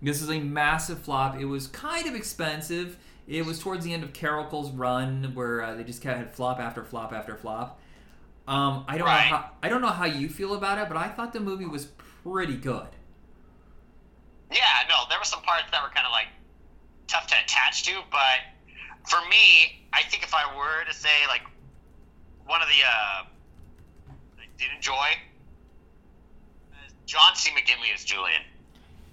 This 0.00 0.22
is 0.22 0.30
a 0.30 0.38
massive 0.38 0.98
flop. 0.98 1.38
It 1.38 1.46
was 1.46 1.66
kind 1.66 2.06
of 2.06 2.14
expensive. 2.14 2.98
It 3.26 3.46
was 3.46 3.58
towards 3.58 3.84
the 3.84 3.92
end 3.92 4.04
of 4.04 4.12
Carol's 4.12 4.70
run 4.70 5.32
where 5.34 5.62
uh, 5.62 5.74
they 5.74 5.84
just 5.84 6.02
kind 6.02 6.20
of 6.20 6.26
had 6.26 6.34
flop 6.34 6.60
after 6.60 6.84
flop 6.84 7.12
after 7.12 7.36
flop. 7.36 7.80
Um, 8.46 8.84
I 8.86 8.98
don't 8.98 9.06
right. 9.06 9.30
know 9.30 9.36
how 9.36 9.50
I 9.62 9.68
don't 9.70 9.80
know 9.80 9.88
how 9.88 10.04
you 10.04 10.28
feel 10.28 10.54
about 10.54 10.78
it, 10.78 10.88
but 10.88 10.98
I 10.98 11.08
thought 11.08 11.32
the 11.32 11.40
movie 11.40 11.64
was 11.64 11.86
pretty 12.22 12.56
good. 12.56 12.88
Yeah, 14.52 14.60
no, 14.88 15.04
there 15.08 15.18
were 15.18 15.24
some 15.24 15.42
parts 15.42 15.64
that 15.72 15.82
were 15.82 15.88
kind 15.88 16.06
of 16.06 16.12
like 16.12 16.26
tough 17.06 17.26
to 17.28 17.34
attach 17.42 17.84
to, 17.84 17.92
but 18.10 18.68
for 19.08 19.20
me, 19.28 19.86
I 19.92 20.02
think 20.02 20.22
if 20.22 20.34
I 20.34 20.44
were 20.56 20.84
to 20.84 20.94
say 20.94 21.08
like 21.28 21.42
one 22.46 22.60
of 22.60 22.68
the 22.68 22.84
uh, 22.84 23.24
I 24.38 24.46
did 24.58 24.68
enjoy 24.76 24.92
uh, 24.94 26.76
John 27.06 27.34
C. 27.34 27.50
McGinley 27.50 27.94
as 27.94 28.04
Julian. 28.04 28.42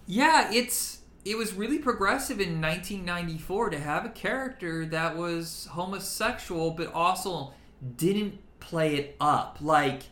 Yeah, 0.07 0.51
it's 0.51 0.99
it 1.23 1.37
was 1.37 1.53
really 1.53 1.77
progressive 1.77 2.39
in 2.39 2.61
1994 2.61 3.71
to 3.71 3.79
have 3.79 4.05
a 4.05 4.09
character 4.09 4.85
that 4.87 5.15
was 5.15 5.67
homosexual 5.71 6.71
but 6.71 6.91
also 6.93 7.53
didn't 7.95 8.39
play 8.59 8.95
it 8.95 9.15
up. 9.19 9.57
Like 9.61 10.03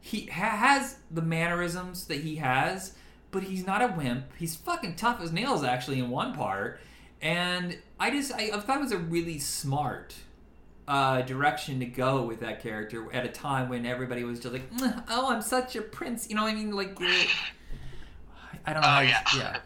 he 0.00 0.26
ha- 0.26 0.56
has 0.56 0.96
the 1.10 1.22
mannerisms 1.22 2.06
that 2.06 2.20
he 2.20 2.36
has 2.36 2.94
but 3.30 3.42
he's 3.42 3.66
not 3.66 3.82
a 3.82 3.92
wimp. 3.94 4.24
He's 4.38 4.56
fucking 4.56 4.96
tough 4.96 5.20
as 5.20 5.32
nails 5.32 5.62
actually 5.62 5.98
in 5.98 6.08
one 6.08 6.32
part. 6.34 6.80
And 7.20 7.78
i 7.98 8.10
just 8.10 8.32
i, 8.32 8.50
I 8.52 8.60
thought 8.60 8.78
it 8.78 8.82
was 8.82 8.92
a 8.92 8.98
really 8.98 9.38
smart 9.38 10.14
uh, 10.88 11.22
direction 11.22 11.80
to 11.80 11.86
go 11.86 12.22
with 12.22 12.40
that 12.40 12.62
character 12.62 13.12
at 13.12 13.24
a 13.24 13.28
time 13.28 13.68
when 13.68 13.84
everybody 13.84 14.22
was 14.22 14.38
just 14.38 14.52
like 14.52 14.62
oh 15.08 15.30
i'm 15.30 15.42
such 15.42 15.76
a 15.76 15.82
prince. 15.82 16.28
You 16.28 16.36
know 16.36 16.44
what 16.44 16.52
i 16.52 16.54
mean? 16.54 16.70
Like 16.70 16.96
i 18.66 18.72
don't 18.72 18.82
know. 18.82 18.96
Oh, 18.98 19.00
yeah. 19.00 19.22
yeah 19.36 19.56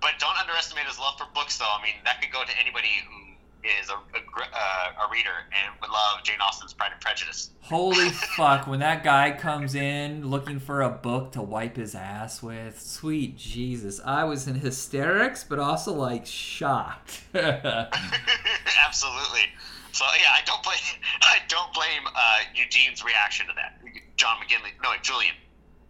but 0.00 0.10
don't 0.18 0.38
underestimate 0.38 0.86
his 0.86 0.98
love 0.98 1.18
for 1.18 1.26
books, 1.34 1.58
though. 1.58 1.64
I 1.64 1.82
mean, 1.82 1.94
that 2.04 2.20
could 2.20 2.32
go 2.32 2.44
to 2.44 2.60
anybody 2.60 2.88
who 3.08 3.24
is 3.64 3.88
a, 3.88 3.94
a, 3.94 3.96
uh, 3.96 5.06
a, 5.06 5.10
reader 5.10 5.30
and 5.30 5.74
would 5.80 5.90
love 5.90 6.22
Jane 6.22 6.38
Austen's 6.40 6.74
Pride 6.74 6.92
and 6.92 7.00
Prejudice. 7.00 7.50
Holy 7.62 8.10
fuck, 8.10 8.66
when 8.66 8.80
that 8.80 9.02
guy 9.02 9.30
comes 9.30 9.74
in 9.74 10.28
looking 10.28 10.60
for 10.60 10.82
a 10.82 10.90
book 10.90 11.32
to 11.32 11.42
wipe 11.42 11.76
his 11.76 11.94
ass 11.94 12.42
with, 12.42 12.78
sweet 12.80 13.38
Jesus. 13.38 14.00
I 14.04 14.24
was 14.24 14.46
in 14.46 14.56
hysterics, 14.56 15.44
but 15.44 15.58
also 15.58 15.94
like 15.94 16.26
shocked. 16.26 17.22
Absolutely. 17.34 19.48
So 19.92 20.04
yeah, 20.20 20.34
I 20.34 20.42
don't 20.44 20.62
blame 20.62 20.76
I 21.22 21.38
don't 21.48 21.72
blame 21.72 22.02
uh, 22.06 22.38
Eugene's 22.54 23.02
reaction 23.04 23.46
to 23.46 23.52
that. 23.54 23.78
John 24.16 24.36
McGinley, 24.36 24.72
no, 24.82 24.90
Julian, 25.02 25.34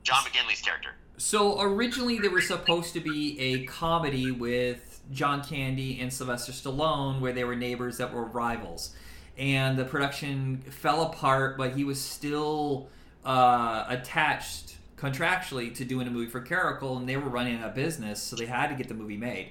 John 0.03 0.23
McGinley's 0.25 0.61
character. 0.61 0.91
So 1.17 1.61
originally 1.61 2.19
there 2.19 2.31
was 2.31 2.49
supposed 2.49 2.93
to 2.95 3.01
be 3.01 3.39
a 3.39 3.65
comedy 3.67 4.31
with 4.31 5.01
John 5.13 5.45
Candy 5.45 6.01
and 6.01 6.13
Sylvester 6.13 6.53
Stallone, 6.53 7.21
where 7.21 7.33
they 7.33 7.45
were 7.45 7.55
neighbors 7.55 7.99
that 7.99 8.13
were 8.13 8.25
rivals, 8.25 8.95
and 9.39 9.79
the 9.79 9.85
production 9.85 10.63
fell 10.71 11.03
apart. 11.03 11.57
But 11.57 11.73
he 11.73 11.85
was 11.85 12.01
still 12.01 12.89
uh, 13.25 13.85
attached 13.89 14.77
contractually 14.97 15.75
to 15.75 15.85
doing 15.85 16.07
a 16.07 16.11
movie 16.11 16.31
for 16.31 16.41
Carol, 16.41 16.97
and 16.97 17.09
they 17.09 17.17
were 17.17 17.29
running 17.29 17.63
a 17.63 17.69
business, 17.69 18.23
so 18.23 18.37
they 18.37 18.47
had 18.47 18.69
to 18.69 18.75
get 18.75 18.89
the 18.89 18.95
movie 18.95 19.17
made. 19.17 19.51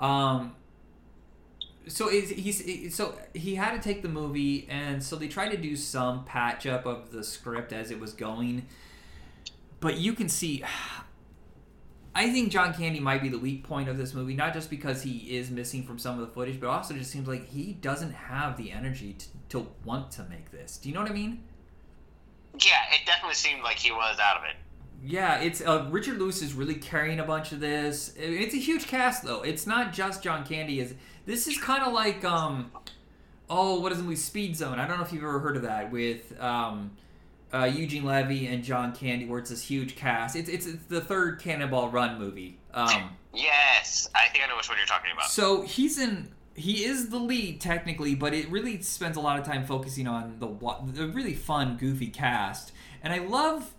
Um, 0.00 0.54
so 1.88 2.08
he's 2.08 2.96
so 2.96 3.16
he 3.32 3.54
had 3.54 3.80
to 3.80 3.82
take 3.82 4.02
the 4.02 4.08
movie, 4.08 4.66
and 4.68 5.02
so 5.02 5.14
they 5.14 5.28
tried 5.28 5.50
to 5.50 5.56
do 5.56 5.76
some 5.76 6.24
patch 6.24 6.66
up 6.66 6.84
of 6.84 7.12
the 7.12 7.22
script 7.22 7.72
as 7.72 7.92
it 7.92 8.00
was 8.00 8.12
going 8.12 8.66
but 9.86 9.98
you 9.98 10.14
can 10.14 10.28
see 10.28 10.64
I 12.14 12.32
think 12.32 12.50
John 12.50 12.72
Candy 12.72 12.98
might 12.98 13.22
be 13.22 13.28
the 13.28 13.38
weak 13.38 13.62
point 13.62 13.90
of 13.90 13.98
this 13.98 14.14
movie, 14.14 14.34
not 14.34 14.54
just 14.54 14.70
because 14.70 15.02
he 15.02 15.36
is 15.36 15.50
missing 15.50 15.84
from 15.84 15.98
some 15.98 16.18
of 16.18 16.26
the 16.26 16.32
footage, 16.32 16.58
but 16.58 16.68
also 16.70 16.94
just 16.94 17.10
seems 17.10 17.28
like 17.28 17.46
he 17.46 17.74
doesn't 17.74 18.12
have 18.12 18.56
the 18.56 18.72
energy 18.72 19.12
to, 19.12 19.26
to 19.50 19.66
want 19.84 20.10
to 20.12 20.24
make 20.24 20.50
this. 20.50 20.78
Do 20.78 20.88
you 20.88 20.94
know 20.94 21.02
what 21.02 21.10
I 21.10 21.14
mean? 21.14 21.44
Yeah, 22.58 22.78
it 22.90 23.04
definitely 23.04 23.34
seemed 23.34 23.62
like 23.62 23.76
he 23.76 23.92
was 23.92 24.18
out 24.18 24.38
of 24.38 24.44
it. 24.44 24.56
Yeah, 25.04 25.40
it's 25.40 25.60
uh, 25.60 25.88
Richard 25.90 26.16
Lewis 26.18 26.40
is 26.40 26.54
really 26.54 26.76
carrying 26.76 27.20
a 27.20 27.24
bunch 27.24 27.52
of 27.52 27.60
this. 27.60 28.14
It's 28.16 28.54
a 28.54 28.58
huge 28.58 28.86
cast 28.86 29.22
though. 29.22 29.42
It's 29.42 29.66
not 29.66 29.92
just 29.92 30.22
John 30.22 30.46
Candy. 30.46 30.80
Is 30.80 30.94
this 31.26 31.46
is 31.46 31.58
kind 31.58 31.82
of 31.82 31.92
like 31.92 32.24
um, 32.24 32.72
oh, 33.50 33.78
what 33.80 33.92
is 33.92 33.98
the 33.98 34.04
movie 34.04 34.16
Speed 34.16 34.56
Zone? 34.56 34.78
I 34.78 34.88
don't 34.88 34.96
know 34.96 35.04
if 35.04 35.12
you've 35.12 35.22
ever 35.22 35.38
heard 35.38 35.56
of 35.56 35.62
that 35.64 35.92
with 35.92 36.40
um, 36.40 36.92
uh, 37.52 37.64
Eugene 37.64 38.04
Levy 38.04 38.46
and 38.46 38.62
John 38.62 38.94
Candy, 38.94 39.26
where 39.26 39.38
it's 39.38 39.50
this 39.50 39.62
huge 39.62 39.96
cast. 39.96 40.36
It's 40.36 40.48
it's, 40.48 40.66
it's 40.66 40.84
the 40.86 41.00
third 41.00 41.40
Cannonball 41.40 41.90
Run 41.90 42.18
movie. 42.18 42.58
Um, 42.74 43.16
yes, 43.34 44.08
I 44.14 44.28
think 44.28 44.44
I 44.44 44.48
know 44.48 44.56
which 44.56 44.68
one 44.68 44.78
you're 44.78 44.86
talking 44.86 45.10
about. 45.12 45.30
So 45.30 45.62
he's 45.62 45.98
in. 45.98 46.28
He 46.54 46.84
is 46.84 47.10
the 47.10 47.18
lead 47.18 47.60
technically, 47.60 48.14
but 48.14 48.32
it 48.32 48.48
really 48.50 48.80
spends 48.80 49.18
a 49.18 49.20
lot 49.20 49.38
of 49.38 49.44
time 49.44 49.66
focusing 49.66 50.06
on 50.06 50.38
the 50.38 50.48
the 50.92 51.08
really 51.08 51.34
fun, 51.34 51.76
goofy 51.76 52.08
cast. 52.08 52.72
And 53.02 53.12
I 53.12 53.18
love 53.18 53.74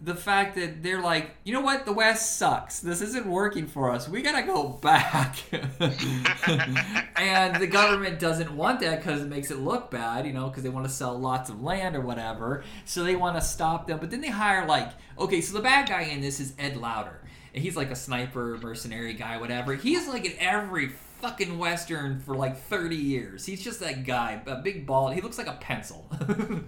the 0.00 0.14
fact 0.14 0.54
that 0.54 0.82
they're 0.82 1.00
like, 1.00 1.30
you 1.42 1.52
know 1.52 1.60
what, 1.60 1.84
the 1.84 1.92
West 1.92 2.38
sucks. 2.38 2.80
This 2.80 3.00
isn't 3.00 3.26
working 3.26 3.66
for 3.66 3.90
us. 3.90 4.08
We 4.08 4.22
gotta 4.22 4.46
go 4.46 4.68
back. 4.68 5.36
and 7.16 7.56
the 7.60 7.66
government 7.66 8.20
doesn't 8.20 8.52
want 8.52 8.80
that 8.80 8.98
because 8.98 9.22
it 9.22 9.28
makes 9.28 9.50
it 9.50 9.58
look 9.58 9.90
bad, 9.90 10.24
you 10.26 10.32
know, 10.32 10.48
because 10.48 10.62
they 10.62 10.68
want 10.68 10.86
to 10.86 10.92
sell 10.92 11.18
lots 11.18 11.50
of 11.50 11.62
land 11.62 11.96
or 11.96 12.00
whatever. 12.00 12.62
So 12.84 13.02
they 13.02 13.16
want 13.16 13.36
to 13.36 13.42
stop 13.42 13.88
them. 13.88 13.98
But 13.98 14.10
then 14.10 14.20
they 14.20 14.30
hire 14.30 14.66
like, 14.66 14.90
okay, 15.18 15.40
so 15.40 15.56
the 15.56 15.62
bad 15.62 15.88
guy 15.88 16.02
in 16.02 16.20
this 16.20 16.38
is 16.38 16.54
Ed 16.58 16.76
Lauter, 16.76 17.20
and 17.52 17.62
he's 17.62 17.76
like 17.76 17.90
a 17.90 17.96
sniper, 17.96 18.56
mercenary 18.62 19.14
guy, 19.14 19.38
whatever. 19.38 19.74
He's 19.74 20.06
like 20.06 20.24
in 20.24 20.34
every 20.38 20.90
fucking 21.20 21.58
western 21.58 22.20
for 22.20 22.34
like 22.34 22.56
30 22.56 22.96
years. 22.96 23.44
He's 23.44 23.62
just 23.62 23.80
that 23.80 24.04
guy, 24.04 24.40
a 24.46 24.56
big 24.56 24.86
bald. 24.86 25.14
He 25.14 25.20
looks 25.20 25.38
like 25.38 25.46
a 25.46 25.58
pencil. 25.60 26.06
um, 26.20 26.64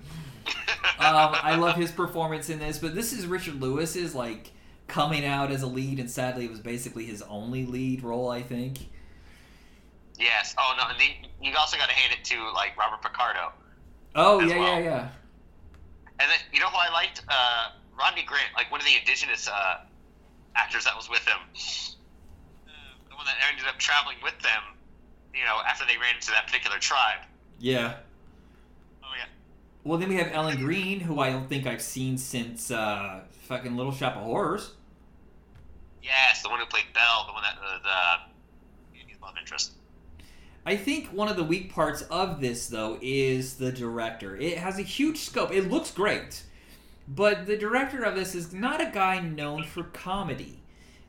I 0.98 1.56
love 1.56 1.76
his 1.76 1.90
performance 1.90 2.50
in 2.50 2.58
this, 2.58 2.78
but 2.78 2.94
this 2.94 3.12
is 3.12 3.26
Richard 3.26 3.60
Lewis's 3.60 4.14
like 4.14 4.50
coming 4.86 5.24
out 5.24 5.50
as 5.50 5.62
a 5.62 5.66
lead, 5.66 6.00
and 6.00 6.10
sadly, 6.10 6.44
it 6.44 6.50
was 6.50 6.60
basically 6.60 7.06
his 7.06 7.22
only 7.22 7.64
lead 7.64 8.02
role. 8.02 8.30
I 8.30 8.42
think. 8.42 8.78
Yes. 10.18 10.54
Oh 10.58 10.74
no. 10.76 10.84
You 11.42 11.52
also 11.58 11.78
got 11.78 11.88
to 11.88 11.94
hand 11.94 12.14
it 12.18 12.24
to 12.26 12.50
like 12.52 12.76
Robert 12.76 13.02
Picardo. 13.02 13.52
Oh 14.14 14.40
yeah, 14.40 14.58
well. 14.58 14.78
yeah, 14.78 14.78
yeah. 14.78 15.08
And 16.18 16.30
then 16.30 16.38
you 16.52 16.60
know 16.60 16.68
who 16.68 16.76
I 16.76 16.92
liked? 16.92 17.22
Uh, 17.28 17.68
Rodney 17.98 18.24
Grant, 18.24 18.50
like 18.54 18.70
one 18.70 18.80
of 18.80 18.86
the 18.86 18.94
indigenous 18.98 19.48
uh, 19.48 19.80
actors 20.56 20.84
that 20.84 20.96
was 20.96 21.08
with 21.08 21.26
him. 21.26 21.38
One 23.20 23.26
that 23.26 23.36
ended 23.52 23.66
up 23.68 23.78
traveling 23.78 24.16
with 24.22 24.38
them, 24.38 24.62
you 25.34 25.44
know, 25.44 25.58
after 25.68 25.84
they 25.84 25.98
ran 25.98 26.14
into 26.14 26.30
that 26.30 26.46
particular 26.46 26.78
tribe. 26.78 27.18
Yeah. 27.58 27.96
Oh 29.04 29.08
yeah. 29.14 29.26
Well, 29.84 29.98
then 29.98 30.08
we 30.08 30.14
have 30.14 30.30
Ellen 30.32 30.56
Greene, 30.56 31.00
who 31.00 31.20
I 31.20 31.28
don't 31.28 31.46
think 31.46 31.66
I've 31.66 31.82
seen 31.82 32.16
since 32.16 32.70
uh, 32.70 33.20
fucking 33.42 33.76
Little 33.76 33.92
Shop 33.92 34.16
of 34.16 34.22
Horrors. 34.22 34.70
Yes, 36.02 36.42
the 36.42 36.48
one 36.48 36.60
who 36.60 36.64
played 36.64 36.86
Belle, 36.94 37.26
the 37.26 37.34
one 37.34 37.42
that 37.42 37.58
uh, 37.62 38.16
the 38.94 39.02
love 39.22 39.34
interest. 39.38 39.72
I 40.64 40.76
think 40.76 41.08
one 41.08 41.28
of 41.28 41.36
the 41.36 41.44
weak 41.44 41.74
parts 41.74 42.00
of 42.10 42.40
this, 42.40 42.68
though, 42.68 42.98
is 43.02 43.56
the 43.56 43.70
director. 43.70 44.34
It 44.34 44.56
has 44.56 44.78
a 44.78 44.82
huge 44.82 45.18
scope. 45.18 45.52
It 45.52 45.70
looks 45.70 45.90
great, 45.90 46.44
but 47.06 47.44
the 47.44 47.58
director 47.58 48.02
of 48.02 48.14
this 48.14 48.34
is 48.34 48.54
not 48.54 48.80
a 48.80 48.90
guy 48.90 49.20
known 49.20 49.64
for 49.64 49.82
comedy. 49.82 50.59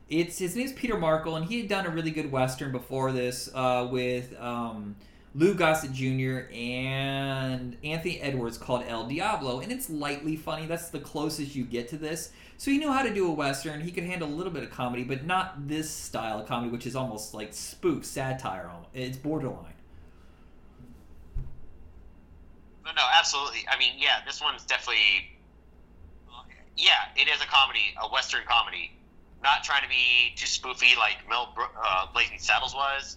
It's 0.08 0.38
his 0.38 0.54
name's 0.56 0.72
Peter 0.72 0.98
Markle, 0.98 1.36
and 1.36 1.46
he 1.46 1.60
had 1.60 1.68
done 1.68 1.86
a 1.86 1.90
really 1.90 2.10
good 2.10 2.30
western 2.30 2.72
before 2.72 3.12
this 3.12 3.48
uh, 3.54 3.88
with 3.90 4.38
um, 4.38 4.96
Lou 5.34 5.54
Gossett 5.54 5.92
Jr. 5.92 6.52
and 6.52 7.76
Anthony 7.82 8.20
Edwards 8.20 8.58
called 8.58 8.84
El 8.86 9.06
Diablo, 9.06 9.60
and 9.60 9.72
it's 9.72 9.88
lightly 9.88 10.36
funny. 10.36 10.66
That's 10.66 10.90
the 10.90 11.00
closest 11.00 11.54
you 11.54 11.64
get 11.64 11.88
to 11.88 11.96
this. 11.96 12.30
So 12.58 12.70
he 12.70 12.78
knew 12.78 12.92
how 12.92 13.02
to 13.02 13.12
do 13.12 13.26
a 13.26 13.32
western. 13.32 13.80
He 13.80 13.90
could 13.90 14.04
handle 14.04 14.28
a 14.28 14.30
little 14.30 14.52
bit 14.52 14.62
of 14.62 14.70
comedy, 14.70 15.04
but 15.04 15.24
not 15.24 15.66
this 15.66 15.90
style 15.90 16.40
of 16.40 16.46
comedy, 16.46 16.70
which 16.70 16.86
is 16.86 16.94
almost 16.94 17.32
like 17.32 17.54
spoof 17.54 18.04
satire. 18.04 18.70
It's 18.92 19.16
borderline. 19.16 19.72
No, 22.84 22.92
no, 22.92 23.02
absolutely. 23.18 23.64
I 23.70 23.78
mean, 23.78 23.92
yeah, 23.98 24.20
this 24.26 24.40
one's 24.42 24.64
definitely. 24.64 25.30
Yeah, 26.76 26.92
it 27.16 27.28
is 27.28 27.40
a 27.42 27.46
comedy, 27.46 27.94
a 28.02 28.08
western 28.08 28.42
comedy. 28.48 28.92
Not 29.42 29.64
trying 29.64 29.82
to 29.82 29.88
be 29.88 30.34
too 30.36 30.46
spoofy 30.46 30.96
like 30.96 31.16
Mel 31.28 31.54
uh, 31.84 32.06
Blazing 32.12 32.38
Saddles 32.38 32.74
was. 32.74 33.16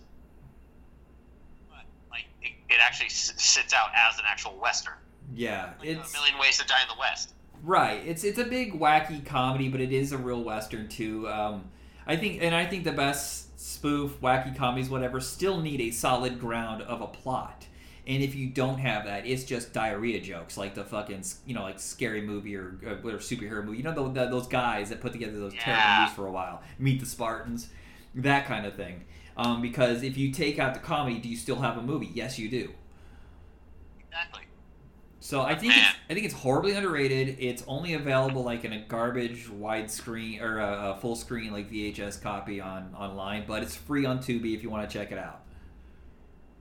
But, 1.70 1.86
like, 2.10 2.26
it, 2.42 2.54
it 2.70 2.78
actually 2.82 3.08
s- 3.08 3.34
sits 3.38 3.74
out 3.74 3.90
as 3.96 4.18
an 4.18 4.26
actual 4.28 4.58
western. 4.60 4.94
Yeah, 5.34 5.72
Like 5.80 5.88
it's 5.90 6.14
a 6.14 6.18
million 6.18 6.38
ways 6.40 6.58
to 6.60 6.68
die 6.68 6.82
in 6.84 6.88
the 6.88 7.00
West. 7.00 7.34
right. 7.64 8.02
It's 8.06 8.24
it's 8.24 8.38
a 8.38 8.44
big 8.44 8.80
wacky 8.80 9.26
comedy, 9.26 9.70
but 9.70 9.82
it 9.82 9.92
is 9.92 10.12
a 10.12 10.18
real 10.20 10.44
western 10.44 10.88
too. 10.88 11.28
Um, 11.28 11.66
I 12.06 12.16
think, 12.16 12.44
and 12.44 12.54
I 12.54 12.66
think 12.66 12.84
the 12.84 12.92
best 12.92 13.60
spoof, 13.60 14.22
wacky 14.22 14.56
comedies, 14.56 14.88
whatever, 14.90 15.20
still 15.20 15.60
need 15.62 15.82
a 15.82 15.90
solid 15.90 16.40
ground 16.40 16.84
of 16.84 17.02
a 17.02 17.08
plot. 17.08 17.66
And 18.08 18.22
if 18.22 18.36
you 18.36 18.48
don't 18.48 18.78
have 18.78 19.06
that, 19.06 19.26
it's 19.26 19.44
just 19.44 19.74
diarrhea 19.74 20.22
jokes, 20.22 20.58
like 20.58 20.76
the 20.76 20.84
fucking, 20.84 21.24
you 21.46 21.56
know, 21.56 21.63
like 21.63 21.80
scary 21.80 22.22
movie 22.22 22.56
or, 22.56 22.78
uh, 22.86 23.08
or 23.08 23.18
superhero 23.18 23.65
movie. 23.65 23.78
You 23.78 23.84
know, 23.84 23.94
the, 23.94 24.26
the, 24.26 24.30
those 24.30 24.48
guys 24.48 24.89
that 24.89 25.02
put 25.02 25.12
together 25.12 25.39
those 25.39 25.54
terrible 25.56 26.02
movies 26.02 26.15
for 26.15 26.28
a 26.28 26.32
while, 26.32 26.62
Meet 26.78 27.00
the 27.00 27.08
Spartans, 27.08 27.70
that 28.13 28.46
kind 28.46 28.65
of 28.65 28.76
thing. 28.76 29.06
Um, 29.38 29.62
because 29.62 30.04
if 30.04 30.18
you 30.18 30.32
take 30.32 30.60
out 30.60 30.74
the 30.76 30.80
comedy, 30.80 31.18
do 31.18 31.28
you 31.28 31.36
still 31.36 31.58
have 31.58 31.78
a 31.78 31.82
movie? 31.82 32.12
Yes, 32.13 32.38
you 32.38 32.48
do. 32.48 32.74
Exactly. 34.08 34.44
So 35.20 35.41
I 35.41 35.56
think 35.56 35.76
it's, 35.76 35.88
I 36.08 36.13
think 36.13 36.26
it's 36.28 36.36
horribly 36.36 36.74
underrated. 36.74 37.38
It's 37.39 37.63
only 37.68 37.96
available 37.96 38.44
like 38.44 38.63
in 38.63 38.74
a 38.74 38.80
garbage 38.80 39.48
widescreen 39.48 40.39
or 40.39 40.60
a, 40.60 40.91
a 40.91 40.98
full 41.02 41.15
screen 41.15 41.52
like 41.52 41.72
VHS 41.72 42.22
copy 42.22 42.62
on 42.62 42.94
online, 42.96 43.46
but 43.48 43.63
it's 43.63 43.76
free 43.76 44.06
on 44.06 44.20
Tubi 44.20 44.54
if 44.54 44.62
you 44.62 44.70
want 44.70 44.88
to 44.88 44.98
check 44.98 45.12
it 45.12 45.18
out. 45.18 45.41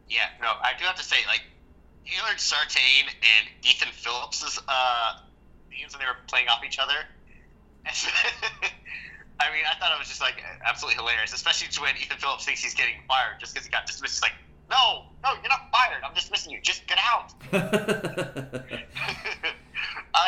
Yeah, 0.09 0.29
no, 0.41 0.53
I 0.61 0.73
do 0.79 0.85
have 0.85 0.97
to 0.97 1.05
say, 1.05 1.17
like, 1.27 1.43
Taylor 2.07 2.37
Sartain 2.37 3.09
and 3.09 3.49
Ethan 3.65 3.89
Phillips' 3.93 4.61
uh, 4.69 5.17
scenes 5.71 5.93
when 5.93 6.01
they 6.01 6.07
were 6.07 6.19
playing 6.27 6.49
off 6.49 6.63
each 6.65 6.79
other. 6.79 7.01
I 9.41 9.51
mean, 9.51 9.65
I 9.67 9.75
thought 9.79 9.93
it 9.93 9.99
was 9.99 10.09
just 10.09 10.21
like 10.21 10.43
absolutely 10.65 10.97
hilarious, 10.97 11.33
especially 11.33 11.69
when 11.83 11.97
Ethan 11.97 12.19
Phillips 12.19 12.45
thinks 12.45 12.63
he's 12.63 12.75
getting 12.75 12.95
fired 13.09 13.41
just 13.41 13.53
because 13.53 13.67
he 13.67 13.73
got 13.73 13.87
dismissed. 13.87 14.17
He's 14.17 14.23
like, 14.23 14.35
no, 14.71 15.07
no, 15.23 15.35
you're 15.43 15.51
not 15.51 15.71
fired. 15.73 16.03
I'm 16.05 16.15
dismissing 16.15 16.53
you. 16.53 16.61
Just 16.63 16.87
get 16.87 16.99
out. 16.99 17.35
like 17.53 17.65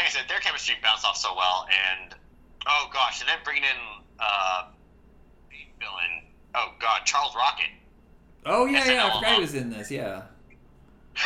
I 0.05 0.09
said, 0.11 0.25
their 0.29 0.41
chemistry 0.41 0.75
bounced 0.83 1.07
off 1.07 1.17
so 1.17 1.35
well, 1.37 1.67
and 1.71 2.15
oh 2.67 2.91
gosh, 2.93 3.21
and 3.21 3.29
then 3.29 3.39
bringing 3.45 3.65
in 3.65 3.79
uh, 4.21 4.65
villain. 5.81 6.25
Oh 6.55 6.73
god, 6.81 7.03
Charles 7.05 7.35
Rocket. 7.35 7.71
Oh 8.47 8.67
yeah, 8.67 8.91
yeah, 8.91 9.07
I 9.07 9.19
forgot 9.19 9.35
he 9.35 9.41
was 9.41 9.55
in 9.55 9.71
this. 9.71 9.91
Yeah. 9.91 10.23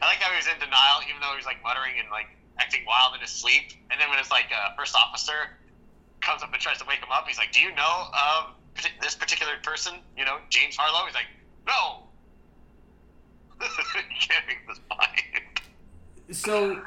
I 0.00 0.06
like 0.06 0.18
how 0.18 0.30
he 0.30 0.36
was 0.36 0.46
in 0.46 0.58
denial, 0.58 1.02
even 1.08 1.20
though 1.20 1.30
he 1.30 1.36
was 1.36 1.46
like 1.46 1.62
muttering 1.62 1.94
and 1.98 2.10
like 2.10 2.26
acting 2.58 2.84
wild 2.86 3.14
in 3.14 3.20
his 3.20 3.30
sleep. 3.30 3.72
And 3.90 4.00
then 4.00 4.08
when 4.08 4.18
his 4.18 4.30
like 4.30 4.46
uh, 4.54 4.74
first 4.76 4.94
officer 4.96 5.56
comes 6.20 6.42
up 6.42 6.52
and 6.52 6.60
tries 6.60 6.78
to 6.78 6.84
wake 6.86 6.98
him 6.98 7.10
up, 7.12 7.26
he's 7.26 7.38
like, 7.38 7.52
"Do 7.52 7.60
you 7.60 7.74
know 7.74 8.10
um, 8.12 8.54
this 9.00 9.14
particular 9.14 9.54
person? 9.62 9.94
You 10.16 10.24
know, 10.24 10.38
James 10.50 10.76
Harlow?" 10.76 11.06
He's 11.06 11.14
like, 11.14 11.30
"No." 11.66 12.04
can't 14.20 14.46
read 14.46 14.58
his 14.68 14.80
mind. 14.88 15.58
So 16.30 16.74
then, 16.74 16.82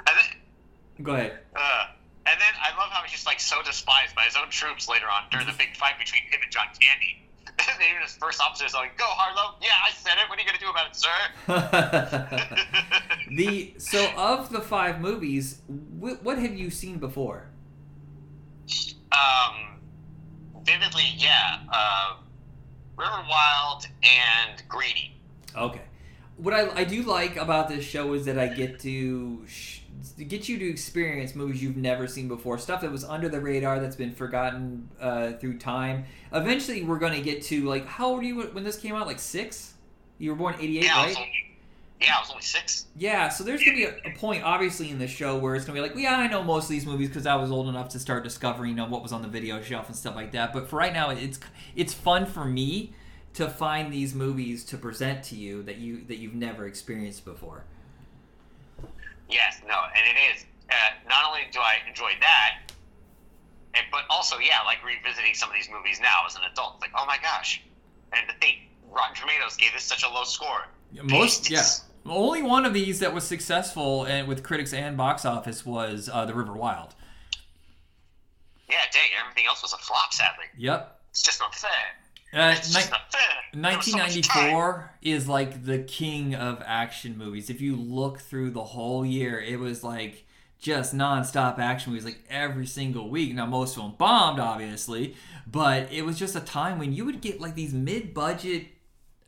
go 1.03 1.13
ahead. 1.15 1.39
uh, 1.55 1.87
and 2.25 2.39
then 2.39 2.53
I 2.62 2.77
love 2.77 2.89
how 2.91 3.01
he's 3.03 3.12
just 3.12 3.25
like 3.25 3.39
so 3.39 3.62
despised 3.63 4.15
by 4.15 4.23
his 4.23 4.36
own 4.36 4.49
troops 4.49 4.88
later 4.88 5.07
on 5.07 5.23
during 5.31 5.47
the 5.47 5.53
big 5.57 5.75
fight 5.75 5.97
between 5.99 6.23
him 6.23 6.39
and 6.43 6.51
John 6.51 6.67
Candy. 6.79 7.17
And 7.62 7.81
even 7.89 8.01
his 8.01 8.15
first 8.15 8.41
officer 8.41 8.65
is 8.65 8.73
like, 8.73 8.97
"Go, 8.97 9.05
Harlow! 9.05 9.55
Yeah, 9.62 9.69
I 9.86 9.91
said 9.91 10.13
it. 10.13 10.29
What 10.29 10.39
are 10.39 10.41
you 10.41 10.47
gonna 10.47 10.57
do 10.57 10.69
about 10.69 10.88
it, 10.88 10.95
sir?" 10.95 11.10
the 13.36 13.73
so 13.77 14.10
of 14.17 14.49
the 14.51 14.62
five 14.62 14.99
movies, 14.99 15.61
wh- 15.67 16.24
what 16.24 16.39
have 16.39 16.55
you 16.55 16.72
seen 16.72 16.97
before? 16.97 17.51
um, 19.11 19.80
vividly, 20.63 21.13
yeah. 21.17 21.59
Uh, 21.72 22.15
River 22.97 23.24
Wild 23.30 23.88
and 24.03 24.63
Greedy. 24.67 25.17
Okay. 25.55 25.82
What 26.38 26.53
I, 26.53 26.69
I 26.76 26.84
do 26.84 27.03
like 27.03 27.36
about 27.36 27.69
this 27.69 27.86
show 27.86 28.13
is 28.13 28.26
that 28.26 28.39
I 28.39 28.47
get 28.47 28.80
to 28.82 29.45
sh- 29.47 29.80
to 29.80 29.80
get 30.26 30.47
you 30.49 30.57
to 30.59 30.69
experience 30.69 31.36
movies 31.36 31.61
you've 31.61 31.78
never 31.78 32.07
seen 32.07 32.28
before, 32.28 32.57
stuff 32.57 32.82
that 32.82 32.91
was 32.91 33.03
under 33.03 33.30
the 33.30 33.39
radar 33.39 33.80
that's 33.80 33.95
been 33.95 34.13
forgotten 34.13 34.89
uh, 34.99 35.34
through 35.34 35.57
time. 35.59 36.05
Eventually, 36.34 36.84
we're 36.84 36.99
going 36.99 37.13
to 37.13 37.22
get 37.22 37.41
to 37.43 37.63
like 37.67 37.86
how 37.86 38.07
old 38.09 38.17
were 38.17 38.24
you 38.24 38.41
when 38.41 38.63
this 38.63 38.78
came 38.78 38.95
out? 38.95 39.07
Like 39.07 39.19
six? 39.19 39.74
You 40.17 40.32
were 40.32 40.38
born 40.38 40.55
eighty 40.59 40.80
eight, 40.80 40.86
Yeah, 40.86 40.95
I 40.95 40.99
right? 40.99 41.07
was 41.09 41.17
only, 41.17 41.57
yeah, 41.99 42.13
I 42.15 42.19
was 42.19 42.30
only 42.32 42.41
six. 42.43 42.86
Yeah, 42.95 43.30
so 43.30 43.43
there's 43.43 43.63
gonna 43.63 43.78
be 43.78 43.86
a, 43.86 43.95
a 44.05 44.15
point, 44.15 44.43
obviously, 44.43 44.89
in 44.89 44.99
the 44.99 45.07
show 45.07 45.38
where 45.38 45.55
it's 45.55 45.65
gonna 45.65 45.78
be 45.78 45.82
like, 45.82 45.93
well, 45.95 46.03
yeah, 46.03 46.17
I 46.17 46.28
know 46.28 46.43
most 46.43 46.65
of 46.65 46.69
these 46.69 46.86
movies 46.86 47.09
because 47.09 47.26
I 47.26 47.36
was 47.36 47.51
old 47.51 47.67
enough 47.67 47.89
to 47.89 47.99
start 47.99 48.24
discovering, 48.24 48.72
you 48.72 48.76
know, 48.76 48.88
what 48.88 49.01
was 49.03 49.11
on 49.11 49.22
the 49.22 49.28
video 49.28 49.61
shelf 49.61 49.88
and 49.88 49.95
stuff 49.95 50.15
like 50.15 50.32
that. 50.34 50.53
But 50.53 50.67
for 50.67 50.76
right 50.78 50.93
now, 50.93 51.09
it's 51.09 51.39
it's 51.76 51.93
fun 51.93 52.26
for 52.26 52.45
me 52.45 52.93
to 53.34 53.47
find 53.49 53.93
these 53.93 54.13
movies 54.13 54.65
to 54.65 54.78
present 54.78 55.24
to 55.24 55.36
you 55.36 55.63
that 55.63 55.78
you 55.78 56.03
that 56.07 56.17
you've 56.17 56.36
never 56.36 56.65
experienced 56.67 57.24
before. 57.26 57.63
Yes, 59.32 59.61
no, 59.67 59.77
and 59.95 60.05
it 60.05 60.19
is. 60.36 60.45
Uh, 60.69 60.75
not 61.09 61.25
only 61.27 61.41
do 61.51 61.59
I 61.59 61.77
enjoy 61.88 62.11
that, 62.19 62.71
and, 63.73 63.86
but 63.91 64.01
also, 64.09 64.38
yeah, 64.38 64.61
like 64.65 64.84
revisiting 64.86 65.34
some 65.34 65.49
of 65.49 65.55
these 65.55 65.69
movies 65.71 65.99
now 66.01 66.23
as 66.27 66.36
an 66.36 66.41
adult. 66.51 66.79
Like, 66.82 66.91
oh 66.97 67.05
my 67.05 67.17
gosh. 67.21 67.61
And 68.13 68.27
to 68.27 68.36
think, 68.36 68.69
Rotten 68.89 69.15
Tomatoes 69.15 69.55
gave 69.55 69.71
this 69.73 69.84
such 69.84 70.03
a 70.03 70.09
low 70.09 70.23
score. 70.23 70.67
Most, 71.03 71.49
yeah. 71.49 71.63
Only 72.05 72.41
one 72.41 72.65
of 72.65 72.73
these 72.73 72.99
that 72.99 73.13
was 73.13 73.23
successful 73.23 74.03
and 74.03 74.27
with 74.27 74.43
critics 74.43 74.73
and 74.73 74.97
box 74.97 75.23
office 75.23 75.65
was 75.65 76.09
uh, 76.11 76.25
The 76.25 76.34
River 76.34 76.53
Wild. 76.53 76.95
Yeah, 78.69 78.77
dang, 78.91 79.09
everything 79.21 79.45
else 79.47 79.61
was 79.61 79.73
a 79.73 79.77
flop, 79.77 80.11
sadly. 80.11 80.45
Yep. 80.57 80.99
It's 81.11 81.23
just 81.23 81.39
not 81.39 81.53
fair. 81.55 81.69
Uh, 82.34 82.53
It's 82.57 82.69
ni- 82.69 82.75
just 82.82 82.91
not 82.91 83.11
fair. 83.11 83.21
There 83.53 83.77
was 83.77 83.86
so 83.86 83.97
1994 83.97 84.91
is 85.01 85.27
like 85.27 85.65
the 85.65 85.79
king 85.79 86.34
of 86.36 86.61
action 86.65 87.17
movies. 87.17 87.49
If 87.49 87.59
you 87.61 87.75
look 87.75 88.19
through 88.19 88.51
the 88.51 88.63
whole 88.63 89.05
year, 89.05 89.39
it 89.39 89.59
was 89.59 89.84
like 89.84 90.25
just 90.59 90.95
nonstop 90.95 91.57
action 91.59 91.91
movies, 91.91 92.05
like 92.05 92.23
every 92.29 92.65
single 92.67 93.09
week. 93.09 93.34
Now, 93.34 93.47
most 93.47 93.75
of 93.75 93.84
them 93.84 93.93
bombed, 93.97 94.39
obviously, 94.39 95.15
but 95.51 95.91
it 95.91 96.03
was 96.05 96.17
just 96.19 96.36
a 96.36 96.39
time 96.39 96.79
when 96.79 96.93
you 96.93 97.03
would 97.05 97.19
get 97.21 97.41
like 97.41 97.55
these 97.55 97.73
mid 97.73 98.13
budget 98.13 98.67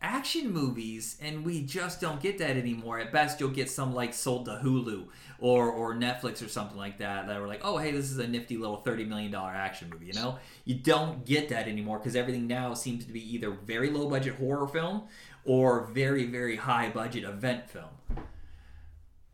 action 0.02 0.52
movies, 0.52 1.18
and 1.22 1.46
we 1.46 1.62
just 1.62 2.00
don't 2.02 2.22
get 2.22 2.38
that 2.38 2.58
anymore. 2.58 3.00
At 3.00 3.12
best, 3.12 3.40
you'll 3.40 3.50
get 3.50 3.70
some 3.70 3.94
like 3.96 4.14
sold 4.14 4.46
to 4.46 4.60
Hulu 4.64 5.08
or 5.44 5.70
or 5.70 5.94
Netflix 5.94 6.42
or 6.44 6.48
something 6.48 6.78
like 6.78 7.00
that 7.00 7.28
that 7.28 7.42
were 7.42 7.48
like, 7.48 7.60
oh 7.66 7.78
hey, 7.78 7.92
this 7.92 8.10
is 8.10 8.18
a 8.18 8.26
nifty 8.26 8.56
little 8.56 8.78
thirty 8.78 9.04
million 9.04 9.30
dollar 9.30 9.52
action 9.52 9.90
movie. 9.92 10.06
You 10.06 10.14
know, 10.14 10.40
you 10.64 10.76
don't 10.76 11.26
get 11.26 11.50
that 11.50 11.68
anymore 11.68 12.00
because 12.00 12.16
everything 12.16 12.48
now 12.48 12.74
seems 12.74 13.04
to 13.06 13.12
be 13.12 13.20
either 13.36 13.52
very 13.52 13.90
low 13.90 14.10
budget 14.10 14.36
horror 14.36 14.70
film 14.70 15.04
or 15.44 15.86
very 15.88 16.24
very 16.26 16.56
high 16.56 16.90
budget 16.90 17.26
event 17.26 17.70
film. 17.70 17.90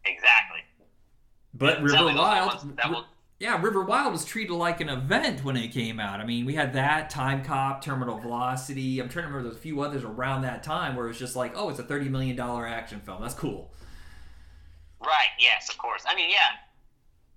Exactly. 0.03 0.61
But 1.53 1.77
River 1.77 1.89
Certainly 1.89 2.13
those 2.13 2.21
are 2.21 2.35
the 2.41 2.47
Wild, 2.47 2.63
ones 2.63 2.75
that 2.77 2.89
will- 2.89 3.05
yeah, 3.37 3.61
River 3.61 3.83
Wild 3.83 4.11
was 4.11 4.25
treated 4.25 4.53
like 4.53 4.81
an 4.81 4.89
event 4.89 5.43
when 5.45 5.55
it 5.55 5.69
came 5.71 5.99
out. 5.99 6.19
I 6.19 6.25
mean, 6.25 6.45
we 6.45 6.55
had 6.55 6.73
that 6.73 7.09
Time 7.11 7.43
Cop, 7.43 7.83
Terminal 7.83 8.17
Velocity. 8.17 8.99
I'm 8.99 9.07
trying 9.09 9.23
to 9.23 9.27
remember 9.29 9.43
there's 9.49 9.57
a 9.57 9.61
few 9.61 9.79
others 9.81 10.03
around 10.03 10.41
that 10.41 10.61
time 10.63 10.95
where 10.95 11.05
it 11.05 11.09
was 11.09 11.19
just 11.19 11.35
like, 11.37 11.53
oh, 11.55 11.69
it's 11.69 11.79
a 11.79 11.83
thirty 11.83 12.09
million 12.09 12.35
dollar 12.35 12.67
action 12.67 12.99
film. 12.99 13.21
That's 13.21 13.35
cool. 13.35 13.71
Right. 14.99 15.31
Yes, 15.39 15.69
of 15.69 15.77
course. 15.77 16.03
I 16.07 16.15
mean, 16.15 16.29
yeah. 16.29 16.59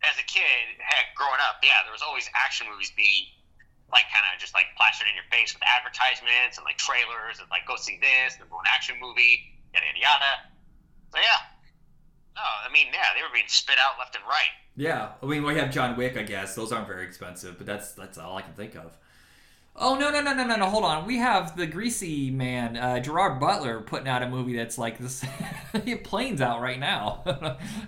As 0.03 0.19
a 0.19 0.27
kid, 0.27 0.83
heck, 0.83 1.15
growing 1.15 1.39
up, 1.47 1.63
yeah, 1.63 1.87
there 1.87 1.95
was 1.95 2.03
always 2.03 2.27
action 2.35 2.67
movies 2.67 2.91
being 2.99 3.31
like 3.95 4.11
kind 4.11 4.27
of 4.27 4.41
just 4.41 4.51
like 4.51 4.67
plastered 4.75 5.07
in 5.07 5.15
your 5.15 5.29
face 5.31 5.55
with 5.55 5.63
advertisements 5.63 6.59
and 6.59 6.65
like 6.65 6.81
trailers 6.81 7.39
and 7.39 7.47
like 7.55 7.63
go 7.69 7.79
see 7.79 8.03
this, 8.03 8.35
the 8.35 8.49
one 8.51 8.67
action 8.67 8.97
movie, 8.99 9.63
yada 9.71 9.87
yada 9.87 10.01
yada. 10.03 10.33
So 11.15 11.23
yeah. 11.23 11.53
No, 12.35 12.43
I 12.43 12.73
mean, 12.73 12.89
yeah, 12.91 13.13
they 13.15 13.23
were 13.23 13.31
being 13.33 13.47
spit 13.47 13.77
out 13.79 14.01
left 14.01 14.17
and 14.17 14.25
right. 14.25 14.51
Yeah, 14.75 15.13
I 15.23 15.27
mean, 15.27 15.45
we 15.45 15.55
have 15.57 15.71
John 15.71 15.97
Wick. 15.97 16.17
I 16.17 16.23
guess 16.23 16.55
those 16.57 16.73
aren't 16.73 16.89
very 16.89 17.05
expensive, 17.05 17.59
but 17.59 17.67
that's 17.67 17.93
that's 17.93 18.17
all 18.17 18.37
I 18.39 18.43
can 18.43 18.55
think 18.55 18.75
of. 18.75 18.97
Oh 19.75 19.95
no 19.95 20.11
no 20.11 20.21
no 20.21 20.35
no 20.35 20.45
no 20.47 20.57
no! 20.57 20.67
Hold 20.67 20.85
on, 20.85 21.07
we 21.07 21.17
have 21.17 21.57
the 21.57 21.67
greasy 21.67 22.31
man, 22.31 22.77
uh, 22.77 23.01
Gerard 23.01 23.41
Butler, 23.41 23.81
putting 23.81 24.07
out 24.07 24.23
a 24.23 24.29
movie 24.29 24.55
that's 24.55 24.77
like 24.77 24.99
this. 24.99 25.25
planes 26.05 26.43
out 26.43 26.61
right 26.61 26.79
now. 26.79 27.23
I 27.27 27.31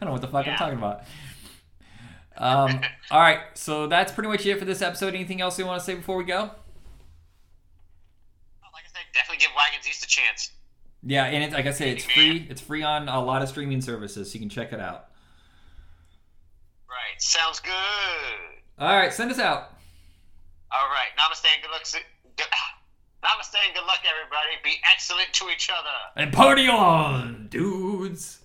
don't 0.00 0.04
know 0.04 0.12
what 0.12 0.22
the 0.22 0.28
fuck 0.28 0.48
I'm 0.48 0.56
talking 0.56 0.78
about. 0.78 1.02
Um, 2.36 2.80
all 3.10 3.20
right, 3.20 3.40
so 3.54 3.86
that's 3.86 4.12
pretty 4.12 4.28
much 4.28 4.46
it 4.46 4.58
for 4.58 4.64
this 4.64 4.80
episode. 4.80 5.14
Anything 5.14 5.40
else 5.40 5.58
you 5.58 5.66
want 5.66 5.78
to 5.78 5.84
say 5.84 5.94
before 5.94 6.16
we 6.16 6.24
go? 6.24 6.38
Like 8.72 8.84
I 8.84 8.88
said, 8.92 9.02
definitely 9.12 9.40
give 9.40 9.50
Wagons 9.54 9.86
East 9.86 10.04
a 10.04 10.08
chance. 10.08 10.52
Yeah, 11.02 11.26
and 11.26 11.44
it, 11.44 11.52
like 11.52 11.66
I 11.66 11.70
said, 11.70 11.88
it's 11.88 12.04
free. 12.04 12.46
It's 12.48 12.62
free 12.62 12.82
on 12.82 13.08
a 13.10 13.22
lot 13.22 13.42
of 13.42 13.48
streaming 13.50 13.82
services, 13.82 14.30
so 14.30 14.34
you 14.34 14.40
can 14.40 14.48
check 14.48 14.72
it 14.72 14.80
out. 14.80 15.10
Right. 16.88 17.20
Sounds 17.20 17.60
good. 17.60 17.72
All 18.78 18.96
right, 18.96 19.12
send 19.12 19.30
us 19.30 19.38
out. 19.38 19.73
All 20.74 20.88
right. 20.88 21.14
Namaste 21.16 21.46
and 21.46 21.62
good 21.62 21.70
luck. 21.70 21.86
Namaste 23.24 23.56
and 23.64 23.74
good 23.74 23.86
luck, 23.86 24.00
everybody. 24.04 24.58
Be 24.64 24.80
excellent 24.90 25.32
to 25.34 25.48
each 25.50 25.70
other. 25.70 25.88
And 26.16 26.32
party 26.32 26.68
on, 26.68 27.46
dudes. 27.48 28.40